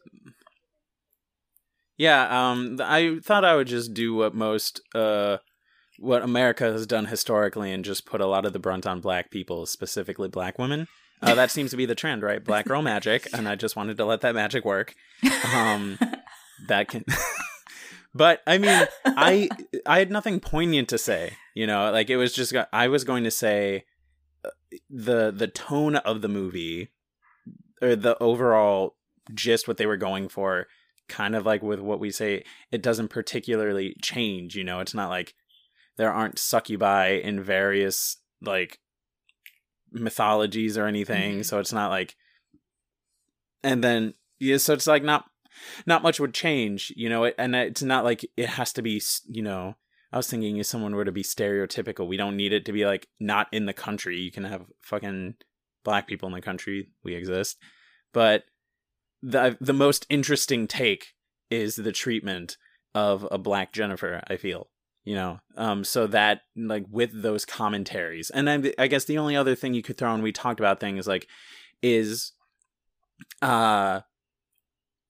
[2.02, 5.38] Yeah, um, I thought I would just do what most, uh,
[6.00, 9.30] what America has done historically, and just put a lot of the brunt on black
[9.30, 10.88] people, specifically black women.
[11.22, 12.44] Uh, that seems to be the trend, right?
[12.44, 14.96] Black girl magic, and I just wanted to let that magic work.
[15.54, 16.00] Um,
[16.68, 17.06] that can.
[18.16, 19.48] but I mean, I
[19.86, 21.34] I had nothing poignant to say.
[21.54, 23.86] You know, like it was just I was going to say
[24.44, 24.50] uh,
[24.90, 26.90] the the tone of the movie
[27.80, 28.96] or the overall
[29.36, 30.66] gist what they were going for
[31.12, 34.80] kind of like with what we say it doesn't particularly change you know?
[34.80, 35.34] It's not like
[35.98, 38.80] there aren't succubi in various like
[39.92, 41.46] mythologies or anything Mhm.
[41.46, 42.16] so it's not like
[43.64, 45.26] and then yeah so it's like not
[45.86, 47.26] not much would change you know?
[47.26, 49.76] And it's not like it has to be you know
[50.12, 52.86] i was thinking if someone were to be stereotypical we don't need it to be
[52.86, 54.18] like not in the country.
[54.18, 55.36] You can have fucking
[55.84, 56.90] black people in the country.
[57.04, 57.58] We exist.
[58.14, 58.44] But
[59.22, 61.14] the the most interesting take
[61.50, 62.58] is the treatment
[62.94, 64.70] of a black jennifer i feel
[65.04, 65.40] you know?
[65.58, 69.74] Um so that like with those commentaries and then i guess the only other thing
[69.74, 71.28] you could throw in we talked about things like
[71.82, 72.34] is
[73.42, 74.02] uh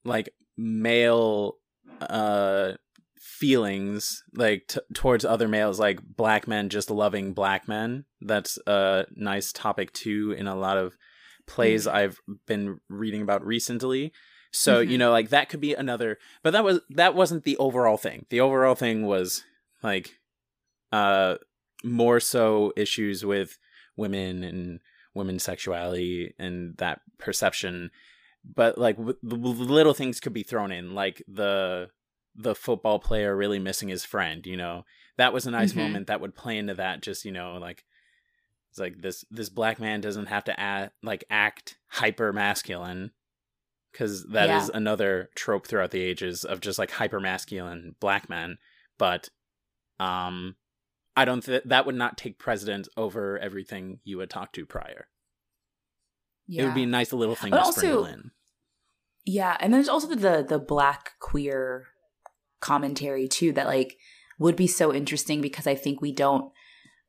[0.05, 1.55] like male
[1.99, 2.73] uh
[3.21, 8.05] feelings like t- towards other males like black men just loving black men.
[8.19, 10.97] That's a nice topic too in a lot of
[11.55, 12.17] plays i've
[12.47, 14.11] been reading about recently.
[14.53, 14.89] So Mhm.
[14.91, 18.25] you know like that could be another but that was that wasn't the overall thing.
[18.29, 19.43] The overall thing was
[19.83, 20.07] like
[20.91, 21.35] uh
[21.83, 23.57] more so issues with
[23.97, 24.79] women and
[25.13, 27.91] women's sexuality and that perception.
[28.43, 31.89] But like w- little things could be thrown in like the
[32.35, 34.83] the football player really missing his friend you know?
[35.17, 35.77] That was a nice Mhm.
[35.83, 37.83] moment that would play into that just you know like
[38.71, 43.11] it's like this this black man doesn't have to act like act hyper masculine
[43.91, 44.77] because that is Yeah.
[44.77, 48.57] another trope throughout the ages of just like hyper masculine black men
[48.97, 49.29] but
[49.99, 50.55] um
[51.17, 55.07] i don't th- that would not take precedence over everything you would talk to prior
[56.47, 56.63] yeah.
[56.63, 58.31] it would be a nice little thing But to sprinkle also- in
[59.25, 61.87] Yeah, and there's also the the black queer
[62.61, 63.97] commentary too that like
[64.39, 66.51] would be so interesting because I think we don't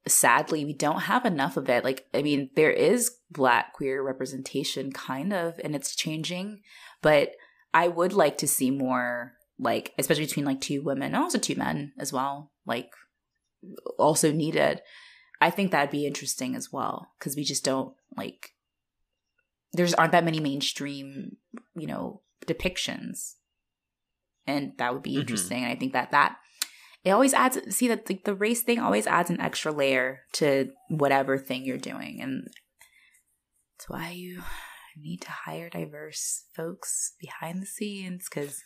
[0.06, 1.84] sadly we don't have enough of it.
[1.84, 6.60] Like I mean there is black queer representation kind of and it's changing,
[7.02, 7.32] but
[7.74, 11.54] I would like to see more like especially between like two women and also two
[11.56, 12.52] men as well.
[12.66, 12.90] Like
[13.98, 14.82] also needed.
[15.40, 18.50] I think that'd be interesting as well because we just don't like
[19.72, 21.36] there's aren't that many mainstream
[21.74, 23.34] you know depictions
[24.46, 25.20] and that would be Mhm.
[25.20, 26.36] interesting and i think that that
[27.04, 31.36] it always adds see that the race thing always adds an extra layer to whatever
[31.36, 32.20] thing you're doing.
[32.22, 32.48] And
[33.76, 34.42] that's why you
[34.96, 38.62] need to hire diverse folks behind the scenes because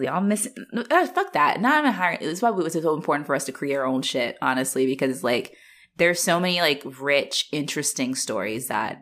[0.00, 1.60] y'all missing uh, fuck that.
[1.60, 4.02] Not even hiring it's why it was so important for us to create our own
[4.02, 5.54] shit honestly because like
[5.96, 9.00] there's so many like rich interesting stories that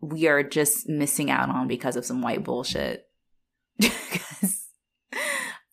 [0.00, 3.06] we are just missing out on because of some white bullshit.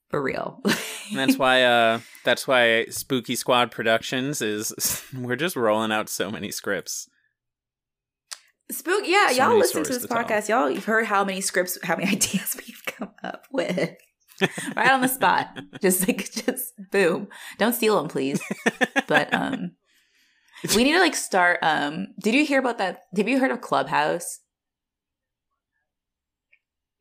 [0.09, 0.61] For real
[1.09, 6.29] And that's why uh that's why Spooky Squad Productions is we're just rolling out so
[6.31, 7.09] many scripts.
[8.71, 10.23] Spook, yeah, So y'all listen to this to tell.
[10.23, 10.49] podcast.
[10.49, 13.95] Y'all you've heard how many scripts, how many ideas we've come up with,
[14.75, 15.47] right on the spot.
[15.81, 17.29] Just like, just boom.
[17.57, 18.39] Don't steal them, please.
[19.07, 19.71] But um,
[20.75, 21.59] we need to like start.
[21.63, 23.03] Um, did you hear about that?
[23.17, 24.39] Have you heard of Clubhouse?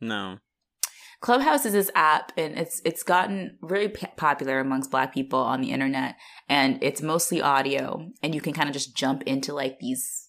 [0.00, 0.38] No.
[1.20, 5.60] Clubhouse is this app, and it's it's gotten really p- popular amongst Black people on
[5.60, 6.14] the internet,
[6.48, 10.28] and it's mostly audio, and you can kind of just jump into like these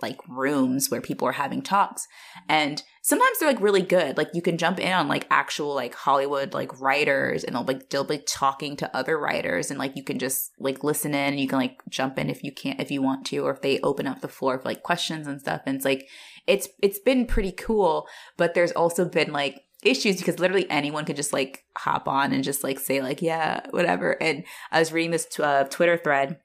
[0.00, 2.06] like rooms where people are having talks,
[2.48, 4.16] and sometimes they're like really good.
[4.16, 7.90] Like you can jump in on like actual like Hollywood like writers, and they'll like
[7.90, 11.40] they'll be talking to other writers, and like you can just like listen in, and
[11.40, 13.80] you can like jump in if you can't if you want to, or if they
[13.80, 16.06] open up the floor for like questions and stuff, and it's like
[16.46, 21.16] it's it's been pretty cool, but there's also been like issues because literally anyone could
[21.16, 24.22] just like hop on and just like say like yeah whatever.
[24.22, 26.38] And i was reading this t- uh, twitter thread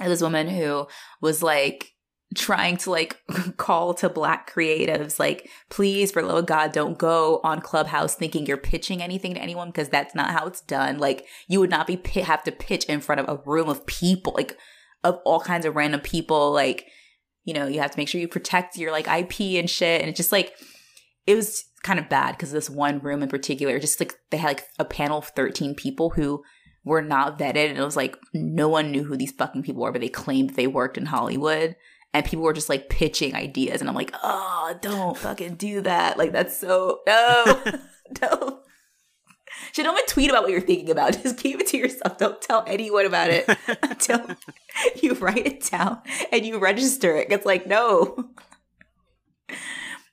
[0.00, 0.86] of this woman who
[1.20, 1.92] was like
[2.36, 3.18] trying to like
[3.56, 8.46] call to black creatives like please for love of god don't go on clubhouse thinking
[8.46, 10.98] you're pitching anything to anyone because that's not how it's done.
[10.98, 13.84] Like you would not be pi- have to pitch in front of a room of
[13.86, 14.56] people like
[15.02, 16.86] of all kinds of random people like
[17.44, 20.00] you know you have to make sure you protect your like ip and shit.
[20.00, 20.54] And it's just like
[21.26, 24.48] it was kind of bad because this one room in particular just like they had
[24.48, 26.42] like a panel of 13 people who
[26.84, 29.92] were not vetted and it was like no one knew who these fucking people were
[29.92, 31.76] but they claimed they worked in hollywood
[32.12, 36.18] and people were just like pitching ideas and i'm like oh don't fucking do that
[36.18, 37.62] like that's so no
[38.22, 38.60] no
[39.72, 42.42] should don't even tweet about what you're thinking about just keep it to yourself don't
[42.42, 43.48] tell anyone about it
[43.82, 44.26] until
[45.02, 46.00] you write it down
[46.32, 48.30] and you register it it's like no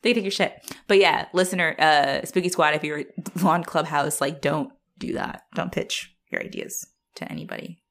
[0.01, 0.53] they take your shit
[0.87, 3.03] but yeah listener uh spooky squad if you're
[3.43, 7.81] on clubhouse like don't do that don't pitch your ideas to anybody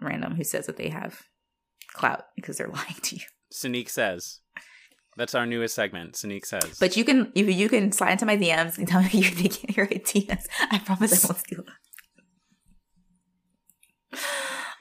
[0.00, 1.22] random who says that they have
[1.92, 3.22] clout because they're lying to you
[3.54, 4.40] Sneak says.
[5.16, 6.16] That's our newest segment.
[6.16, 6.76] Sneak says.
[6.80, 9.72] But you can you, you can slide into my DMs and tell me you're thinking
[9.76, 10.48] your ideas.
[10.72, 11.74] I promise I won't steal them.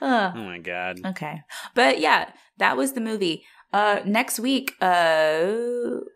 [0.02, 0.34] Ugh.
[0.36, 1.00] oh my god.
[1.06, 1.41] okay,
[1.76, 3.45] but yeah, that was the movie.
[3.74, 5.45] Uh, next week, uh,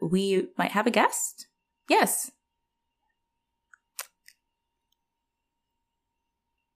[0.01, 1.47] we might have a guest.
[1.89, 2.29] Yes,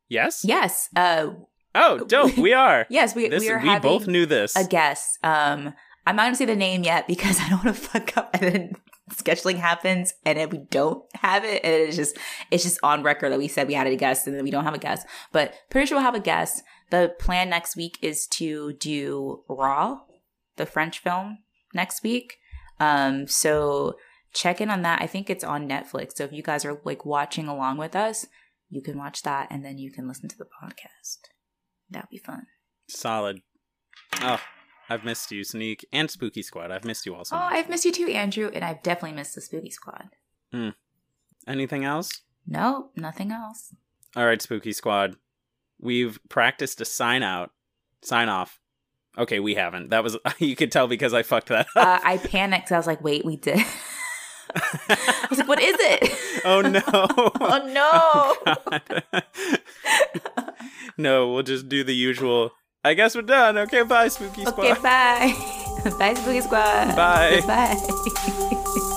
[0.10, 0.44] Yes.
[0.44, 1.28] yes, uh,
[1.74, 2.38] Oh, dope.
[2.38, 2.86] We are.
[2.90, 3.16] yes.
[3.16, 4.58] We This, we are we both knew this.
[4.58, 5.18] a guest.
[5.24, 5.74] Um,
[6.06, 8.42] I'm not gonna say the name yet because I don't want to fuck up and
[8.44, 8.72] then
[9.14, 12.18] scheduling happens and then we don't have it and it's just
[12.50, 14.66] it's just on record that we said we had a guest and then we don't
[14.66, 15.08] have a guest.
[15.32, 16.62] But pretty sure we'll have a guest.
[16.90, 20.02] The plan next week is to do Raw,
[20.58, 21.40] the French film,
[21.74, 22.38] next week.
[22.80, 23.96] Um, so
[24.34, 25.02] check in on that.
[25.02, 26.14] I think it's on Netflix.
[26.16, 28.28] So if you guys are like watching along with us,
[28.70, 31.20] you can watch that and then you can listen to the podcast.
[31.90, 32.48] That'd be fun.
[32.88, 33.42] Solid.
[34.22, 34.42] Oh,
[34.90, 36.72] I've missed you, Sneak, and Spooky Squad.
[36.72, 37.36] I've missed you also.
[37.36, 37.40] Oh.
[37.40, 40.10] I've missed you too, Andrew, and I've definitely missed the Spooky Squad.
[40.52, 40.70] Hmm.
[41.48, 42.22] Anything else?
[42.48, 43.76] No, nothing else.
[44.16, 45.16] All right, Spooky Squad.
[45.80, 47.52] We've practiced a sign out,
[48.02, 48.60] sign off.
[49.18, 49.90] Okay, we haven't.
[49.90, 51.76] That was you could tell because I fucked that up.
[51.76, 52.72] Uh, I panicked.
[52.72, 53.60] I was like, wait, we did.
[54.54, 56.42] I was like, what is it?
[56.46, 56.82] oh no!
[56.86, 58.56] oh no!
[58.56, 59.24] God.
[60.98, 62.52] no, we'll just do the usual.
[62.84, 63.58] I guess we're done.
[63.60, 64.72] Okay, bye, Spooky Squad.
[64.72, 65.92] okay, bye.
[65.98, 66.96] bye, Spooky Squad.
[66.96, 67.42] Bye.
[67.48, 68.88] Bye.